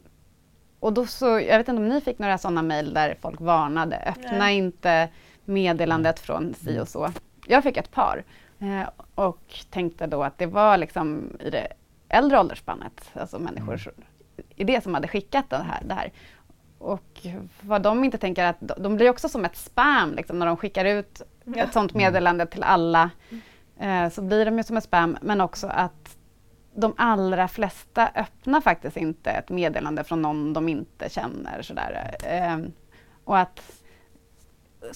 och 0.80 0.94
då 0.94 1.06
så, 1.06 1.26
jag 1.26 1.58
vet 1.58 1.68
inte 1.68 1.82
om 1.82 1.90
ni 1.90 2.02
fick 2.02 2.20
några 2.20 2.38
sådana 2.38 2.62
mejl 2.62 2.94
där 2.94 3.18
folk 3.22 3.42
varnade, 3.42 3.98
öppna 3.98 4.38
Nej. 4.38 4.58
inte 4.58 5.10
meddelandet 5.46 6.20
från 6.20 6.54
si 6.54 6.80
och 6.80 6.88
så. 6.88 7.12
Jag 7.48 7.64
fick 7.64 7.78
ett 7.78 7.92
par 7.92 8.24
eh, 8.60 8.90
och 9.16 9.56
tänkte 9.70 10.08
då 10.08 10.24
att 10.24 10.38
det 10.38 10.46
var 10.46 10.78
liksom 10.78 11.38
i 11.40 11.50
det 11.50 11.68
äldre 12.10 12.40
åldersspannet, 12.40 13.12
alltså 13.14 13.40
människor 13.40 13.74
mm. 13.74 14.08
i 14.56 14.64
det 14.64 14.84
som 14.84 14.94
hade 14.94 15.08
skickat 15.08 15.50
det 15.50 15.58
här. 15.58 15.84
Det 15.86 15.94
här. 15.94 16.12
Och 16.84 17.28
vad 17.62 17.82
de 17.82 18.04
inte 18.04 18.18
tänker 18.18 18.46
att 18.46 18.58
de 18.60 18.96
blir 18.96 19.10
också 19.10 19.30
som 19.30 19.46
ett 19.46 19.56
spam 19.56 20.14
liksom, 20.14 20.40
när 20.40 20.46
de 20.46 20.58
skickar 20.58 20.86
ut 20.86 21.22
ja. 21.44 21.64
ett 21.64 21.74
sånt 21.74 21.94
meddelande 21.94 22.46
till 22.46 22.64
alla. 22.64 23.10
Eh, 23.80 24.10
så 24.10 24.22
blir 24.22 24.46
de 24.46 24.58
ju 24.58 24.64
som 24.64 24.78
ett 24.78 24.84
spam, 24.84 25.18
men 25.22 25.42
också 25.42 25.68
att 25.68 26.18
de 26.76 26.94
allra 26.98 27.48
flesta 27.48 28.10
öppnar 28.16 28.62
faktiskt 28.62 28.98
inte 28.98 29.30
ett 29.30 29.50
meddelande 29.50 30.04
från 30.04 30.22
någon 30.22 30.54
de 30.54 30.70
inte 30.70 31.10
känner. 31.10 31.62
Sådär. 31.62 32.16
Eh, 32.24 32.58
och 33.24 33.38
att 33.38 33.62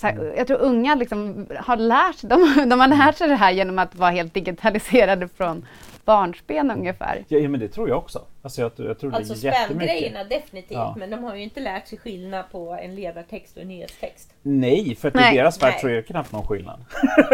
här, 0.01 0.13
mm. 0.13 0.33
jag 0.37 0.47
tror 0.47 0.61
unga 0.61 0.95
liksom 0.95 1.47
har 1.59 1.77
lärt 1.77 2.15
sig, 2.15 2.29
de, 2.29 2.69
de 2.69 2.79
har 2.79 2.87
lärt 2.87 3.17
sig 3.17 3.27
det 3.27 3.35
här 3.35 3.51
genom 3.51 3.79
att 3.79 3.95
vara 3.95 4.11
helt 4.11 4.33
digitaliserade 4.33 5.27
från 5.27 5.65
barnsben 6.07 6.71
ungefär. 6.71 7.25
Ja, 7.27 7.37
ja 7.37 7.49
men 7.49 7.59
det 7.59 7.67
tror 7.67 7.89
jag 7.89 7.97
också. 7.97 8.25
Alltså, 8.41 8.61
jag, 8.61 8.71
jag 8.77 8.99
tror 8.99 9.15
alltså 9.15 9.35
spamgrejerna 9.35 10.23
definitivt, 10.23 10.71
ja. 10.71 10.95
men 10.99 11.09
de 11.09 11.23
har 11.23 11.35
ju 11.35 11.43
inte 11.43 11.59
lärt 11.59 11.87
sig 11.87 11.97
skillnad 11.97 12.45
på 12.51 12.77
en 12.81 12.95
ledartext 12.95 13.55
och 13.55 13.61
en 13.61 13.67
nyhetstext. 13.67 14.33
Nej, 14.41 14.95
för 14.95 15.07
att 15.07 15.15
i 15.33 15.35
deras 15.35 15.63
värld 15.63 15.79
tror 15.79 15.91
jag 15.91 16.05
knappt 16.05 16.31
någon 16.31 16.47
skillnad. 16.47 16.85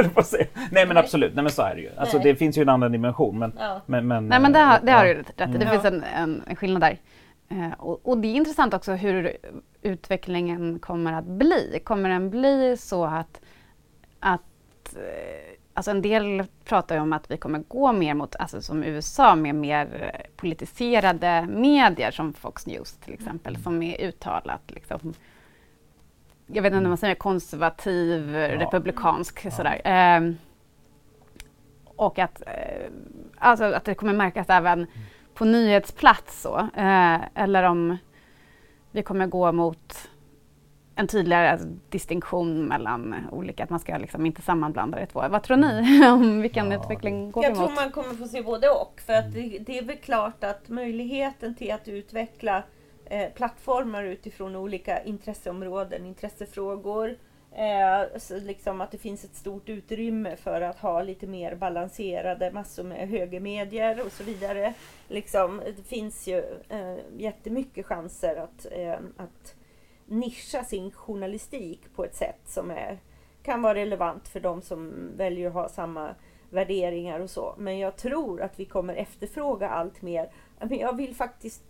Nej 0.72 0.88
men 0.88 0.98
absolut, 0.98 1.36
nej 1.36 1.44
men 1.44 1.52
så 1.52 1.62
är 1.62 1.76
det 1.76 1.82
ju. 1.82 1.90
Alltså 1.98 2.18
Nej. 2.18 2.24
det 2.24 2.36
finns 2.36 2.58
ju 2.58 2.62
en 2.62 2.70
annan 2.70 2.92
dimension. 2.92 3.40
Men, 3.40 3.54
ja. 3.60 3.82
men, 3.86 4.08
men, 4.08 4.28
Nej 4.28 4.40
men 4.40 4.54
det 4.54 4.60
har, 4.60 4.80
det 4.84 4.92
har 4.92 5.06
du 5.06 5.14
rätt 5.14 5.30
i, 5.30 5.34
det 5.36 5.44
mm. 5.44 5.70
finns 5.70 5.86
en, 5.86 6.04
en, 6.04 6.44
en 6.48 6.56
skillnad 6.56 6.82
där. 6.82 6.98
Uh, 7.52 7.74
och, 7.74 8.08
och, 8.08 8.18
det 8.18 8.28
är 8.28 8.36
intressant 8.36 8.74
också 8.74 8.92
hur 8.92 9.38
utvecklingen 9.82 10.80
kommer 10.80 11.14
att 11.14 11.26
bli. 11.26 11.82
Kommer 11.84 12.10
den 12.10 12.30
bli 12.30 12.78
så 12.78 13.06
att, 13.06 13.42
att 14.20 14.96
uh, 14.96 15.53
Alltså 15.74 15.92
en 15.92 16.02
del 16.02 16.44
pratar 16.64 16.96
ju 16.96 17.02
om 17.02 17.14
att 17.14 17.32
vi 17.32 17.38
kommer 17.38 17.60
gå 17.60 17.92
mer 17.92 18.14
mot, 18.14 18.36
alltså 18.36 18.62
som 18.62 18.84
USA, 18.84 19.36
med 19.36 19.56
mer 19.56 20.12
politiserade 20.36 21.48
medier 21.50 22.12
som 22.12 22.34
Fox 22.34 22.68
News 22.68 22.94
till 22.94 23.14
exempel, 23.14 23.54
mm. 23.54 23.64
som 23.64 23.84
är 23.84 24.02
uttalat 24.02 24.62
liksom, 24.68 25.14
jag 26.48 26.64
vet 26.64 26.74
inte 26.74 26.84
om 26.84 26.90
man 26.90 26.98
säger 26.98 27.16
konservativ, 27.16 28.36
ja. 28.36 28.60
republikansk 28.60 29.46
ja. 29.46 29.52
sådär. 29.52 29.82
Eh, 29.86 30.34
och 31.96 32.20
att, 32.20 32.42
eh, 32.42 32.92
alltså 33.38 33.64
att 33.64 33.86
det 33.86 33.96
kommer 33.96 34.14
märkas 34.14 34.50
även 34.50 34.80
mm. 34.80 34.90
på 35.34 35.46
nyhetsplats 35.46 36.42
så. 36.42 36.58
Eh, 36.76 37.20
eller 37.36 37.64
om 37.64 37.98
vi 38.92 39.04
kommer 39.04 39.28
gå 39.28 39.52
mot 39.52 40.10
en 40.96 41.08
tydligare 41.08 41.60
distinktion 41.90 42.66
mellan 42.66 43.16
olika, 43.32 43.64
att 43.64 43.70
man 43.70 43.80
ska 43.80 43.98
liksom 43.98 44.26
inte 44.26 44.42
sammanblanda 44.42 45.00
det 45.00 45.06
två. 45.06 45.28
Vad 45.30 45.44
tror 45.44 45.58
ni 45.58 45.68
mm. 45.68 46.14
om 46.14 46.42
vilken 46.42 46.72
ja, 46.72 46.78
utveckling 46.78 47.32
går 47.32 47.44
Jag 47.44 47.52
emot? 47.52 47.68
tror 47.68 47.76
man 47.76 47.92
kommer 47.92 48.14
få 48.14 48.28
se 48.28 48.42
både 48.42 48.70
och. 48.70 49.02
För 49.06 49.14
att 49.14 49.34
det, 49.34 49.60
det 49.60 49.78
är 49.78 49.84
väl 49.84 49.98
klart 49.98 50.44
att 50.44 50.70
möjligheten 50.70 51.56
till 51.56 51.72
att 51.72 51.88
utveckla 51.88 52.64
eh, 53.06 53.30
plattformar 53.30 54.04
utifrån 54.04 54.56
olika 54.56 55.04
intresseområden, 55.04 56.06
intressefrågor, 56.06 57.18
eh, 57.52 58.20
så 58.20 58.40
liksom 58.40 58.82
att 58.82 58.92
det 58.92 58.98
finns 58.98 59.24
ett 59.24 59.36
stort 59.36 59.70
utrymme 59.70 60.36
för 60.36 60.62
att 60.62 60.80
ha 60.80 61.02
lite 61.02 61.28
mer 61.28 61.56
balanserade 61.56 62.52
massor 62.52 62.84
med 62.84 63.10
högermedier 63.10 64.06
och 64.06 64.12
så 64.12 64.24
vidare. 64.24 64.74
Liksom, 65.08 65.62
det 65.78 65.88
finns 65.88 66.28
ju 66.28 66.38
eh, 66.70 66.98
jättemycket 67.18 67.86
chanser 67.86 68.36
att, 68.36 68.68
eh, 68.72 68.98
att 69.18 69.56
nischa 70.06 70.64
sin 70.64 70.92
journalistik 70.92 71.82
på 71.96 72.06
ett 72.06 72.16
sätt 72.16 72.42
som 72.46 72.72
är, 72.72 72.98
kan 73.44 73.62
vara 73.62 73.76
relevant 73.76 74.28
för 74.28 74.40
de 74.40 74.62
som 74.62 75.12
väljer 75.18 75.48
att 75.48 75.54
ha 75.54 75.70
samma 75.70 76.16
värderingar 76.50 77.20
och 77.20 77.30
så. 77.30 77.56
Men 77.58 77.80
jag 77.80 77.96
tror 77.96 78.42
att 78.42 78.60
vi 78.60 78.66
kommer 78.66 78.96
efterfråga 78.96 79.70
allt 79.70 80.02
mer. 80.02 80.30
Men 80.60 80.80
jag 80.80 80.98
vill 80.98 81.16
faktiskt 81.16 81.64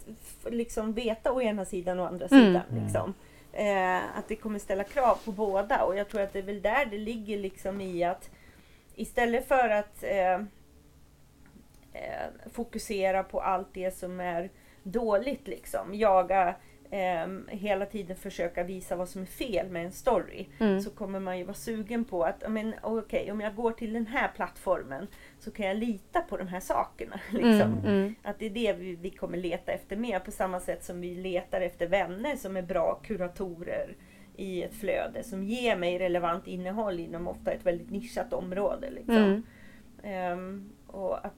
liksom 0.46 0.94
veta 0.94 1.32
å 1.32 1.42
ena 1.42 1.66
sidan 1.66 2.00
och 2.00 2.08
andra 2.08 2.28
mm. 2.28 2.46
sidan. 2.46 2.64
Mm. 2.72 2.84
Liksom. 2.84 3.14
Eh, 3.54 4.18
att 4.18 4.28
det 4.28 4.36
kommer 4.36 4.60
ställa 4.60 4.84
krav 4.84 5.18
på 5.26 5.32
båda 5.32 5.84
och 5.84 5.98
jag 5.98 6.10
tror 6.10 6.22
att 6.22 6.34
det 6.34 6.40
är 6.40 6.44
väl 6.44 6.62
där 6.62 6.86
det 6.86 6.98
ligger 6.98 7.38
liksom 7.38 7.82
i 7.82 8.04
att 8.04 8.30
istället 8.96 9.48
för 9.48 9.70
att 9.70 10.04
eh, 10.04 10.34
eh, 11.94 12.30
fokusera 12.54 13.24
på 13.24 13.42
allt 13.42 13.68
det 13.74 13.98
som 13.98 14.20
är 14.20 14.50
dåligt, 14.84 15.48
liksom, 15.48 15.96
jaga 15.96 16.56
eh, 16.94 17.28
hela 17.48 17.86
tiden 17.86 18.16
försöka 18.16 18.64
visa 18.64 18.96
vad 18.96 19.10
som 19.10 19.22
är 19.22 19.26
fel 19.26 19.70
med 19.70 19.86
en 19.86 19.92
story. 19.92 20.46
Mm. 20.60 20.82
Så 20.82 20.90
kommer 20.90 21.20
man 21.20 21.38
ju 21.38 21.44
vara 21.44 21.54
sugen 21.54 22.06
på 22.06 22.24
att, 22.24 22.44
men 22.52 22.74
okay, 22.84 23.32
om 23.32 23.42
jag 23.42 23.56
går 23.56 23.72
till 23.72 23.94
den 23.94 24.08
här 24.08 24.32
plattformen 24.36 25.08
så 25.40 25.52
kan 25.52 25.66
jag 25.66 25.78
lita 25.78 26.22
på 26.22 26.38
de 26.38 26.48
här 26.48 26.60
sakerna. 26.60 27.20
Liksom. 27.32 27.62
Mm, 27.62 27.86
mm. 27.86 28.16
Att 28.24 28.40
det 28.40 28.46
är 28.46 28.50
det 28.50 28.74
vi, 28.74 28.96
vi, 28.96 29.10
kommer 29.10 29.38
leta 29.38 29.72
efter 29.72 29.96
mer 29.96 30.20
på 30.20 30.32
samma 30.32 30.60
sätt 30.60 30.84
som 30.84 31.02
vi 31.02 31.16
letar 31.16 31.62
efter 31.62 31.88
vänner 31.88 32.36
som 32.36 32.58
är 32.58 32.62
bra 32.62 33.00
kuratorer 33.04 33.96
i 34.36 34.64
ett 34.64 34.74
flöde 34.74 35.24
som 35.24 35.44
ger 35.44 35.76
mig 35.76 36.00
relevant 36.00 36.48
innehåll 36.48 37.00
inom 37.00 37.28
ofta 37.28 37.52
ett 37.52 37.66
väldigt 37.66 37.92
nischat 37.92 38.34
område. 38.34 38.90
Liksom. 38.90 39.44
Um, 40.04 40.70
och 40.88 41.26
att, 41.26 41.36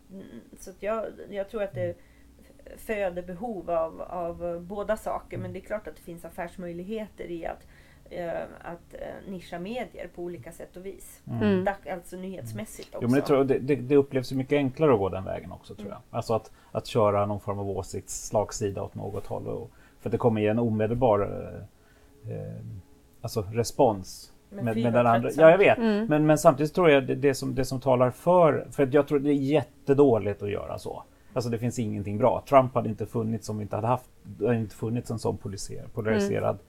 så 0.59 0.69
att 0.69 0.83
jag, 0.83 1.05
jag 1.29 1.49
tror 1.49 1.63
att 1.63 1.73
det 1.73 1.95
föder 2.77 3.21
behov 3.21 3.71
av, 3.71 4.01
av 4.01 4.61
båda 4.61 4.97
saker. 4.97 5.37
Men 5.37 5.53
det 5.53 5.59
är 5.59 5.61
klart 5.61 5.87
att 5.87 5.95
det 5.95 6.01
finns 6.01 6.25
affärsmöjligheter 6.25 7.31
i 7.31 7.45
att, 7.45 7.67
eh, 8.09 8.41
att 8.61 8.93
eh, 8.93 9.31
nischa 9.31 9.59
medier 9.59 10.09
på 10.15 10.21
olika 10.21 10.51
sätt 10.51 10.77
och 10.77 10.85
vis. 10.85 11.21
Mm. 11.27 11.67
Alltså 11.91 12.15
nyhetsmässigt 12.15 12.95
också. 12.95 12.99
Jo, 13.01 13.09
men 13.09 13.19
det, 13.19 13.25
tror 13.25 13.39
jag, 13.39 13.61
det, 13.61 13.75
det 13.75 13.95
upplevs 13.95 14.31
mycket 14.31 14.55
enklare 14.55 14.93
att 14.93 14.99
gå 14.99 15.09
den 15.09 15.25
vägen 15.25 15.51
också 15.51 15.75
tror 15.75 15.87
jag. 15.87 15.97
Mm. 15.97 16.07
Alltså 16.09 16.33
att, 16.33 16.51
att 16.71 16.87
köra 16.87 17.25
någon 17.25 17.39
form 17.39 17.59
av 17.59 17.69
åsiktsslagsida 17.69 18.81
åt 18.81 18.95
något 18.95 19.25
håll. 19.25 19.47
Och, 19.47 19.71
för 19.99 20.09
det 20.09 20.17
kommer 20.17 20.41
ge 20.41 20.47
en 20.47 20.59
omedelbar 20.59 21.19
eh, 21.21 22.35
eh 22.35 22.55
alltså 23.21 23.41
respons 23.41 24.31
med, 24.49 24.65
med, 24.65 24.93
den 24.93 25.07
andra. 25.07 25.29
Ja, 25.35 25.51
jag 25.51 25.57
vet. 25.57 25.77
Mm. 25.77 26.05
Men, 26.05 26.25
men 26.25 26.37
samtidigt 26.37 26.73
tror 26.73 26.89
jag 26.89 27.07
det, 27.07 27.15
det, 27.15 27.33
som, 27.33 27.55
det 27.55 27.65
som 27.65 27.79
talar 27.79 28.11
för, 28.11 28.67
för 28.71 28.89
jag 28.91 29.07
tror 29.07 29.19
det 29.19 29.29
är 29.29 29.33
jättedåligt 29.33 30.43
att 30.43 30.49
göra 30.49 30.79
så. 30.79 31.03
Alltså 31.35 31.49
det 31.49 31.57
finns 31.57 31.79
ingenting 31.79 32.17
bra. 32.17 32.43
Trump 32.49 32.73
hade 32.75 32.89
inte 32.89 33.05
funnits 33.05 33.49
om 33.49 33.57
vi 33.57 33.61
inte 33.61 33.75
hade 33.75 33.87
haft, 33.87 34.09
hade 34.39 34.55
inte 34.55 34.75
funnits 34.75 35.11
en 35.11 35.19
sån 35.19 35.37
polariserad 35.93 36.55
mm. 36.55 36.59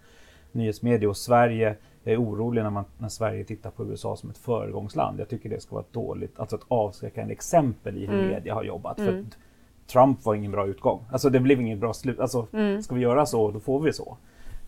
nyhetsmedia 0.53 1.09
och 1.09 1.17
Sverige 1.17 1.77
jag 2.07 2.13
är 2.13 2.21
orolig 2.21 2.63
när, 2.63 2.71
man, 2.71 2.85
när 2.99 3.09
Sverige 3.09 3.45
tittar 3.45 3.71
på 3.71 3.85
USA 3.87 4.17
som 4.17 4.31
ett 4.31 4.39
föregångsland. 4.39 5.21
Jag 5.21 5.29
tycker 5.29 5.49
det 5.49 5.61
ska 5.61 5.75
vara 5.75 5.85
ett 5.85 5.93
dåligt, 5.93 6.41
alltså 6.41 6.57
ett 6.57 6.63
avskräckande 6.69 7.33
exempel 7.33 7.97
i 7.97 8.07
hur 8.07 8.19
mm. 8.19 8.29
media 8.29 8.55
har 8.55 8.65
jobbat. 8.65 8.99
Mm. 8.99 9.15
För 9.15 9.39
Trump 9.87 10.25
var 10.25 10.35
ingen 10.35 10.53
bra 10.53 10.67
utgång. 10.67 11.05
Alltså 11.11 11.31
det 11.31 11.41
blev 11.41 11.61
inget 11.61 11.79
bra 11.79 11.93
slut. 11.93 12.21
Alltså 12.21 12.47
mm. 12.53 12.83
ska 12.83 12.95
vi 12.95 13.01
göra 13.01 13.27
så, 13.27 13.51
då 13.51 13.61
får 13.61 13.81
vi 13.81 13.93
så. 13.93 14.17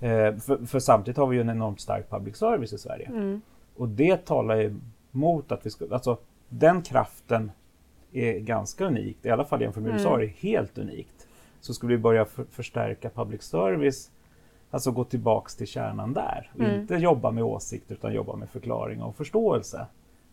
Eh, 0.00 0.36
för, 0.36 0.66
för, 0.66 0.78
samtidigt 0.78 1.18
har 1.18 1.26
vi 1.26 1.36
ju 1.36 1.40
en 1.40 1.50
enormt 1.50 1.80
stark 1.80 2.10
public 2.10 2.36
service 2.36 2.72
i 2.72 2.78
Sverige. 2.78 3.06
Mm. 3.06 3.40
Och 3.76 3.88
det 3.88 4.16
talar 4.16 4.56
ju 4.56 4.74
mot 5.10 5.52
att 5.52 5.66
vi 5.66 5.70
ska, 5.70 5.84
alltså 5.90 6.16
den 6.48 6.82
kraften 6.82 7.50
är 8.12 8.38
ganska 8.38 8.84
unikt, 8.84 9.26
i 9.26 9.30
alla 9.30 9.44
fall 9.44 9.60
jämfört 9.60 9.82
med 9.82 9.90
mm. 9.90 10.00
USA 10.00 10.14
är 10.14 10.20
det 10.20 10.48
helt 10.48 10.78
unikt. 10.78 11.26
Så 11.60 11.74
skulle 11.74 11.96
vi 11.96 11.98
börja 11.98 12.24
för, 12.24 12.44
förstärka 12.44 13.10
public 13.10 13.42
service, 13.42 14.10
alltså 14.70 14.90
gå 14.90 15.04
tillbaks 15.04 15.56
till 15.56 15.66
kärnan 15.66 16.12
där 16.12 16.50
och 16.54 16.60
mm. 16.60 16.80
inte 16.80 16.94
jobba 16.94 17.30
med 17.30 17.44
åsikter 17.44 17.94
utan 17.94 18.14
jobba 18.14 18.36
med 18.36 18.50
förklaring 18.50 19.02
och 19.02 19.16
förståelse. 19.16 19.86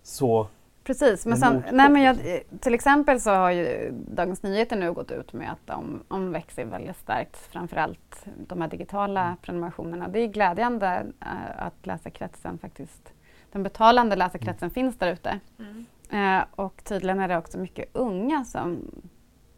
Så 0.03 0.47
Precis, 0.85 1.25
men, 1.25 1.37
sam, 1.37 1.61
nej, 1.71 1.89
men 1.89 2.01
jag, 2.01 2.17
till 2.59 2.73
exempel 2.73 3.21
så 3.21 3.29
har 3.29 3.51
ju 3.51 3.91
Dagens 3.91 4.43
Nyheter 4.43 4.75
nu 4.75 4.93
gått 4.93 5.11
ut 5.11 5.33
med 5.33 5.51
att 5.51 5.67
de, 5.67 6.03
de 6.07 6.31
växer 6.31 6.65
väldigt 6.65 6.97
starkt, 6.97 7.37
framförallt 7.37 8.25
de 8.47 8.61
här 8.61 8.67
digitala 8.67 9.25
mm. 9.25 9.37
prenumerationerna. 9.37 10.07
Det 10.07 10.19
är 10.19 10.27
glädjande 10.27 11.05
äh, 11.21 11.65
att 11.65 11.85
läsarkretsen 11.85 12.57
faktiskt, 12.57 13.13
den 13.51 13.63
betalande 13.63 14.15
läsarkretsen 14.15 14.67
mm. 14.67 14.73
finns 14.73 14.97
där 14.97 15.13
ute. 15.13 15.39
Mm. 15.59 15.85
Eh, 16.09 16.43
och 16.51 16.83
tydligen 16.83 17.19
är 17.19 17.27
det 17.27 17.37
också 17.37 17.57
mycket 17.57 17.89
unga 17.93 18.45
som 18.45 18.91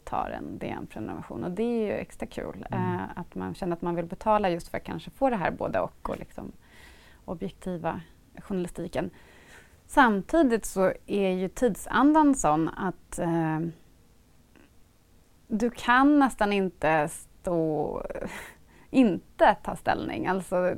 tar 0.04 0.30
en 0.30 0.58
DN-prenumeration 0.58 1.44
och 1.44 1.50
det 1.50 1.62
är 1.62 1.86
ju 1.86 1.92
extra 1.92 2.26
kul. 2.26 2.66
Mm. 2.70 2.94
Eh, 2.94 3.00
att 3.14 3.34
man 3.34 3.54
känner 3.54 3.76
att 3.76 3.82
man 3.82 3.94
vill 3.94 4.06
betala 4.06 4.50
just 4.50 4.68
för 4.68 4.76
att 4.78 4.84
kanske 4.84 5.10
få 5.10 5.30
det 5.30 5.36
här 5.36 5.50
både 5.50 5.80
och 5.80 6.08
och 6.08 6.18
liksom 6.18 6.52
objektiva 7.24 8.00
journalistiken. 8.38 9.10
Samtidigt 9.86 10.64
så 10.64 10.92
är 11.06 11.30
ju 11.30 11.48
tidsandan 11.48 12.34
sån 12.34 12.68
att 12.68 13.18
eh, 13.18 13.60
du 15.46 15.70
kan 15.70 16.18
nästan 16.18 16.52
inte 16.52 17.08
stå 17.08 18.02
inte 18.90 19.56
ta 19.62 19.76
ställning. 19.76 20.26
Alltså, 20.26 20.74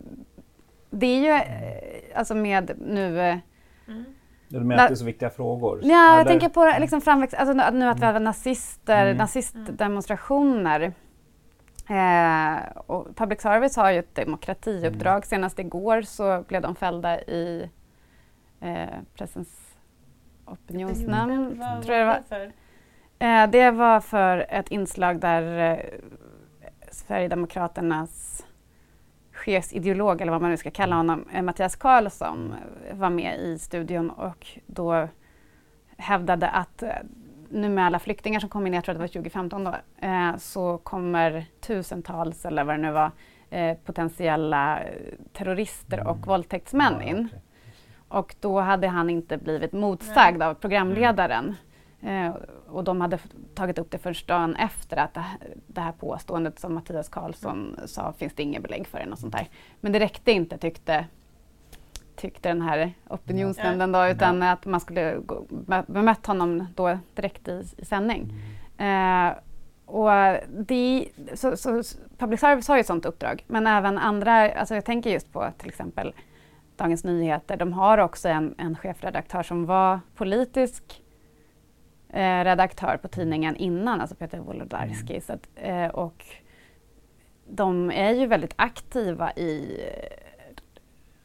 det 0.90 1.06
är 1.06 1.20
ju 1.20 1.30
eh, 1.30 2.18
alltså 2.18 2.34
med 2.34 2.72
nu 2.78 3.20
mm 3.86 4.14
du 4.58 4.60
menar 4.60 4.82
att 4.82 4.88
det 4.88 4.94
är 4.94 4.96
så 4.96 5.04
viktiga 5.04 5.30
frågor? 5.30 5.80
Ja, 5.82 6.16
jag 6.16 6.26
tänker 6.26 6.48
på 6.48 6.72
liksom 6.80 7.00
framväxt, 7.00 7.34
alltså 7.34 7.52
nu 7.52 7.84
att 7.84 8.00
vi 8.00 8.04
har 8.04 8.20
nazister, 8.20 9.06
mm. 9.06 9.16
nazistdemonstrationer. 9.16 10.92
Eh, 11.88 12.58
och 12.86 13.16
public 13.16 13.40
service 13.40 13.76
har 13.76 13.90
ju 13.90 13.98
ett 13.98 14.14
demokratiuppdrag. 14.14 15.12
Mm. 15.12 15.22
Senast 15.22 15.58
igår 15.58 16.02
så 16.02 16.44
blev 16.48 16.62
de 16.62 16.74
fällda 16.74 17.20
i 17.20 17.70
eh, 18.60 18.88
Pressens 19.14 19.76
opinionsnämnd. 20.44 21.58
Vad 21.58 21.82
tror 21.82 21.96
jag 21.96 22.06
det, 22.06 22.12
var. 22.12 22.22
För? 22.28 22.52
Eh, 23.18 23.50
det 23.50 23.70
var 23.70 24.00
för 24.00 24.46
ett 24.48 24.68
inslag 24.68 25.20
där 25.20 25.72
eh, 25.72 25.78
Sverigedemokraternas 26.90 28.46
chefsideolog, 29.44 30.20
eller 30.20 30.32
vad 30.32 30.40
man 30.42 30.50
nu 30.50 30.56
ska 30.56 30.70
kalla 30.70 30.96
honom, 30.96 31.24
eh, 31.32 31.42
Mattias 31.42 31.76
Karlsson 31.76 32.54
var 32.92 33.10
med 33.10 33.38
i 33.40 33.58
studion 33.58 34.10
och 34.10 34.46
då 34.66 35.08
hävdade 35.96 36.48
att 36.48 36.82
eh, 36.82 36.88
nu 37.50 37.68
med 37.68 37.86
alla 37.86 37.98
flyktingar 37.98 38.40
som 38.40 38.48
kom 38.48 38.66
in, 38.66 38.74
jag 38.74 38.84
tror 38.84 38.94
det 38.94 39.00
var 39.00 39.06
2015 39.06 39.64
då, 39.64 39.74
eh, 40.06 40.36
så 40.36 40.78
kommer 40.78 41.44
tusentals, 41.60 42.44
eller 42.44 42.64
vad 42.64 42.74
det 42.74 42.82
nu 42.82 42.90
var, 42.92 43.10
eh, 43.50 43.76
potentiella 43.84 44.80
eh, 44.80 44.88
terrorister 45.32 46.00
och 46.00 46.16
Mm. 46.16 46.28
våldtäktsmän 46.28 46.94
Ja, 47.00 47.02
in. 47.02 47.28
Och 48.08 48.34
då 48.40 48.60
hade 48.60 48.88
han 48.88 49.10
inte 49.10 49.38
blivit 49.38 49.72
motsagd 49.72 50.42
av 50.42 50.54
programledaren. 50.54 51.54
Eh, 52.02 52.34
och 52.70 52.84
de 52.84 53.00
hade 53.00 53.18
tagit 53.54 53.78
upp 53.78 53.90
det 53.90 53.98
först 53.98 54.26
dagen 54.28 54.56
efter 54.56 54.96
att 54.96 55.14
det 55.14 55.20
här, 55.20 55.38
det 55.66 55.80
här 55.80 55.92
påståendet 55.92 56.58
som 56.58 56.74
Mattias 56.74 57.08
Karlsson 57.08 57.76
sa 57.86 58.12
finns 58.12 58.32
det 58.34 58.42
inget 58.42 58.62
belägg 58.62 58.86
för 58.86 58.98
eller 58.98 59.10
något 59.10 59.18
sånt 59.18 59.32
där. 59.32 59.48
Men 59.80 59.92
det 59.92 59.98
räckte 59.98 60.32
inte 60.32 60.58
tyckte, 60.58 61.06
tyckte 62.16 62.48
den 62.48 62.62
här 62.62 62.92
opinionsnämnden 63.08 63.92
då 63.92 64.06
utan 64.06 64.42
att 64.42 64.66
man 64.66 64.80
skulle 64.80 65.16
gå- 65.26 65.46
be- 65.50 65.84
bemött 65.86 66.26
honom 66.26 66.66
då 66.74 66.98
direkt 67.14 67.48
i, 67.48 67.64
i 67.76 67.84
sändning. 67.84 68.32
Eh, 68.78 69.32
och 69.86 70.10
så, 71.34 71.56
så, 71.56 71.82
så 71.82 71.98
public 72.18 72.40
service 72.40 72.68
har 72.68 72.76
ju 72.76 72.80
ett 72.80 72.86
sådant 72.86 73.06
uppdrag 73.06 73.44
men 73.46 73.66
även 73.66 73.98
andra, 73.98 74.52
alltså 74.52 74.74
jag 74.74 74.84
tänker 74.84 75.10
just 75.10 75.32
på 75.32 75.48
till 75.58 75.68
exempel 75.68 76.14
Dagens 76.76 77.04
Nyheter, 77.04 77.56
de 77.56 77.72
har 77.72 77.98
också 77.98 78.28
en, 78.28 78.54
en 78.58 78.76
chefredaktör 78.76 79.42
som 79.42 79.66
var 79.66 80.00
politisk 80.14 81.02
eh, 82.12 82.44
redaktör 82.44 82.96
på 83.02 83.08
tidningen 83.08 83.56
innan, 83.56 84.00
alltså 84.00 84.14
Peter 84.16 84.38
Wolodarski. 84.38 85.20
Så 85.20 85.32
att, 85.32 85.48
eh, 85.56 85.86
och 85.86 86.24
de 87.48 87.90
är 87.90 88.10
ju 88.12 88.26
väldigt 88.26 88.54
aktiva 88.56 89.32
i 89.32 89.80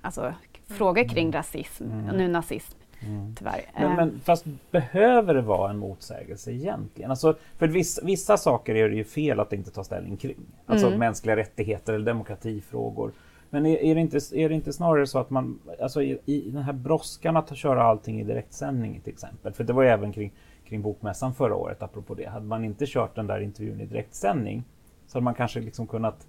alltså, 0.02 0.34
frågor 0.68 1.08
kring 1.10 1.32
rasism 1.32 1.84
Mm. 1.92 2.16
nu 2.18 2.28
nazism 2.28 2.78
Mm. 3.08 3.36
tyvärr. 3.36 3.62
Men, 3.74 3.84
Eh, 3.92 3.96
men 3.96 4.20
fast 4.24 4.46
behöver 4.72 5.34
det 5.34 5.42
vara 5.42 5.70
en 5.70 5.78
motsägelse 5.78 6.52
egentligen? 6.52 7.10
Alltså, 7.12 7.36
för 7.58 7.68
vissa, 7.68 8.06
vissa 8.06 8.38
saker 8.38 8.76
är 8.76 8.90
det 8.90 8.96
ju 8.96 9.04
fel 9.04 9.40
att 9.40 9.54
inte 9.54 9.72
ta 9.72 9.84
ställning 9.84 10.18
kring. 10.18 10.36
Alltså 10.66 10.88
Mm. 10.88 11.00
mänskliga 11.00 11.36
rättigheter 11.36 11.94
eller 11.94 12.06
demokratifrågor. 12.06 13.12
Men 13.50 13.66
är, 13.66 13.78
är, 13.78 13.96
det 13.96 14.02
inte, 14.02 14.18
är 14.34 14.50
det 14.50 14.56
inte 14.56 14.74
snarare 14.74 15.08
så 15.08 15.20
att 15.20 15.30
man, 15.30 15.60
alltså 15.82 16.02
i, 16.02 16.20
i 16.26 16.50
den 16.50 16.64
här 16.64 16.74
brådskan 16.74 17.38
att 17.38 17.58
köra 17.58 17.84
allting 17.84 18.22
i 18.22 18.24
direktsändning 18.24 19.00
till 19.04 19.14
exempel, 19.14 19.54
för 19.54 19.64
det 19.64 19.74
var 19.74 19.84
ju 19.84 19.90
även 19.90 20.14
kring, 20.14 20.32
kring 20.70 20.82
Bokmässan 20.82 21.34
förra 21.34 21.56
året, 21.56 21.84
apropå 21.84 22.14
det. 22.14 22.26
Hade 22.30 22.46
man 22.46 22.66
inte 22.66 22.86
kört 22.88 23.16
den 23.16 23.28
där 23.28 23.40
intervjun 23.40 23.82
i 23.82 23.86
direktsändning 23.86 24.64
så 25.08 25.16
hade 25.18 25.24
man 25.24 25.34
kanske 25.34 25.60
liksom 25.60 25.88
kunnat 25.88 26.28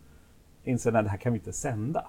inse 0.64 0.88
att 0.88 1.04
det 1.04 1.10
här 1.10 1.16
kan 1.18 1.32
vi 1.32 1.38
inte 1.38 1.52
sända. 1.52 2.04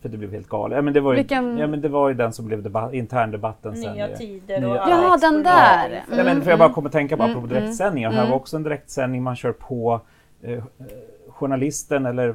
För 0.00 0.08
det 0.08 0.16
blev 0.18 0.32
helt 0.32 0.48
galet. 0.48 0.76
Ja, 0.76 0.82
men 0.82 0.94
det, 0.94 1.00
var 1.00 1.12
ju, 1.12 1.16
Vilken- 1.16 1.58
ja, 1.58 1.66
men 1.66 1.80
det 1.80 1.88
var 1.88 2.08
ju 2.08 2.14
den 2.14 2.32
som 2.32 2.46
blev 2.46 2.62
debatt, 2.62 2.92
interndebatten 2.94 3.76
sen. 3.76 3.92
Nya 3.94 4.08
ju. 4.10 4.16
tider 4.16 4.60
Nya- 4.60 4.66
och 4.70 4.76
Ja, 4.76 5.08
Alex 5.10 5.20
den 5.20 5.42
där. 5.42 5.90
Ja, 5.90 6.02
men 6.16 6.20
Mm, 6.28 6.42
för 6.42 6.50
jag 6.50 6.58
bara 6.58 6.64
mm. 6.64 6.74
kommer 6.74 6.90
tänka 6.90 7.16
på 7.16 7.22
Mm, 7.22 7.36
apropå 7.36 7.54
direktsändningar. 7.54 8.10
mm. 8.10 8.20
Här 8.22 8.30
var 8.30 8.36
också 8.36 8.56
en 8.56 8.62
direktsändning 8.62 9.22
man 9.22 9.36
kör 9.36 9.52
på 9.52 10.00
eh, 10.42 10.52
eh, 10.52 10.62
journalisten 11.28 12.06
eller 12.06 12.34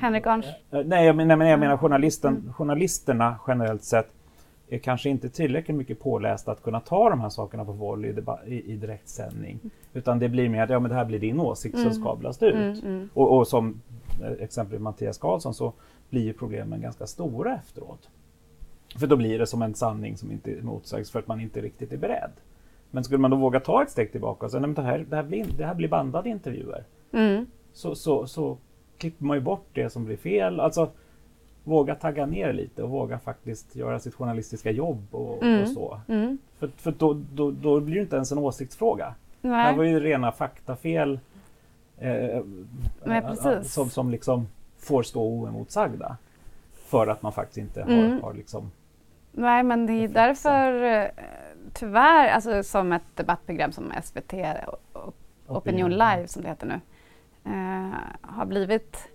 Henrik 0.00 0.26
Arns. 0.26 0.46
Eh, 0.46 0.80
Nej, 0.84 1.06
jag, 1.06 1.16
men, 1.16 1.28
nej, 1.28 1.36
men 1.36 1.48
jag 1.48 1.58
menar 1.60 1.72
Mm. 1.72 1.78
journalisten, 1.78 2.52
journalisterna 2.56 3.36
generellt 3.46 3.84
sett 3.84 4.08
är 4.70 4.78
kanske 4.78 5.08
inte 5.10 5.28
tillräckligt 5.28 5.76
mycket 5.76 6.00
pålästa 6.00 6.52
att 6.52 6.62
kunna 6.62 6.80
ta 6.80 7.10
de 7.10 7.20
här 7.20 7.28
sakerna 7.28 7.64
på 7.64 7.72
volley 7.72 8.14
i, 8.46 8.72
i 8.72 8.76
direktsändning. 8.76 9.58
Utan 9.92 10.18
det 10.18 10.28
blir 10.28 10.48
mer 10.48 10.62
att 10.62 10.70
ja, 10.70 10.80
men 10.80 10.88
det 10.88 10.94
här 10.96 11.04
blir 11.04 11.18
din 11.18 11.40
åsikt 11.40 11.74
Mm. 11.74 11.92
som 11.92 12.02
skablas 12.02 12.42
ut. 12.42 12.54
Mm, 12.54 12.78
mm. 12.84 13.08
Och, 13.14 13.36
och 13.38 13.48
som 13.48 13.80
eh, 14.22 14.32
exempelvis 14.32 14.80
Mattias 14.82 15.18
Karlsson 15.18 15.54
så 15.54 15.72
blir 16.10 16.22
ju 16.22 16.32
problemen 16.32 16.80
ganska 16.80 17.06
stora 17.06 17.54
efteråt. 17.54 18.08
För 18.96 19.06
då 19.06 19.16
blir 19.16 19.38
det 19.38 19.46
som 19.46 19.62
en 19.62 19.74
sanning 19.74 20.16
som 20.16 20.32
inte 20.32 20.56
motsägs 20.62 21.10
för 21.10 21.18
att 21.18 21.26
man 21.28 21.40
inte 21.40 21.60
riktigt 21.60 21.92
är 21.92 21.96
beredd. 21.96 22.32
Men 22.90 23.04
skulle 23.04 23.18
man 23.18 23.30
då 23.30 23.36
våga 23.36 23.60
ta 23.60 23.82
ett 23.82 23.90
steg 23.90 24.12
tillbaka 24.12 24.46
och 24.46 24.52
säga 24.52 24.66
att 24.66 24.76
det 24.76 24.82
här, 24.82 25.06
det, 25.10 25.16
här 25.16 25.22
blir, 25.22 25.46
det 25.58 25.64
här 25.66 25.74
blir 25.74 25.88
bandade 25.88 26.28
intervjuer 26.28 26.84
Mm. 27.12 27.46
så, 27.72 27.94
så, 27.94 28.26
så 28.26 28.58
klipper 28.98 29.24
man 29.24 29.36
ju 29.36 29.40
bort 29.40 29.66
det 29.72 29.90
som 29.90 30.04
blir 30.04 30.16
fel. 30.16 30.60
Alltså 30.60 30.90
våga 31.64 31.94
tagga 31.94 32.26
ner 32.26 32.52
lite 32.52 32.82
och 32.82 32.90
våga 32.90 33.18
faktiskt 33.18 33.76
göra 33.76 34.00
sitt 34.00 34.14
journalistiska 34.14 34.70
jobb 34.70 35.06
och, 35.10 35.42
Mm. 35.42 35.62
och 35.62 35.68
så. 35.68 36.00
Mm. 36.08 36.38
För, 36.58 36.68
för 36.76 36.92
då, 36.98 37.22
då, 37.32 37.50
då 37.50 37.80
blir 37.80 37.94
det 37.94 38.00
inte 38.00 38.16
ens 38.16 38.32
en 38.32 38.38
åsiktsfråga. 38.38 39.14
Det 39.40 39.48
här 39.48 39.64
Nej. 39.68 39.76
var 39.76 39.84
ju 39.84 40.00
rena 40.00 40.32
faktafel 40.32 41.20
eh, 41.98 42.40
Nej, 43.04 43.22
eh, 43.44 43.62
som, 43.62 43.90
som 43.90 44.10
liksom 44.10 44.46
får 44.78 45.02
stå 45.02 45.22
oemotsagda. 45.22 46.16
För 46.86 47.06
att 47.06 47.22
man 47.22 47.32
faktiskt 47.32 47.58
inte 47.58 47.82
har, 47.82 47.90
Mm. 47.90 48.22
har 48.22 48.34
liksom... 48.34 48.70
Nej, 49.32 49.62
men 49.62 49.86
det 49.86 49.92
är 49.92 50.08
därför 50.08 50.82
eh, 50.82 51.06
tyvärr, 51.72 52.28
alltså 52.28 52.62
som 52.62 52.92
ett 52.92 53.02
debattprogram 53.14 53.72
som 53.72 53.92
SVT 54.04 54.34
Opinion 55.46 55.90
Live 55.90 56.26
som 56.26 56.42
det 56.42 56.48
heter 56.48 56.66
nu, 56.66 56.80
eh, 57.44 57.94
har 58.20 58.46
blivit 58.46 59.08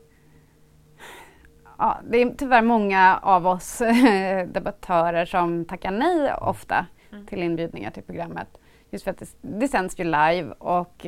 Ja, 1.77 1.97
det 2.09 2.21
är 2.21 2.33
tyvärr 2.37 2.61
många 2.61 3.19
av 3.21 3.47
oss 3.47 3.77
debattörer 4.47 5.25
som 5.25 5.65
tackar 5.65 5.91
nej 5.91 6.33
ofta 6.33 6.85
Mm. 7.15 7.25
till 7.27 7.43
inbjudningar 7.43 7.91
till 7.91 8.03
programmet. 8.03 8.47
Just 8.89 9.03
för 9.03 9.11
att 9.11 9.17
det, 9.17 9.35
det 9.41 9.67
sänds 9.67 9.99
ju 9.99 10.03
live 10.03 10.51
och, 10.57 11.05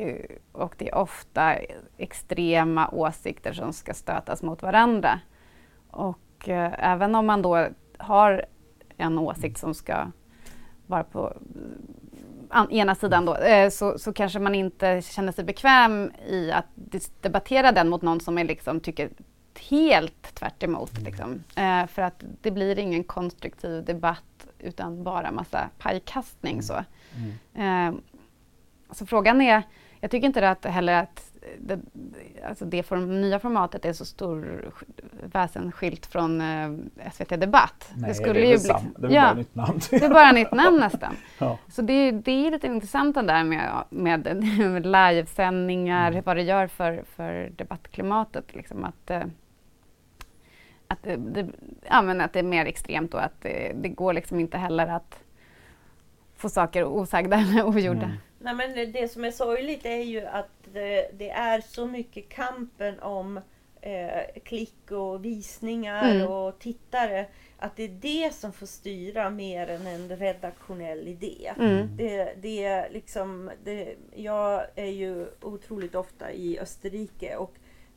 och 0.52 0.74
det 0.78 0.88
är 0.88 0.94
ofta 0.94 1.54
extrema 1.96 2.88
åsikter 2.88 3.52
som 3.52 3.72
ska 3.72 3.94
stötas 3.94 4.42
mot 4.42 4.62
varandra. 4.62 5.20
Och 5.90 6.48
eh, 6.48 6.72
även 6.92 7.14
om 7.14 7.26
man 7.26 7.42
då 7.42 7.66
har 7.98 8.44
en 8.96 9.18
åsikt 9.18 9.58
som 9.58 9.74
ska 9.74 10.06
vara 10.86 11.04
på 11.04 11.32
an, 12.50 12.70
ena 12.70 12.94
sidan 12.94 13.24
då, 13.24 13.34
eh, 13.36 13.70
så, 13.70 13.98
så 13.98 14.12
kanske 14.12 14.38
man 14.38 14.54
inte 14.54 15.02
känner 15.02 15.32
sig 15.32 15.44
bekväm 15.44 16.12
i 16.28 16.52
att 16.52 16.66
debattera 17.20 17.72
den 17.72 17.88
mot 17.88 18.02
någon 18.02 18.20
som 18.20 18.38
är 18.38 18.44
liksom, 18.44 18.80
tycker 18.80 19.10
helt 19.60 20.34
tvärt 20.34 20.62
emot, 20.62 20.98
liksom. 20.98 21.42
eh, 21.56 21.86
För 21.86 22.02
att 22.02 22.24
det 22.42 22.50
blir 22.50 22.78
ingen 22.78 23.04
konstruktiv 23.04 23.84
debatt 23.84 24.46
utan 24.58 25.04
bara 25.04 25.30
massa 25.32 25.68
pajkastning. 25.78 26.62
Så. 26.62 26.84
Mm. 27.54 27.94
Eh, 27.94 28.00
så 28.90 29.06
frågan 29.06 29.40
är, 29.40 29.62
jag 30.00 30.10
tycker 30.10 30.26
inte 30.26 30.50
att 30.50 30.64
heller 30.64 31.02
att 31.02 31.24
det, 31.58 31.80
alltså 32.48 32.64
det 32.64 32.82
form, 32.82 33.20
nya 33.20 33.38
formatet 33.38 33.84
är 33.84 33.92
så 33.92 34.04
stor 34.04 34.70
väsensskilt 35.22 36.06
från 36.06 36.40
eh, 36.40 37.10
SVT 37.12 37.28
Debatt. 37.40 37.90
Nej, 37.96 38.08
det 38.08 38.14
skulle 38.14 38.32
det 38.32 38.40
är 38.40 38.50
ju 38.50 38.56
bli, 38.58 38.58
sam- 38.58 38.94
det 38.98 39.06
är 39.06 39.10
ja, 39.10 39.22
bara 39.22 39.34
nytt 39.34 39.54
namn. 39.54 39.80
det 39.90 40.04
är 40.04 40.08
bara 40.10 40.32
nytt 40.32 40.52
namn 40.52 40.76
nästan. 40.80 41.16
ja. 41.38 41.58
Så 41.68 41.82
det, 41.82 41.92
är- 41.92 42.12
det 42.12 42.30
är 42.46 42.50
lite 42.50 42.66
intressant 42.66 43.14
det 43.14 43.22
där 43.22 43.44
med, 43.44 43.84
med, 43.90 44.44
med 44.44 44.86
livesändningar, 45.12 46.10
Mm. 46.10 46.22
vad 46.26 46.36
det 46.36 46.42
gör 46.42 46.66
för, 46.66 47.04
för 47.16 47.52
debattklimatet. 47.56 48.54
Liksom 48.54 48.84
att, 48.84 49.10
eh, 49.10 49.22
att, 50.88 51.02
det, 51.02 51.16
det, 51.16 51.48
ja, 51.88 52.02
men 52.02 52.20
att 52.20 52.32
det 52.32 52.38
är 52.38 52.42
mer 52.42 52.66
extremt 52.66 53.14
och 53.14 53.24
att 53.24 53.40
det, 53.42 53.72
det 53.74 53.88
går 53.88 54.12
liksom 54.12 54.40
inte 54.40 54.58
heller 54.58 54.86
att 54.86 55.18
få 56.36 56.48
saker 56.48 56.84
osagda 56.84 57.36
eller 57.50 57.66
ogjorda. 57.66 58.04
Mm. 58.04 58.16
Nej, 58.38 58.54
men 58.54 58.92
det- 58.92 59.08
som 59.12 59.24
är 59.24 59.30
sorgligt 59.30 59.86
är 59.86 60.02
ju 60.02 60.26
att 60.26 60.50
det, 60.72 61.10
det 61.18 61.30
är 61.30 61.60
så 61.60 61.86
mycket 61.86 62.28
kampen 62.28 63.00
om 63.00 63.40
eh, 63.80 64.40
klick 64.44 64.90
och 64.90 65.24
visningar 65.24 66.10
Mm. 66.10 66.26
och 66.28 66.58
tittare. 66.58 67.26
Att 67.58 67.76
det 67.76 67.82
är 67.82 67.88
det 67.88 68.34
som 68.34 68.52
får 68.52 68.66
styra 68.66 69.30
mer 69.30 69.68
än 69.70 69.86
en 69.86 70.16
redaktionell 70.16 71.08
idé. 71.08 71.52
Mm. 71.58 71.96
Det, 71.96 72.34
det 72.42 72.64
är 72.64 72.90
liksom, 72.90 73.50
det, 73.64 73.94
jag 74.14 74.62
är 74.74 74.90
ju 74.90 75.26
otroligt 75.40 75.94
ofta 75.94 76.32
i 76.32 76.58
Österrike 76.60 77.36
och 77.36 77.54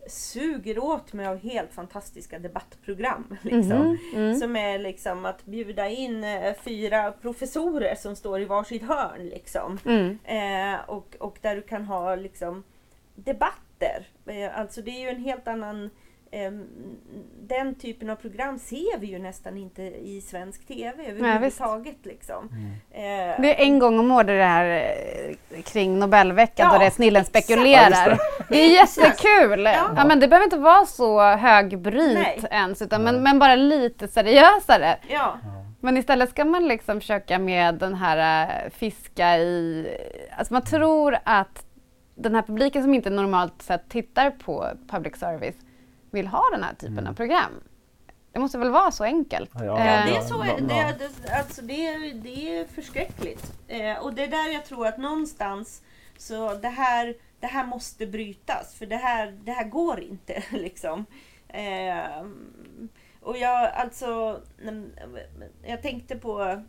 suger 0.07 0.79
åt 0.79 1.13
mig 1.13 1.27
av 1.27 1.37
helt 1.37 1.73
fantastiska 1.73 2.39
debattprogram. 2.39 3.37
Liksom. 3.41 3.77
Mhm, 3.77 3.97
mm. 4.15 4.35
Som 4.35 4.55
är 4.55 4.79
liksom 4.79 5.25
att 5.25 5.45
bjuda 5.45 5.89
in 5.89 6.23
eh, 6.23 6.53
fyra 6.63 7.11
professorer 7.11 7.95
som 7.95 8.15
står 8.15 8.41
i 8.41 8.45
varsitt 8.45 8.83
hörn. 8.83 9.29
Liksom. 9.29 9.79
Mm. 9.85 10.17
Eh, 10.23 10.79
och, 10.89 11.15
och 11.19 11.37
där 11.41 11.55
du 11.55 11.61
kan 11.61 11.85
ha 11.85 12.15
liksom 12.15 12.63
debatter. 13.15 14.07
Eh, 14.25 14.59
alltså 14.59 14.81
det 14.81 14.91
är 14.91 14.99
ju 15.01 15.09
en 15.09 15.23
helt 15.23 15.47
annan 15.47 15.89
den 17.47 17.75
typen 17.75 18.09
av 18.09 18.15
program 18.15 18.59
ser 18.59 18.97
vi 18.99 19.07
ju 19.07 19.19
nästan 19.19 19.57
inte 19.57 19.81
i 19.83 20.21
svensk 20.21 20.67
TV 20.67 21.05
överhuvudtaget. 21.07 21.95
liksom. 22.05 22.49
Mm. 22.51 23.31
Eh, 23.31 23.41
Det 23.41 23.61
är 23.61 23.65
en 23.65 23.79
gång 23.79 23.99
om 23.99 24.11
året 24.11 24.27
det 24.27 24.43
här 24.43 24.65
eh, 25.51 25.61
kring 25.61 25.99
Nobelveckan 25.99 26.65
Ja, 26.67 26.73
då 26.73 26.79
det 26.79 26.85
är 26.85 26.89
snillen 26.89 27.21
exakt. 27.21 27.45
spekulerar. 27.45 28.09
Ja, 28.09 28.45
det 28.49 28.57
är 28.59 28.69
jättekul! 28.79 29.63
Ja. 29.65 29.89
Ja. 29.95 30.05
men 30.05 30.19
det 30.19 30.27
behöver 30.27 30.43
inte 30.45 30.57
vara 30.57 30.85
så 30.85 31.21
högbryt 31.21 32.13
Nej. 32.13 32.41
ens, 32.51 32.81
utan, 32.81 33.03
men, 33.03 33.23
men 33.23 33.39
bara 33.39 33.55
lite 33.55 34.07
seriösare. 34.07 34.97
ja. 35.09 35.37
Men 35.83 35.97
istället 35.97 36.29
ska 36.29 36.45
man 36.45 36.67
liksom 36.67 36.99
försöka 36.99 37.39
med 37.39 37.75
den 37.75 37.93
här 37.95 38.43
äh, 38.65 38.69
fiska 38.71 39.37
i... 39.37 39.87
Alltså 40.37 40.53
man 40.53 40.61
tror 40.63 41.17
att 41.23 41.65
den 42.15 42.35
här 42.35 42.41
publiken 42.41 42.83
som 42.83 42.93
inte 42.93 43.09
normalt 43.09 43.61
sett 43.61 43.89
tittar 43.89 44.31
på 44.31 44.67
public 44.87 45.15
service 45.19 45.55
vill 46.11 46.27
ha 46.27 46.43
den 46.51 46.63
här 46.63 46.73
typen 46.73 46.97
Mm. 46.97 47.07
av 47.07 47.13
program. 47.13 47.51
Det 48.31 48.39
måste 48.39 48.57
väl 48.57 48.69
vara 48.71 48.91
så 48.91 49.03
enkelt? 49.03 49.49
Ja, 49.53 49.65
ja, 49.65 49.77
Eh, 49.79 49.85
Ja, 49.85 50.05
det 50.05 50.17
är 50.17 50.21
så. 50.21 50.41
Det, 50.43 50.73
är- 50.73 50.95
det, 50.99 51.33
alltså 51.37 51.61
det, 51.61 51.87
är, 51.87 52.13
det 52.13 52.57
är 52.59 52.65
förskräckligt. 52.65 53.53
Eh, 53.67 53.97
och 54.03 54.13
det 54.13 54.23
är 54.23 54.27
där 54.27 54.53
jag 54.53 54.65
tror 54.65 54.87
att 54.87 54.97
någonstans 54.97 55.81
Så 56.17 56.53
det 56.53 56.67
här, 56.69 57.15
det 57.39 57.47
här 57.47 57.65
måste 57.65 58.07
brytas 58.07 58.75
för 58.75 58.85
det 58.85 58.95
här, 58.95 59.31
det 59.43 59.51
här 59.51 59.63
går 59.69 59.99
inte. 59.99 60.43
Liksom. 60.51 61.05
Eh, 61.47 62.25
och 63.21 63.37
jag 63.37 63.71
alltså, 63.73 64.41
jag 65.63 65.81
tänkte 65.81 66.15
på 66.15 66.61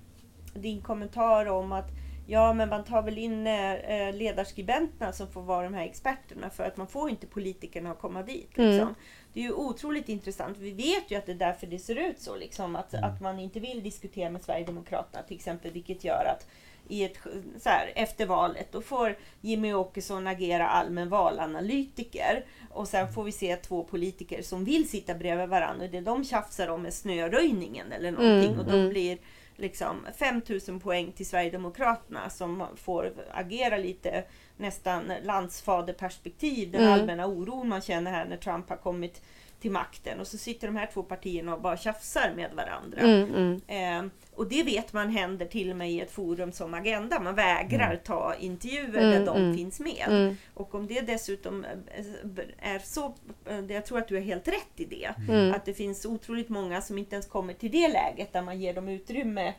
din 0.55 0.83
kommentar 0.83 1.47
om 1.47 1.73
att 1.73 1.89
Ja, 2.27 2.53
men 2.53 2.69
man 2.69 2.85
tar 2.85 3.03
väl 3.03 3.19
in 3.19 3.47
eh, 3.47 4.15
ledarskribenterna 4.15 5.13
som 5.13 5.29
får 5.33 5.43
vara 5.43 5.65
de 5.65 5.75
här 5.75 5.85
experterna 5.85 6.51
för 6.51 6.65
att 6.65 6.77
man 6.77 6.87
får 6.87 7.11
inte 7.11 7.27
politikerna 7.27 7.91
att 7.91 7.99
komma 8.01 8.23
dit. 8.23 8.49
Liksom. 8.49 8.81
Mm. 8.83 8.95
Det 9.33 9.41
är 9.41 9.45
ju 9.45 9.53
otroligt 9.53 10.09
intressant. 10.09 10.59
Vi 10.59 10.71
vet 10.71 11.11
ju 11.11 11.17
att 11.17 11.27
det 11.27 11.33
är 11.33 11.37
därför 11.37 11.67
det 11.67 11.79
ser 11.79 11.97
ut 11.97 12.21
så. 12.21 12.37
Liksom, 12.37 12.77
att, 12.77 12.95
mm. 12.95 13.11
att 13.11 13.21
man 13.21 13.39
inte 13.39 13.61
vill 13.61 13.83
diskutera 13.83 14.31
med 14.31 14.43
Sverigedemokraterna 14.43 15.23
till 15.23 15.37
exempel. 15.37 15.71
Vilket 15.71 16.05
gör 16.05 16.25
att 16.37 16.47
i 16.89 17.05
ett, 17.05 17.19
så 17.61 17.69
här, 17.69 17.93
efter 17.95 18.27
valet 18.27 18.73
då 18.73 18.81
får 18.81 19.17
Jimmy 19.41 19.73
Åkesson 19.73 20.27
agera 20.27 20.69
allmän 20.69 21.09
valanalytiker. 21.09 22.45
Och 22.71 22.89
sen 22.89 23.13
får 23.13 23.25
vi 23.25 23.33
se 23.33 23.57
två 23.57 23.85
politiker 23.85 24.43
som 24.43 24.65
vill 24.65 24.89
sitta 24.89 25.15
bredvid 25.15 25.49
varandra. 25.49 25.85
Och 25.85 25.91
det 25.91 26.01
de 26.01 26.25
tjafsar 26.25 26.69
om 26.69 26.87
är 26.87 26.91
snöröjningen 26.91 27.93
eller 27.93 28.11
någonting. 28.11 28.53
Mm, 28.53 28.59
och 28.59 28.65
de 28.65 28.79
mm. 28.79 28.89
blir 28.89 29.19
liksom 29.57 30.07
5000 30.19 30.81
poäng 30.81 31.13
till 31.13 31.27
Sverigedemokraterna 31.27 32.31
som 32.31 32.67
får 32.77 33.13
agera 33.31 33.77
lite 33.77 34.25
nästan 34.57 35.13
landsfaderperspektiv. 35.23 36.71
Den 36.71 36.81
mm. 36.81 36.93
allmänna 36.93 37.27
oron 37.27 37.69
man 37.69 37.81
känner 37.81 38.11
här 38.11 38.25
när 38.25 38.37
Trump 38.37 38.69
har 38.69 38.77
kommit 38.77 39.23
till 39.63 39.71
makten. 39.71 40.21
Och 40.21 40.27
så 40.27 40.39
sitter 40.39 40.67
de 40.67 40.77
här 40.77 40.91
två 40.93 41.03
partierna 41.03 41.55
och 41.55 41.61
bara 41.61 41.77
tjafsar 41.77 42.33
med 42.37 42.51
varandra. 42.55 43.01
Mm, 43.01 43.35
mm. 43.35 44.07
Eh, 44.07 44.11
och 44.35 44.49
det 44.49 44.63
vet 44.63 44.93
man 44.93 45.11
händer 45.11 45.47
till 45.47 45.71
och 45.71 45.77
med 45.77 45.91
i 45.91 46.01
ett 46.01 46.11
forum 46.11 46.53
som 46.53 46.75
Agenda. 46.75 47.21
Man 47.21 47.35
vägrar 47.35 47.87
mm. 47.87 47.99
ta 48.05 48.35
intervjuer 48.41 48.93
där 48.93 49.17
mm, 49.17 49.25
de 49.25 49.37
mm. 49.37 49.57
finns 49.57 49.81
med. 49.81 50.37
Och 50.55 50.75
om 50.75 50.87
det 50.87 51.01
dessutom 51.01 51.65
eh, 51.65 52.75
är 52.75 52.79
så, 52.79 53.15
eh, 53.47 53.61
jag 53.69 53.87
tror 53.87 53.99
att 53.99 54.09
du 54.09 54.17
är 54.17 54.21
helt 54.21 54.49
rätt 54.49 54.73
i 54.77 54.85
det, 54.85 55.15
att 55.55 55.65
det 55.65 55.75
finns 55.75 56.07
otroligt 56.07 56.49
många 56.49 56.83
som 56.83 56.99
inte 56.99 57.15
ens 57.15 57.27
kommer 57.27 57.55
till 57.55 57.71
det 57.71 57.89
läget 57.89 58.33
där 58.33 58.43
man 58.43 58.61
ger 58.61 58.75
dem 58.75 58.89
utrymme 58.89 59.55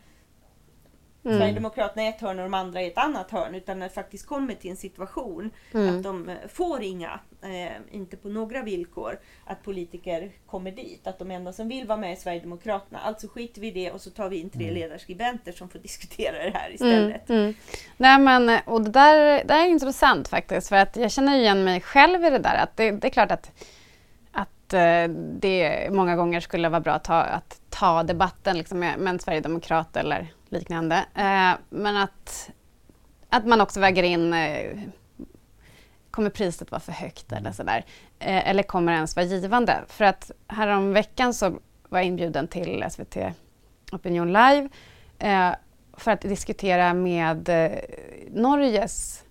Mm. 1.26 1.38
Sverigedemokraterna 1.38 2.04
i 2.04 2.08
ett 2.08 2.22
hörn 2.22 2.40
och 2.40 2.44
de 2.44 2.54
andra 2.54 2.82
i 2.82 2.88
ett 2.88 2.98
annat 2.98 3.32
hörn. 3.32 3.56
Utan 3.56 3.80
när 3.80 3.88
det 3.88 3.94
faktiskt 3.94 4.26
kommer 4.26 4.54
till 4.54 4.72
en 4.72 4.78
situation 4.78 5.52
mm. 5.74 5.98
att 5.98 6.04
de 6.04 6.36
får 6.50 6.84
inga, 6.84 7.20
eh, 7.42 7.96
inte 7.96 8.18
på 8.18 8.30
några 8.30 8.62
villkor, 8.62 9.20
att 9.46 9.64
politiker 9.64 10.32
kommer 10.48 10.72
dit. 10.72 11.08
Att 11.08 11.20
de 11.20 11.32
enda 11.32 11.54
som 11.54 11.70
vill 11.70 11.88
vara 11.88 11.98
med 11.98 12.12
är 12.12 12.16
Sverigedemokraterna. 12.16 13.00
Alltså 13.00 13.28
skiter 13.28 13.62
vi 13.62 13.68
i 13.68 13.72
det 13.72 13.92
och 13.92 14.02
så 14.02 14.10
tar 14.10 14.30
vi 14.30 14.38
in 14.38 14.50
tre 14.50 14.64
mm. 14.64 14.76
ledarskribenter 14.76 15.52
som 15.52 15.70
får 15.70 15.80
diskutera 15.80 16.44
det 16.44 16.52
här 16.54 16.74
istället. 16.74 17.30
Mm. 17.30 17.42
mm. 17.42 17.54
Nej 17.98 18.20
men, 18.20 18.60
och 18.66 18.82
det 18.82 18.92
där, 18.92 19.44
det 19.46 19.54
är 19.54 19.66
intressant 19.66 20.28
faktiskt. 20.28 20.70
För 20.70 20.76
att 20.76 20.96
jag 20.96 21.12
känner 21.12 21.38
igen 21.38 21.64
mig 21.64 21.82
själv 21.82 22.26
i 22.26 22.30
det 22.30 22.40
där. 22.40 22.56
Att 22.56 22.78
det, 22.78 22.92
det 22.92 23.08
är 23.08 23.12
klart 23.12 23.32
att, 23.32 23.46
eh, 23.48 23.54
det 25.40 25.90
många 25.92 26.16
gånger 26.16 26.40
skulle 26.40 26.70
vara 26.70 26.82
bra 26.82 26.94
att 26.94 27.04
ta, 27.04 27.22
att 27.22 27.62
ta 27.70 28.04
debatten 28.04 28.58
liksom 28.58 28.80
med, 28.80 29.08
en 29.08 29.20
sverigedemokrat 29.20 29.98
eller 29.98 30.34
liknande. 30.50 30.96
Eh, 31.16 31.52
men 31.70 31.98
att, 31.98 32.50
att 33.30 33.46
man 33.46 33.62
också 33.62 33.80
väger 33.80 34.04
in 34.04 34.34
eh, 34.34 34.80
Kommer 36.14 36.30
priset 36.30 36.72
vara 36.72 36.82
för 36.82 36.92
högt 36.92 37.32
eller 37.32 37.40
mm. 37.40 37.54
sådär? 37.54 37.86
Eh, 38.20 38.50
eller 38.50 38.64
kommer 38.64 38.92
det 38.92 38.96
ens 38.96 39.16
vara 39.16 39.26
givande? 39.26 39.84
För 39.88 40.06
att 40.06 40.32
häromveckan 40.48 41.34
så 41.34 41.50
var 41.90 42.00
jag 42.00 42.06
inbjuden 42.06 42.48
till 42.48 42.86
SVT 42.92 43.18
Opinion 43.92 44.28
Live 44.28 44.70
eh, 45.20 45.52
för 45.98 46.12
att 46.12 46.22
diskutera 46.22 46.94
med 46.94 47.50
eh, 47.50 47.72
Norges 48.32 49.24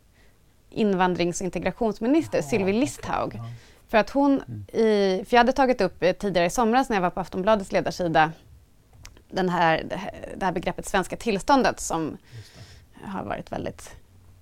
invandrings 0.70 1.40
och 1.40 1.44
integrationsminister 1.44 2.38
ja, 2.38 2.42
Sylvie 2.42 2.80
Listhaug. 2.80 3.34
Ja. 3.34 3.44
För 3.92 3.98
att 3.98 4.10
hon, 4.10 4.42
mm. 4.48 4.84
i, 4.86 5.24
för 5.24 5.36
jag 5.36 5.40
hade 5.40 5.52
tagit 5.52 5.80
upp 5.80 6.02
eh, 6.02 6.12
tidigare 6.12 6.46
i 6.46 6.50
somras 6.50 6.88
när 6.88 6.96
jag 6.96 7.02
var 7.02 7.10
på 7.10 7.20
Aftonbladets 7.20 7.72
ledarsida 7.72 8.32
den 9.30 9.48
här, 9.48 9.84
det 10.36 10.44
här 10.44 10.52
begreppet 10.52 10.86
svenska 10.86 11.16
tillståndet 11.16 11.80
som 11.80 12.18
har 13.04 13.24
varit 13.24 13.52
väldigt 13.52 13.96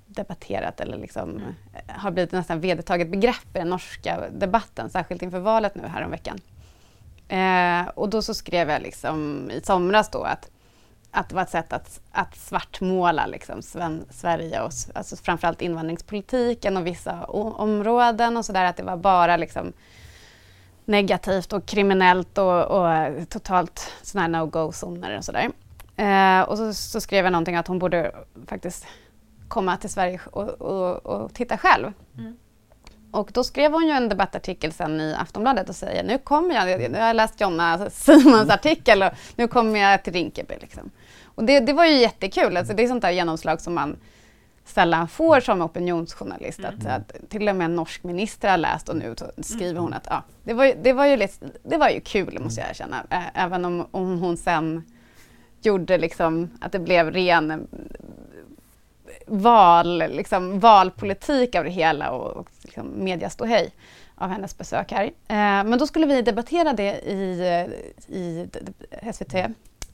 debatterat 0.07 0.81
eller 0.81 0.99
liksom, 0.99 1.31
mm. 1.31 1.55
har 1.89 2.11
blivit 2.11 2.33
nästan 2.33 2.61
vedertaget 2.61 3.09
begrepp 3.09 3.47
i 3.55 3.59
den 3.59 3.69
norska 3.69 4.21
debatten, 4.31 4.91
särskilt 4.91 5.23
inför 5.23 5.39
valet 5.39 5.75
nu 5.75 5.87
häromveckan. 5.87 6.39
Eh, 7.29 7.89
och 7.89 8.09
då 8.09 8.23
så 8.23 8.35
skrev 8.35 8.71
jag 8.71 8.83
liksom 8.83 9.51
i 9.51 9.61
somras 9.61 10.09
då 10.09 10.23
att, 10.23 10.51
att 11.11 11.29
det 11.29 11.35
var 11.35 11.43
ett 11.43 11.51
sätt 11.51 11.73
att, 11.73 12.01
att 12.13 12.37
svartmåla 12.37 13.27
liksom 13.27 13.63
Sven, 13.63 14.05
Sverige 14.11 14.61
och 14.61 14.71
alltså 14.95 15.17
framförallt 15.17 15.63
invandringspolitiken 15.63 16.77
och 16.77 16.87
vissa 16.87 17.25
områden 17.25 18.37
och 18.37 18.45
sådär, 18.45 18.65
att 18.65 18.77
det 18.77 18.83
var 18.83 18.97
bara 18.97 19.37
liksom 19.37 19.73
negativt 20.85 21.53
och 21.53 21.67
kriminellt 21.67 22.39
och, 22.39 22.65
och 22.65 23.29
totalt 23.29 23.93
sådana 24.03 24.39
här 24.39 24.45
no-go-zoner 24.45 25.19
och 25.19 25.25
sådär. 25.25 25.51
Eh, 25.97 26.43
och 26.43 26.59
så, 26.59 26.75
så, 26.75 27.01
skrev 27.01 27.25
jag 27.25 27.33
någonting 27.33 27.57
att 27.57 27.67
hon 27.67 27.79
borde 27.79 28.13
faktiskt 28.47 28.87
komma 29.49 29.77
till 29.77 29.91
Sverige 29.91 30.21
och, 30.33 30.49
och, 30.49 31.07
och 31.07 31.35
titta 31.35 31.59
själv. 31.59 31.93
Mm. 32.19 32.37
Och 33.11 33.31
då 33.33 33.45
skrev 33.45 33.73
hon 33.73 33.87
ju 33.87 33.91
en 33.91 34.09
debattartikel 34.09 34.73
sen 34.73 35.01
i 35.01 35.15
Aftonbladet 35.15 35.69
och 35.69 35.77
säger 35.77 36.05
nu 36.05 36.19
kommer 36.19 36.55
jag, 36.55 36.83
jag 36.83 37.01
har 37.01 37.15
läst 37.15 37.41
Jonna 37.41 37.91
Simons 37.91 38.51
artikel 38.51 39.03
och 39.03 39.11
nu 39.37 39.49
kommer 39.49 39.81
jag 39.81 40.03
till 40.03 40.13
Rinkeby. 40.13 40.55
Liksom. 40.61 40.91
Och 41.25 41.45
det, 41.45 41.61
det 41.61 41.73
var 41.73 41.87
ju 41.87 41.97
jättekul, 41.97 42.57
alltså 42.57 42.75
det 42.75 42.83
är 42.83 42.89
sånt 42.89 43.03
där 43.03 43.11
genomslag 43.11 43.61
som 43.61 43.75
man 43.75 43.97
sällan 44.65 45.09
får 45.09 45.41
som 45.41 45.63
opinionsjournalist. 45.63 46.59
Mm. 46.59 46.75
Att, 46.75 46.87
att, 46.87 47.31
till 47.31 47.49
och 47.49 47.57
med 47.57 47.65
en 47.65 47.77
norsk 47.77 48.03
minister 48.03 48.51
har 48.51 48.59
läst 48.59 48.89
och 48.89 48.97
nu 48.97 49.15
skriver 49.41 49.81
hon 49.81 49.93
att 49.93 50.07
ja, 50.11 50.23
det, 50.45 50.55
var, 50.55 50.75
det, 50.83 50.93
var 50.93 51.07
ju 51.07 51.17
lite, 51.17 51.47
det 51.63 51.77
var 51.77 51.89
ju 51.89 52.01
kul 52.01 52.39
måste 52.41 52.61
jag 52.61 52.71
erkänna. 52.71 53.07
Även 53.35 53.65
om, 53.65 53.87
om 53.91 54.19
hon 54.19 54.37
sen 54.37 54.85
gjorde 55.63 55.99
liksom 55.99 56.51
att 56.61 56.73
det 56.73 56.79
blev 56.79 57.11
ren 57.11 57.69
val, 59.31 59.99
liksom, 60.09 60.61
valpolitik 60.61 61.55
av 61.55 61.65
det 61.65 61.71
hela 61.71 62.11
och, 62.11 62.37
och 62.37 62.49
liksom 62.63 63.05
mediaståhej 63.05 63.73
av 64.15 64.31
hennes 64.31 64.59
besök 64.59 64.93
här. 64.93 65.05
Eh, 65.05 65.65
men 65.65 65.79
då 65.79 65.87
skulle 65.87 66.07
vi 66.07 66.23
debattera 66.23 66.73
det 66.73 67.01
i, 67.01 67.41
eh, 67.41 68.17
i 68.17 68.49
SVT 69.13 69.35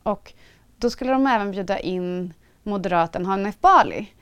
och 0.02 0.32
då 0.76 0.90
skulle 0.90 1.12
de 1.12 1.26
även 1.26 1.50
bjuda 1.50 1.78
in 1.78 2.34
moderaten 2.62 3.26
Hanif 3.26 3.60
Bali 3.60 4.12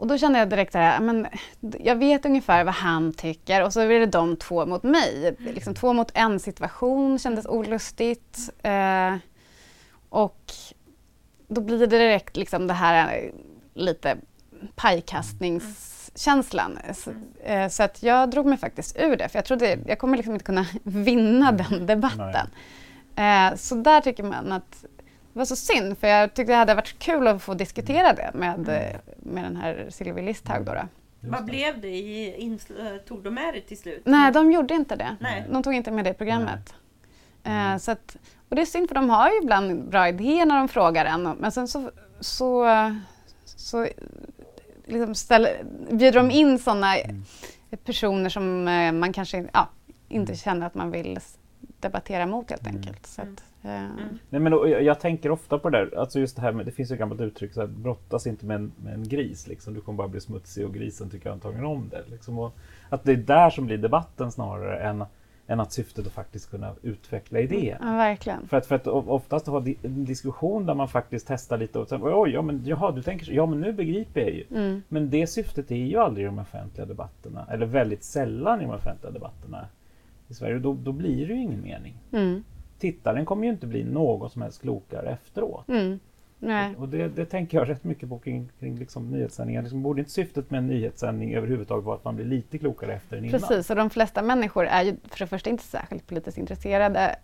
och 0.00 0.06
då 0.06 0.18
kände 0.18 0.38
jag 0.38 0.48
direkt 0.48 0.74
att 0.74 0.98
ah, 0.98 1.00
men 1.00 1.26
jag 1.60 1.96
vet 1.96 2.26
ungefär 2.26 2.64
vad 2.64 2.74
han 2.74 3.12
tycker 3.12 3.64
och 3.64 3.72
så 3.72 3.80
är 3.80 4.00
det 4.00 4.06
de 4.06 4.36
två 4.36 4.66
mot 4.66 4.82
mig. 4.82 5.36
Liksom 5.38 5.74
två 5.74 5.92
mot 5.92 6.10
en 6.14 6.40
situation 6.40 7.18
kändes 7.18 7.46
olustigt. 7.46 8.50
Eh, 8.62 9.14
och 10.08 10.52
då 11.48 11.60
blir 11.60 11.78
det 11.78 11.86
direkt 11.86 12.36
liksom 12.36 12.66
det 12.66 12.74
här 12.74 13.32
lite 13.74 14.16
pajkastningskänslan. 14.74 16.78
Så, 16.94 17.12
eh, 17.44 17.68
så, 17.68 17.82
att 17.82 18.02
jag 18.02 18.30
drog 18.30 18.46
mig 18.46 18.58
faktiskt 18.58 18.96
ur 18.98 19.16
det, 19.16 19.28
för 19.28 19.38
jag 19.38 19.44
trodde 19.44 19.78
jag 19.86 19.98
kommer 19.98 20.16
liksom 20.16 20.32
inte 20.32 20.44
kunna 20.44 20.66
vinna 20.82 21.52
den 21.52 21.86
debatten. 21.86 22.46
Eh, 23.16 23.54
så 23.56 23.74
där 23.74 24.00
tycker 24.00 24.22
man 24.22 24.52
att 24.52 24.84
det 25.32 25.38
var 25.38 25.44
så 25.44 25.56
synd, 25.56 25.98
för 25.98 26.06
jag 26.06 26.34
tyckte 26.34 26.52
det 26.52 26.56
hade 26.56 26.74
varit 26.74 26.98
kul 26.98 27.26
att 27.26 27.42
få 27.42 27.54
diskutera 27.54 28.12
det 28.12 28.30
med, 28.34 28.68
mm. 28.68 29.00
med 29.16 29.44
den 29.44 29.56
här 29.56 29.86
Sylvie 29.90 30.24
Listhaug. 30.24 30.64
Då, 30.64 30.74
då. 30.74 30.88
Vad 31.20 31.44
blev 31.44 31.80
det? 31.80 31.88
I, 31.88 32.58
tog 33.06 33.22
de 33.22 33.34
med 33.34 33.54
det 33.54 33.60
till 33.60 33.78
slut? 33.78 34.02
Nej, 34.04 34.32
de 34.32 34.52
gjorde 34.52 34.74
inte 34.74 34.96
det. 34.96 35.16
Nej. 35.20 35.46
De 35.50 35.62
tog 35.62 35.74
inte 35.74 35.90
med 35.90 36.04
det 36.04 36.10
i 36.10 36.14
programmet. 36.14 36.74
Uh, 37.46 37.76
så 37.76 37.90
att, 37.90 38.16
och 38.48 38.56
det 38.56 38.62
är 38.62 38.66
synd, 38.66 38.88
för 38.88 38.94
de 38.94 39.10
har 39.10 39.30
ju 39.30 39.38
ibland 39.42 39.88
bra 39.88 40.08
idéer 40.08 40.46
när 40.46 40.58
de 40.58 40.68
frågar 40.68 41.04
en. 41.04 41.22
Men 41.22 41.52
sen 41.52 41.68
så, 41.68 41.90
så, 42.20 42.64
så 43.60 43.86
liksom 44.84 45.14
ställer, 45.14 45.64
bjuder 45.90 46.12
de 46.12 46.30
in 46.30 46.58
sådana 46.58 46.96
mm. 46.96 47.22
personer 47.84 48.28
som 48.28 48.68
uh, 48.68 48.92
man 48.92 49.12
kanske 49.12 49.48
ja, 49.52 49.68
inte 50.08 50.32
mm. 50.32 50.36
känner 50.36 50.66
att 50.66 50.74
man 50.74 50.90
vill 50.90 51.18
debattera 51.80 52.26
mot 52.26 52.50
helt 52.50 52.66
mm. 52.66 52.76
enkelt. 52.76 53.06
Så 53.06 53.22
att, 53.22 53.44
Mm. 53.62 54.18
Nej, 54.30 54.40
men 54.40 54.52
jag, 54.52 54.82
jag, 54.82 55.00
tänker 55.00 55.30
ofta 55.30 55.58
på 55.58 55.70
det 55.70 55.78
där, 55.78 55.98
alltså 55.98 56.20
just 56.20 56.36
det 56.36 56.42
här 56.42 56.52
med, 56.52 56.66
det 56.66 56.72
finns 56.72 56.90
ju 56.90 56.94
ett 56.94 56.98
gammalt 56.98 57.20
uttryck, 57.20 57.52
så 57.52 57.60
här, 57.60 57.66
brottas 57.66 58.26
inte 58.26 58.46
med 58.46 58.54
en, 58.54 58.72
med 58.76 58.94
en 58.94 59.08
gris, 59.08 59.46
liksom. 59.46 59.74
du 59.74 59.80
kommer 59.80 59.96
bara 59.96 60.08
bli 60.08 60.20
smutsig 60.20 60.66
och 60.66 60.74
grisen 60.74 61.10
tycker 61.10 61.30
antagligen 61.30 61.66
om 61.66 61.88
det. 61.88 62.04
Liksom. 62.10 62.38
Och 62.38 62.52
att 62.88 63.04
det 63.04 63.12
är 63.12 63.16
där 63.16 63.50
som 63.50 63.66
blir 63.66 63.78
debatten 63.78 64.32
snarare 64.32 64.78
än, 64.78 65.04
än 65.50 65.60
att 65.60 65.72
syftet 65.72 66.06
att 66.06 66.12
faktiskt 66.12 66.50
kunna 66.50 66.74
utveckla 66.82 67.40
idéer. 67.40 67.78
Ja, 67.80 67.86
verkligen. 67.86 68.48
För 68.48 68.56
att, 68.56 68.66
för 68.66 68.74
att 68.74 68.86
oftast 68.86 69.46
ha 69.46 69.64
en 69.82 70.04
diskussion 70.04 70.66
där 70.66 70.74
man 70.74 70.88
faktiskt 70.88 71.26
testar 71.28 71.58
lite 71.58 71.78
och 71.78 71.88
sen, 71.88 72.00
oj, 72.02 72.30
ja 72.30 72.42
men 72.42 72.62
jaha, 72.64 72.92
du 72.92 73.02
tänker 73.02 73.24
så, 73.24 73.32
ja 73.32 73.46
men 73.46 73.60
nu 73.60 73.72
begriper 73.72 74.20
jag 74.20 74.30
ju. 74.30 74.44
Mm. 74.50 74.82
Men 74.88 75.10
det 75.10 75.26
syftet 75.26 75.70
är 75.70 75.76
ju 75.76 75.96
aldrig 75.96 76.24
i 76.24 76.26
de 76.26 76.38
offentliga 76.38 76.86
debatterna, 76.86 77.46
eller 77.50 77.66
väldigt 77.66 78.04
sällan 78.04 78.60
i 78.60 78.64
de 78.64 78.70
offentliga 78.70 79.12
debatterna 79.12 79.68
i 80.28 80.34
Sverige. 80.34 80.58
Då, 80.58 80.74
då 80.74 80.92
blir 80.92 81.28
det 81.28 81.34
ju 81.34 81.42
ingen 81.42 81.62
mening. 81.62 81.94
Mm 82.12 82.42
tittaren 82.80 83.24
kommer 83.24 83.44
ju 83.44 83.50
inte 83.50 83.66
bli 83.66 83.84
någon 83.84 84.30
som 84.30 84.42
helst 84.42 84.60
klokare 84.60 85.10
efteråt. 85.10 85.68
Mm. 85.68 85.98
Nej. 86.42 86.76
Och 86.76 86.88
det, 86.88 87.08
det 87.08 87.24
tänker 87.26 87.58
jag 87.58 87.68
rätt 87.68 87.84
mycket 87.84 88.08
på 88.08 88.18
kring, 88.18 88.50
kring 88.60 88.78
liksom 88.78 89.10
nyhetssändningar. 89.10 89.62
Liksom, 89.62 89.82
borde 89.82 90.00
inte 90.00 90.10
syftet 90.12 90.50
med 90.50 90.58
en 90.58 90.66
nyhetssändning 90.66 91.34
överhuvudtaget 91.34 91.84
vara 91.84 91.96
att 91.96 92.04
man 92.04 92.16
blir 92.16 92.24
lite 92.26 92.58
klokare 92.58 92.94
efter 92.94 93.16
den 93.16 93.24
innan? 93.24 93.40
Precis, 93.40 93.70
och 93.70 93.76
de 93.76 93.90
flesta 93.90 94.22
människor 94.22 94.66
är 94.66 94.82
ju 94.82 94.96
för 95.10 95.18
det 95.18 95.26
första 95.26 95.50
inte 95.50 95.62
särskilt 95.64 96.06
politiskt 96.06 96.38
intresserade. 96.38 97.16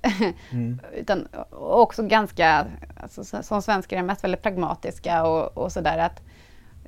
Mm. 0.53 0.81
utan 0.97 1.29
också 1.51 2.03
ganska, 2.07 2.67
alltså, 2.97 3.43
som 3.43 3.63
svenskar 3.63 3.97
är 3.97 4.03
mest 4.03 4.25
väldigt 4.25 4.43
pragmatiska 4.43 5.27
och, 5.27 5.59
och 5.59 5.73
sådär 5.73 5.99
att 5.99 6.23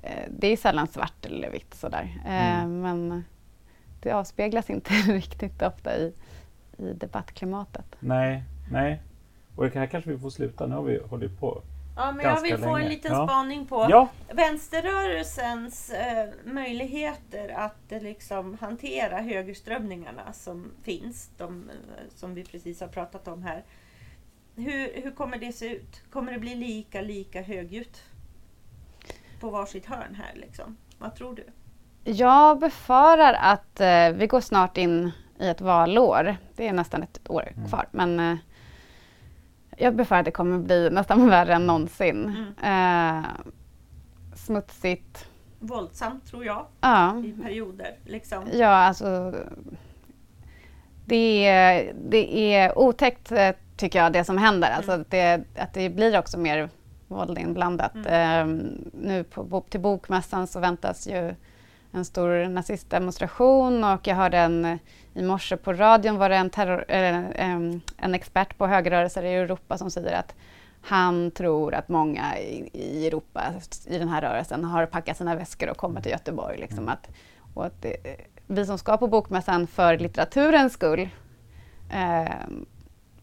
eh, 0.03 0.29
det 0.39 0.47
är 0.47 0.57
sällan 0.57 0.87
svart 0.87 1.27
eller 1.27 1.51
vitt 1.51 1.75
sådär. 1.75 2.23
Eh, 2.27 2.59
Mm. 2.65 2.81
men 2.81 3.25
det 4.03 4.13
avspeglas 4.13 4.71
inte 4.71 4.91
riktigt 5.07 5.63
ofta 5.63 5.97
i, 5.97 6.13
i 6.79 6.93
debattklimatet. 6.93 7.97
Nej, 8.01 8.43
nej. 8.71 9.03
Och 9.57 9.65
det 9.65 9.79
här 9.79 9.87
kanske 9.87 10.11
vi 10.11 10.19
får 10.19 10.31
sluta. 10.31 10.67
Nu 10.67 10.75
har 10.75 10.83
vi 10.83 11.01
hållit 11.11 11.41
på. 11.41 11.63
Ja, 11.99 12.13
men 12.13 12.27
jag 12.27 12.41
vill 12.41 12.59
få 12.59 12.69
en 12.69 12.79
länge. 12.79 12.89
liten 12.89 13.13
Ja. 13.13 13.27
spaning 13.27 13.67
på 13.67 13.87
Ja, 13.91 14.09
vänsterrörelsens 14.33 15.91
eh, 15.91 16.29
möjligheter 16.45 17.49
att 17.49 17.93
eh, 17.93 18.03
liksom 18.03 18.57
hantera 18.61 19.19
högerströmningarna 19.21 20.33
som 20.33 20.71
finns, 20.83 21.31
de 21.37 21.71
eh, 21.71 21.75
som 22.15 22.35
vi 22.35 22.45
precis 22.45 22.81
har 22.81 22.89
pratat 22.89 23.29
om 23.29 23.43
här. 23.43 23.65
Hur, 24.57 25.03
hur 25.03 25.11
kommer 25.11 25.39
det 25.39 25.53
se 25.53 25.67
ut? 25.77 26.03
Kommer 26.11 26.33
det 26.33 26.39
bli 26.39 26.55
lika, 26.55 27.01
lika 27.01 27.43
högljutt 27.43 28.03
på 29.41 29.51
varsitt 29.51 29.87
hörn 29.87 30.15
här 30.15 30.33
liksom? 30.41 30.77
Vad 30.99 31.15
tror 31.15 31.35
du? 31.35 31.45
Jag 32.13 32.59
befarar 32.59 33.35
att 33.41 33.81
eh, 33.81 34.11
vi 34.11 34.27
går 34.27 34.41
snart 34.41 34.77
in 34.77 35.11
i 35.41 35.49
ett 35.49 35.61
valår. 35.61 36.37
Det 36.57 36.69
är 36.69 36.73
nästan 36.73 37.03
ett 37.03 37.31
år 37.31 37.53
Mm. 37.57 37.69
kvar. 37.69 37.89
Men 37.91 38.21
eh, 38.21 38.37
jag 39.79 39.97
befarar 39.97 40.19
att 40.21 40.25
det 40.25 40.31
kommer 40.31 40.59
bli 40.59 40.91
nästan 40.91 41.29
värre 41.31 41.55
än 41.55 41.67
någonsin. 41.67 42.45
Mm. 42.63 43.19
Eh, 43.19 43.25
smutsigt. 44.35 45.29
Våldsamt 45.61 46.27
tror 46.27 46.45
jag 46.45 46.67
Ja, 46.81 47.19
i 47.25 47.33
perioder. 47.43 47.97
Liksom. 48.05 48.45
ja 48.53 48.69
alltså. 48.69 49.35
Det 51.05 51.47
är, 51.47 51.93
det 52.09 52.55
är 52.55 52.79
otäckt 52.79 53.33
eh, 53.33 53.51
tycker 53.77 54.03
jag 54.03 54.13
det 54.13 54.25
som 54.25 54.39
händer. 54.39 54.71
Alltså 54.71 54.93
Mm. 54.93 55.01
att, 55.03 55.11
det, 55.11 55.45
att 55.57 55.75
det 55.75 55.91
blir 55.91 56.19
också 56.19 56.39
mer 56.39 56.69
våld 57.09 57.39
inblandat. 57.39 57.93
Eh, 58.07 58.47
nu 58.93 59.25
på, 59.31 59.61
till 59.69 59.81
Bokmässan 59.81 60.47
så 60.47 60.61
väntas 60.61 61.07
ju 61.09 61.35
en 61.99 62.05
stor 62.05 62.49
nazistdemonstration 62.49 63.85
och 63.85 64.07
jag 64.07 64.17
hörde 64.17 64.39
en, 64.39 64.79
i 65.15 65.23
morse 65.23 65.57
på 65.57 65.73
radion 65.73 66.17
var 66.17 66.29
det 66.29 66.37
en, 66.37 66.51
terror, 66.51 66.85
em, 66.89 67.81
en 67.97 68.15
expert 68.15 68.59
på 68.59 68.67
högerrörelser 68.67 69.23
i 69.23 69.35
Europa 69.35 69.79
som 69.79 69.91
säger 69.91 70.19
att 70.19 70.35
han 70.83 71.31
tror 71.31 71.75
att 71.75 71.89
många 71.89 72.39
i, 72.39 72.71
i 72.73 73.07
Europa 73.07 73.43
i 73.87 73.99
den 73.99 74.09
här 74.09 74.21
rörelsen 74.21 74.65
har 74.65 74.87
packat 74.87 75.17
sina 75.17 75.35
väskor 75.35 75.69
och 75.69 75.77
kommer 75.77 76.01
till 76.01 76.13
Göteborg. 76.13 76.59
Liksom 76.59 76.89
att, 76.89 77.09
och 77.55 77.67
att 77.67 77.83
det, 77.83 77.97
vi 78.47 78.67
som 78.67 78.79
ska 78.79 78.97
på 78.97 79.07
Bokmässan 79.07 79.67
för 79.67 79.99
litteraturens 79.99 80.73
skull 80.73 81.09
eh, 81.93 82.33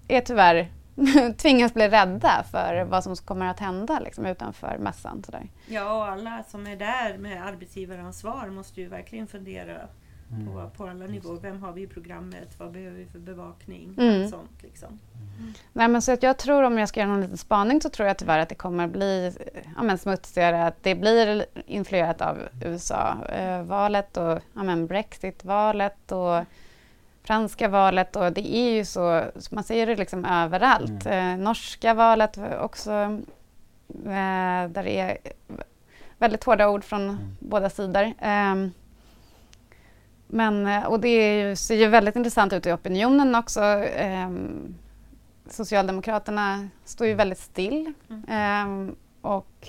är 0.08 0.22
tyvärr 0.22 0.68
tvingas 1.38 1.74
bli 1.74 1.90
rädda 1.90 2.44
för 2.52 2.84
vad 2.84 3.04
som 3.04 3.16
kommer 3.16 3.46
att 3.46 3.60
hända 3.60 4.00
liksom, 4.00 4.26
utanför 4.26 4.78
mässan. 4.80 5.24
Sådär. 5.24 5.50
Ja, 5.68 5.98
och 5.98 6.06
alla 6.06 6.44
som 6.44 6.68
är 6.68 6.76
där 6.76 7.18
med 7.18 7.46
arbetsgivaransvar 7.46 8.50
måste 8.50 8.82
ju 8.82 8.88
verkligen 8.88 9.28
fundera 9.28 9.88
Mm. 10.32 10.46
på, 10.46 10.70
på 10.78 10.90
alla 10.90 11.06
nivåer. 11.06 11.40
Vem 11.42 11.62
har 11.62 11.72
vi 11.72 11.82
i 11.82 11.88
programmet? 11.88 12.50
Vad 12.58 12.72
behöver 12.72 12.98
vi 12.98 13.06
för 13.06 13.20
bevakning? 13.20 13.96
Mm. 13.98 14.22
Allt 14.22 14.30
sånt 14.30 14.64
liksom. 14.64 15.00
Nej, 15.74 15.88
men 15.88 16.02
så 16.02 16.12
att 16.12 16.24
jag 16.24 16.38
tror 16.38 16.64
om 16.64 16.78
jag 16.78 16.90
ska 16.90 17.00
göra 17.00 17.10
någon 17.10 17.22
liten 17.22 17.38
spaning 17.38 17.82
så 17.82 17.90
tror 17.90 18.08
jag 18.08 18.18
tyvärr 18.18 18.40
att 18.40 18.50
det 18.50 18.56
kommer 18.56 18.88
bli 18.88 19.34
ja, 19.76 19.84
men 19.84 19.98
smutsigare, 19.98 20.68
att 20.68 20.84
det 20.84 20.96
blir 20.96 21.46
influerat 21.66 22.22
av 22.22 22.38
USA-valet 22.62 24.18
och 24.18 24.40
ja, 24.54 24.64
men 24.64 24.88
Brexit-valet 24.88 26.12
och 26.12 26.44
franska 27.28 27.68
valet 27.68 28.16
och 28.16 28.32
det 28.34 28.56
är 28.56 28.70
ju 28.72 28.86
så, 28.86 29.24
man 29.52 29.64
ser 29.64 29.86
det 29.88 29.96
liksom 29.96 30.26
överallt. 30.26 31.06
Eh, 31.06 31.38
norska 31.38 31.94
valet 31.94 32.38
också, 32.62 32.92
eh, 34.06 34.70
där 34.70 34.84
det 34.84 35.00
är 35.00 35.18
väldigt 36.18 36.44
hårda 36.44 36.70
ord 36.70 36.84
från 36.84 37.02
Mm. 37.10 37.38
båda 37.40 37.70
sidor. 37.70 38.14
Ehm, 38.20 38.72
men, 40.28 40.68
eh, 40.68 40.84
och 40.86 41.00
det 41.00 41.08
är 41.08 41.48
ju, 41.50 41.56
ser 41.56 41.76
ju 41.76 41.88
väldigt 41.88 42.16
intressant 42.16 42.54
ut 42.54 42.66
i 42.66 42.72
opinionen 42.72 43.36
också. 43.36 43.62
Ehm, 43.96 44.76
Socialdemokraterna 45.50 46.68
står 46.86 47.08
ju 47.08 47.14
väldigt 47.14 47.40
still 47.40 47.94
Mm. 48.10 48.24
ehm, 48.30 48.96
och 49.22 49.68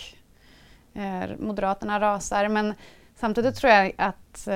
eh, 0.94 1.30
Moderaterna 1.38 2.00
rasar. 2.00 2.48
Men 2.48 2.74
samtidigt 3.16 3.56
tror 3.56 3.72
jag 3.72 3.92
att 3.98 4.48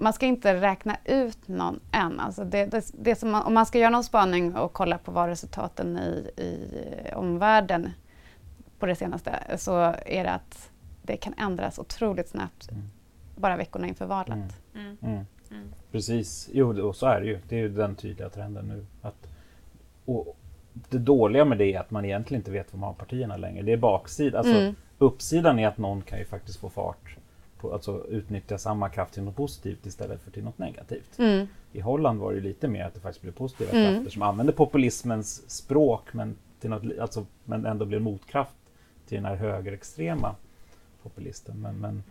man 0.00 0.12
ska 0.12 0.26
inte 0.26 0.60
räkna 0.60 0.96
ut 1.04 1.48
någon 1.48 1.80
än. 1.92 2.20
Alltså 2.20 2.44
det, 2.44 2.66
det, 2.66 2.84
det 2.92 3.14
som 3.16 3.30
man, 3.30 3.42
om 3.42 3.54
man 3.54 3.66
ska 3.66 3.78
göra 3.78 3.90
någon 3.90 4.04
spaning 4.04 4.56
och 4.56 4.72
kolla 4.72 4.98
på 4.98 5.10
valresultaten 5.12 5.98
i, 5.98 6.42
i 6.42 7.14
omvärlden 7.14 7.90
på 8.78 8.86
det 8.86 8.94
senaste 8.94 9.34
så 9.58 9.94
är 10.06 10.24
det 10.24 10.30
att 10.30 10.70
det 11.02 11.16
kan 11.16 11.34
ändras 11.38 11.78
otroligt 11.78 12.28
snabbt 12.28 12.70
Mm. 12.70 12.82
bara 13.36 13.56
veckorna 13.56 13.86
inför 13.86 14.06
valet. 14.06 14.32
Mm. 14.34 14.48
Mm. 14.74 14.96
Mm. 15.02 15.24
Mm. 15.50 15.68
Precis, 15.92 16.48
jo 16.52 16.88
och 16.88 16.96
så 16.96 17.06
är 17.06 17.20
det 17.20 17.26
ju. 17.26 17.38
Det 17.48 17.56
är 17.56 17.60
ju 17.60 17.68
den 17.68 17.94
tydliga 17.94 18.28
trenden 18.28 18.64
nu. 18.68 18.86
Att, 19.02 19.26
och 20.04 20.36
det 20.72 20.98
dåliga 20.98 21.44
med 21.44 21.58
det 21.58 21.74
är 21.74 21.80
att 21.80 21.90
man 21.90 22.04
egentligen 22.04 22.40
inte 22.40 22.50
vet 22.50 22.72
vad 22.72 22.80
man 22.80 22.86
har 22.86 22.94
partierna 22.94 23.36
längre. 23.36 23.62
Det 23.62 23.72
är 23.72 23.76
baksidan. 23.76 24.38
Alltså, 24.38 24.60
Mm. 24.60 24.74
Uppsidan 24.98 25.58
är 25.58 25.68
att 25.68 25.78
någon 25.78 26.02
kan 26.02 26.18
ju 26.18 26.24
faktiskt 26.24 26.60
få 26.60 26.70
fart 26.70 27.09
alltså 27.64 28.06
utnyttja 28.08 28.58
samma 28.58 28.88
kraft 28.88 29.14
till 29.14 29.22
något 29.22 29.36
positivt 29.36 29.86
istället 29.86 30.22
för 30.22 30.30
till 30.30 30.44
något 30.44 30.58
negativt. 30.58 31.18
Mm. 31.18 31.46
I 31.72 31.80
Holland 31.80 32.20
var 32.20 32.32
det 32.32 32.40
lite 32.40 32.68
mer 32.68 32.84
att 32.84 32.94
det 32.94 33.00
faktiskt 33.00 33.22
blev 33.22 33.32
positiva 33.32 33.70
Mm. 33.70 33.94
krafter 33.94 34.10
som 34.10 34.22
använde 34.22 34.52
populismens 34.52 35.50
språk 35.50 36.12
men, 36.12 36.36
till 36.60 36.70
något, 36.70 36.98
alltså, 37.00 37.26
men 37.44 37.66
ändå 37.66 37.84
blev 37.84 38.00
motkraft 38.02 38.54
till 39.08 39.16
den 39.16 39.24
här 39.24 39.36
högerextrema 39.36 40.34
populisten. 41.02 41.60
Men, 41.60 41.80
men, 41.80 42.02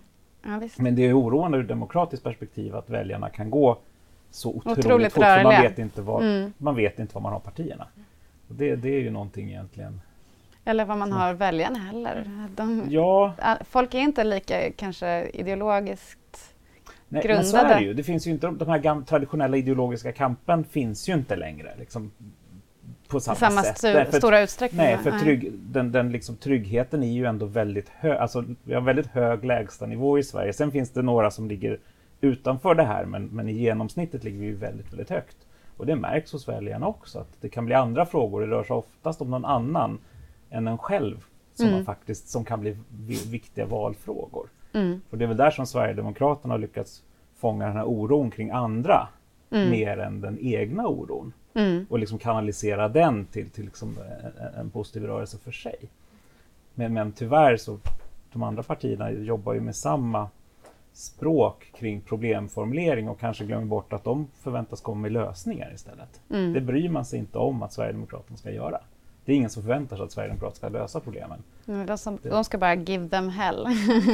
Ja, 0.43 0.61
men 0.77 0.95
det 0.95 1.01
är 1.07 1.19
oroande 1.19 1.57
ur 1.57 1.63
demokratiskt 1.63 2.23
perspektiv 2.23 2.75
att 2.75 2.89
väljarna 2.89 3.29
kan 3.29 3.49
gå 3.49 3.77
så 4.31 4.49
otroligt, 4.49 4.79
Otroligt 4.85 5.13
fort. 5.13 5.23
För 5.23 5.43
man, 5.43 5.61
vet 5.61 5.79
inte 5.79 6.01
var, 6.01 6.21
Mm. 6.21 6.53
man 6.57 6.75
vet 6.75 6.99
inte 6.99 7.13
var 7.15 7.21
man 7.21 7.33
har 7.33 7.39
partierna. 7.39 7.87
Och 8.47 8.55
det, 8.55 8.75
det 8.75 8.89
är 8.89 8.99
ju 8.99 9.09
någonting 9.09 9.49
egentligen. 9.49 10.01
Eller 10.65 10.85
vad 10.85 10.97
man 10.97 11.11
har 11.11 11.33
väljarna 11.33 11.79
heller. 11.79 12.25
De, 12.55 12.85
Ja, 12.89 13.33
Folk 13.69 13.93
är 13.93 13.99
inte 13.99 14.23
lika 14.23 14.71
kanske 14.71 15.29
ideologiskt... 15.33 16.53
nej, 17.07 17.23
men 17.27 17.45
så 17.45 17.57
är 17.57 17.61
Grundade. 17.61 17.79
det 17.79 17.85
ju. 17.85 17.93
Det 17.93 18.03
finns 18.03 18.27
ju 18.27 18.31
inte, 18.31 18.47
de 18.47 18.67
här 18.67 19.01
traditionella 19.05 19.57
ideologiska 19.57 20.11
kampen 20.11 20.63
finns 20.63 21.09
ju 21.09 21.13
inte 21.13 21.35
längre. 21.35 21.75
Liksom, 21.79 22.11
på 23.07 23.19
samma, 23.19 23.35
samma 23.35 23.61
sätt. 23.61 23.77
stu, 23.77 23.93
Därför- 23.93 24.17
stora 24.17 24.41
utsträckning. 24.41 24.77
Nej, 24.81 24.97
för 24.97 25.11
trygg, 25.11 25.51
den, 25.53 25.91
den 25.91 26.11
liksom 26.11 26.35
tryggheten 26.37 27.03
är 27.03 27.11
ju 27.11 27.25
ändå 27.25 27.45
väldigt 27.45 27.89
hög. 27.89 28.17
Alltså, 28.17 28.43
vi 28.63 28.73
har 28.73 28.81
väldigt 28.81 29.07
hög 29.07 29.45
lägstanivå 29.45 30.19
i 30.19 30.23
Sverige. 30.23 30.53
Sen 30.53 30.71
finns 30.71 30.89
det 30.89 31.01
några 31.01 31.31
som 31.31 31.47
ligger 31.47 31.79
utanför 32.21 32.75
det 32.75 32.83
här, 32.83 33.05
men, 33.05 33.25
men 33.25 33.49
i 33.49 33.53
genomsnittet 33.53 34.23
ligger 34.23 34.39
vi 34.39 34.45
ju 34.45 34.55
väldigt, 34.55 34.91
väldigt 34.91 35.09
högt. 35.09 35.37
Och 35.77 35.85
det 35.85 35.95
märks 35.95 36.31
hos 36.31 36.47
väljarna 36.47 36.87
också, 36.87 37.19
att 37.19 37.29
det 37.41 37.49
kan 37.49 37.65
bli 37.65 37.75
andra 37.75 38.05
frågor. 38.05 38.41
Det 38.41 38.47
rör 38.47 38.63
sig 38.63 38.75
oftast 38.75 39.21
om 39.21 39.29
någon 39.29 39.45
annan 39.45 39.99
än 40.49 40.67
en 40.67 40.77
själv 40.77 41.23
som, 41.53 41.65
Mm. 41.65 41.75
man 41.77 41.85
faktiskt, 41.85 42.27
som 42.29 42.45
kan 42.45 42.59
bli 42.61 42.77
vi- 43.07 43.29
viktiga 43.31 43.65
valfrågor. 43.65 44.47
Mm. 44.73 45.01
Och 45.09 45.17
det 45.17 45.25
är 45.25 45.27
väl 45.27 45.37
där 45.37 45.51
som 45.51 45.65
Sverigedemokraterna 45.65 46.53
har 46.53 46.59
lyckats 46.59 47.03
fånga 47.37 47.65
den 47.67 47.75
här 47.75 47.85
oron 47.85 48.31
kring 48.31 48.49
andra 48.51 49.07
Mm. 49.51 49.69
mer 49.69 49.97
än 49.97 50.21
den 50.21 50.37
egna 50.41 50.87
oron 50.87 51.33
Mm. 51.53 51.85
och 51.89 51.99
liksom 51.99 52.17
kanalisera 52.19 52.87
den 52.89 53.25
till, 53.25 53.49
till 53.49 53.65
liksom 53.65 53.97
en, 54.39 54.59
en 54.59 54.69
positiv 54.69 55.03
rörelse 55.03 55.37
för 55.37 55.51
sig. 55.51 55.75
Men, 56.75 56.93
men 56.93 57.11
tyvärr 57.11 57.57
så 57.57 57.79
de 58.33 58.43
andra 58.43 58.63
partierna 58.63 59.11
jobbar 59.11 59.53
ju 59.53 59.61
med 59.61 59.75
samma 59.75 60.29
språk 60.93 61.71
kring 61.75 62.01
problemformulering 62.01 63.09
och 63.09 63.19
kanske 63.19 63.45
glömmer 63.45 63.65
bort 63.65 63.93
att 63.93 64.03
de 64.03 64.27
förväntas 64.41 64.81
komma 64.81 65.01
med 65.01 65.11
lösningar 65.11 65.71
istället. 65.73 66.21
Mm. 66.29 66.53
Det 66.53 66.61
bryr 66.61 66.89
man 66.89 67.05
sig 67.05 67.19
inte 67.19 67.37
om 67.37 67.63
att 67.63 67.73
Sverigedemokraterna 67.73 68.37
ska 68.37 68.51
göra. 68.51 68.79
Det 69.29 69.33
är 69.33 69.37
ingen 69.37 69.49
som 69.49 69.63
förväntar 69.63 69.97
sig 69.97 70.03
att 70.03 70.11
Sverigedemokraterna 70.11 70.55
ska 70.55 70.69
lösa 70.69 70.99
problemen. 70.99 71.43
Mm, 71.67 71.85
De, 71.85 71.97
som, 71.97 72.17
de 72.23 72.43
ska 72.43 72.57
bara 72.57 72.75
give 72.75 73.09
them 73.09 73.29
hell. 73.29 73.67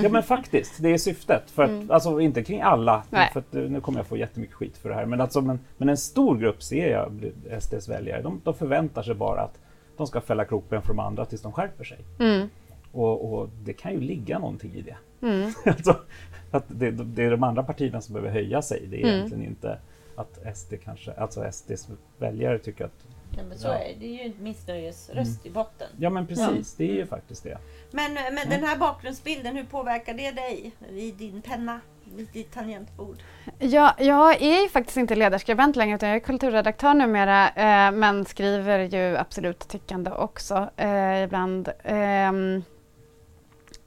Ja 0.03 0.09
men 0.09 0.24
faktiskt, 0.24 0.82
det 0.82 0.89
är 0.93 0.97
syftet. 0.97 1.51
För 1.51 1.63
att, 1.63 1.70
Mm. 1.70 1.91
Alltså 1.91 2.20
inte 2.22 2.43
kring 2.43 2.61
alla, 2.61 3.03
Nej. 3.09 3.30
för 3.34 3.39
att, 3.39 3.55
eh, 3.55 3.61
nu 3.61 3.82
kommer 3.82 3.99
jag 3.99 4.05
få 4.07 4.18
jättemycket 4.18 4.55
skit 4.55 4.78
för 4.78 4.89
det 4.89 4.95
här. 4.95 5.05
Men, 5.05 5.22
alltså, 5.22 5.41
men, 5.41 5.59
men 5.78 5.89
en 5.89 5.97
stor 5.97 6.38
grupp 6.38 6.63
ser 6.63 6.91
jag, 6.91 7.32
SDs 7.59 7.89
väljare, 7.89 8.22
de, 8.22 8.41
de 8.43 8.53
förväntar 8.53 9.03
sig 9.03 9.16
bara 9.16 9.41
att 9.41 9.59
de 9.97 10.07
ska 10.07 10.22
fälla 10.22 10.45
krokben 10.45 10.82
för 10.82 10.88
de 10.88 10.99
andra 10.99 11.26
tills 11.26 11.41
de 11.41 11.51
skärper 11.51 11.84
sig. 11.84 11.97
Mm. 12.20 12.49
Och, 12.91 13.34
och 13.34 13.49
det 13.63 13.74
kan 13.74 13.93
ju 13.93 13.99
ligga 14.01 14.39
någonting 14.39 14.74
i 14.74 14.82
det. 14.82 14.97
Mm. 15.28 15.51
alltså, 15.66 15.95
att 16.51 16.66
det, 16.68 16.91
det 16.91 17.24
är 17.24 17.32
de 17.32 17.43
andra 17.43 17.63
partierna 17.63 18.01
som 18.01 18.13
behöver 18.13 18.32
höja 18.34 18.61
sig. 18.61 18.88
Det 18.91 18.97
är 18.97 19.03
Mm. 19.03 19.16
egentligen 19.16 19.43
inte 19.45 19.78
att 20.16 20.57
SD 20.57 20.74
kanske, 20.84 21.11
alltså 21.13 21.51
SDs 21.51 21.88
väljare 22.20 22.59
tycker 22.59 22.86
att 22.86 23.05
Nej, 23.36 23.46
men 23.46 23.58
så 23.58 23.68
Ja. 23.68 23.74
är 23.74 23.94
det. 24.00 24.06
Är 24.06 24.14
ju 24.14 24.22
en 24.22 24.44
missnöjesröst 24.44 25.46
i 25.46 25.50
botten. 25.50 25.88
Ja 26.00 26.10
men 26.10 26.28
precis, 26.28 26.76
det 26.76 26.84
är 26.84 26.94
ju 26.94 27.06
faktiskt 27.06 27.44
det. 27.44 27.58
Men, 27.92 28.14
men 28.14 28.50
den 28.50 28.64
här 28.64 28.78
bakgrundsbilden, 28.78 29.56
hur 29.56 29.64
påverkar 29.64 30.14
det 30.14 30.32
dig 30.32 30.72
i 30.90 31.12
din 31.12 31.42
penna, 31.42 31.80
vid 32.16 32.28
ditt 32.34 32.54
tangentbord? 32.54 33.18
Ja, 33.60 33.96
jag 34.00 34.42
är 34.42 34.62
ju 34.62 34.70
faktiskt 34.70 34.98
inte 34.98 35.16
ledarskribent 35.16 35.76
längre 35.76 35.96
utan 35.96 36.10
jag 36.10 36.16
är 36.16 36.20
kulturredaktör 36.20 36.94
numera 36.94 37.50
eh, 37.50 37.92
men 37.92 38.26
skriver 38.26 38.80
ju 38.80 39.18
absolut 39.18 39.68
tyckande 39.68 40.12
också 40.12 40.70
eh, 40.78 41.24
ibland. 41.24 41.70
Ehm, 41.84 42.64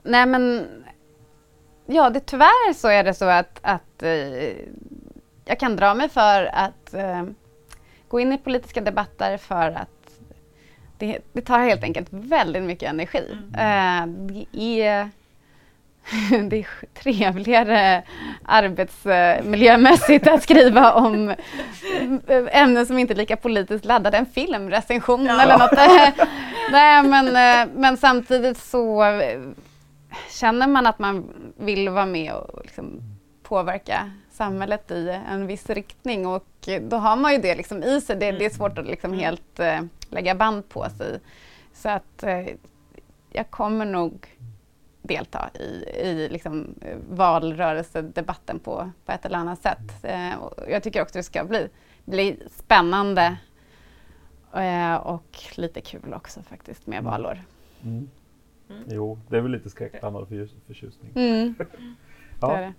nej 0.02 0.26
men 0.26 0.68
ja, 1.86 2.10
det, 2.10 2.20
tyvärr 2.20 2.72
så 2.72 2.88
är 2.88 3.04
det 3.04 3.14
så 3.14 3.24
att, 3.24 3.58
att 3.62 4.02
eh, 4.02 4.52
jag 5.44 5.60
kan 5.60 5.76
dra 5.76 5.94
mig 5.94 6.08
för 6.08 6.44
att 6.52 6.94
eh, 6.94 7.24
gå 8.08 8.20
in 8.20 8.32
i 8.32 8.38
politiska 8.38 8.80
debatter 8.80 9.36
för 9.36 9.70
att 9.70 9.88
det, 10.98 11.18
det 11.32 11.40
tar 11.40 11.58
helt 11.58 11.82
enkelt 11.82 12.08
väldigt 12.10 12.62
mycket 12.62 12.90
energi. 12.90 13.36
Eh, 13.54 14.06
det 14.06 14.46
är 14.52 15.10
det 16.48 16.56
är 16.58 16.66
trevligare 17.02 18.02
arbetsmiljömässigt 18.44 20.26
att 20.26 20.42
skriva 20.42 20.92
om 20.92 21.34
ämnen 22.50 22.86
som 22.86 22.98
inte 22.98 23.12
är 23.14 23.16
lika 23.16 23.36
politiskt 23.36 23.84
laddade. 23.84 24.16
En 24.16 24.26
filmrecension 24.26 25.24
Ja. 25.26 25.42
eller 25.42 25.58
något. 25.58 25.72
Nej, 26.72 27.02
men, 27.02 27.26
eh, 27.26 27.74
men 27.74 27.96
samtidigt 27.96 28.58
så 28.58 29.04
eh, 29.04 29.40
känner 30.30 30.66
man 30.66 30.86
att 30.86 30.98
man 30.98 31.28
vill 31.56 31.88
vara 31.88 32.06
med 32.06 32.32
och 32.32 32.60
liksom 32.62 33.00
påverka 33.42 34.10
samhället 34.30 34.90
i 34.90 35.18
en 35.30 35.46
viss 35.46 35.70
riktning 35.70 36.26
och 36.26 36.44
då 36.80 36.96
har 36.96 37.16
man 37.16 37.32
ju 37.32 37.38
det 37.40 37.54
liksom 37.54 37.82
i 37.82 38.00
sig. 38.00 38.16
Det, 38.16 38.32
det 38.32 38.44
är 38.44 38.50
svårt 38.50 38.78
att 38.78 38.86
liksom 38.86 39.12
helt 39.12 39.58
eh, 39.60 39.80
lägga 40.10 40.34
band 40.34 40.68
på 40.68 40.90
sig. 40.90 41.20
Så 41.72 41.88
att 41.88 42.22
eh, 42.22 42.46
jag 43.30 43.50
kommer 43.50 43.84
nog 43.84 44.26
delta 45.02 45.50
i, 45.54 45.84
i 46.04 46.28
liksom, 46.30 46.74
eh, 46.80 46.96
valrörelsedebatten 47.10 48.58
på, 48.58 48.90
på 49.04 49.12
ett 49.12 49.24
eller 49.26 49.38
annat 49.38 49.62
sätt. 49.62 50.04
Eh, 50.04 50.34
och 50.34 50.54
jag 50.70 50.82
tycker 50.82 51.02
också 51.02 51.18
det 51.18 51.22
ska 51.22 51.44
bli, 51.44 51.68
bli 52.04 52.42
spännande 52.50 53.36
eh, 54.54 54.94
och 54.94 55.38
lite 55.54 55.80
kul 55.80 56.14
också 56.14 56.42
faktiskt 56.42 56.86
med 56.86 56.98
Mm. 56.98 57.10
valår. 57.10 57.42
Mm. 57.82 58.08
Mm. 58.70 58.82
Jo, 58.86 59.18
det 59.28 59.36
är 59.36 59.40
väl 59.40 59.50
lite 59.52 59.70
skräckblandad 59.70 60.28
förtjusning. 60.66 61.12
Mm, 61.14 61.54
det 61.58 61.64
är 61.64 61.68
Ja, 62.40 62.56
det. 62.56 62.72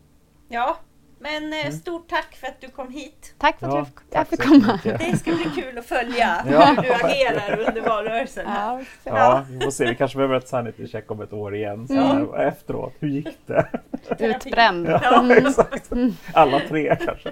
Ja, 0.47 0.77
men 1.19 1.53
eh, 1.53 1.59
Mm. 1.59 1.71
stort 1.79 2.07
tack 2.09 2.35
för 2.35 2.47
att 2.47 2.61
du 2.61 2.67
kom 2.69 2.91
hit. 2.91 3.33
Tack 3.37 3.59
för 3.59 3.67
att 3.67 3.73
Ja, 3.73 3.85
jag 4.09 4.27
fick- 4.27 4.41
komma. 4.43 4.79
Det 4.83 5.17
ska 5.19 5.31
bli 5.31 5.51
kul 5.55 5.77
att 5.77 5.85
följa 5.85 6.45
Ja. 6.51 6.65
hur 6.65 6.81
du 6.83 6.93
agerar 6.93 7.59
under 7.67 7.81
valrörelsen. 7.81 8.47
här. 8.47 8.85
Ja, 9.03 9.17
ja, 9.17 9.45
vi 9.49 9.59
får 9.59 9.71
se. 9.71 9.85
Vi 9.85 9.95
kanske 9.95 10.17
behöver 10.17 10.35
ett 10.35 10.47
sanity 10.47 10.87
check 10.87 11.11
om 11.11 11.21
ett 11.21 11.33
år 11.33 11.55
igen. 11.55 11.87
Så 11.87 11.93
Mm. 11.93 12.07
här, 12.33 12.47
efteråt, 12.47 12.93
hur 12.99 13.07
gick 13.09 13.37
det? 13.45 13.67
Utbränd. 14.19 14.89
Ja, 14.89 15.19
Mm. 15.19 15.45
exakt. 15.47 15.89
Alla 16.33 16.59
tre 16.59 16.95
kanske. 17.05 17.29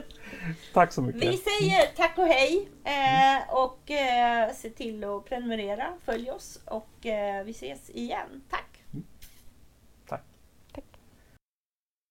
Tack 0.74 0.92
så 0.92 1.02
mycket. 1.02 1.22
Vi 1.24 1.38
säger 1.38 1.96
tack 1.96 2.18
och 2.18 2.28
hej 2.28 2.70
eh, 2.86 3.54
och 3.56 3.92
eh, 3.92 4.52
se 4.54 4.70
till 4.70 5.04
att 5.04 5.26
prenumerera, 5.26 5.86
följ 6.06 6.32
oss 6.32 6.60
och 6.66 7.06
eh, 7.06 7.44
vi 7.44 7.52
ses 7.52 7.90
igen. 7.90 8.42
Tack! 8.50 8.77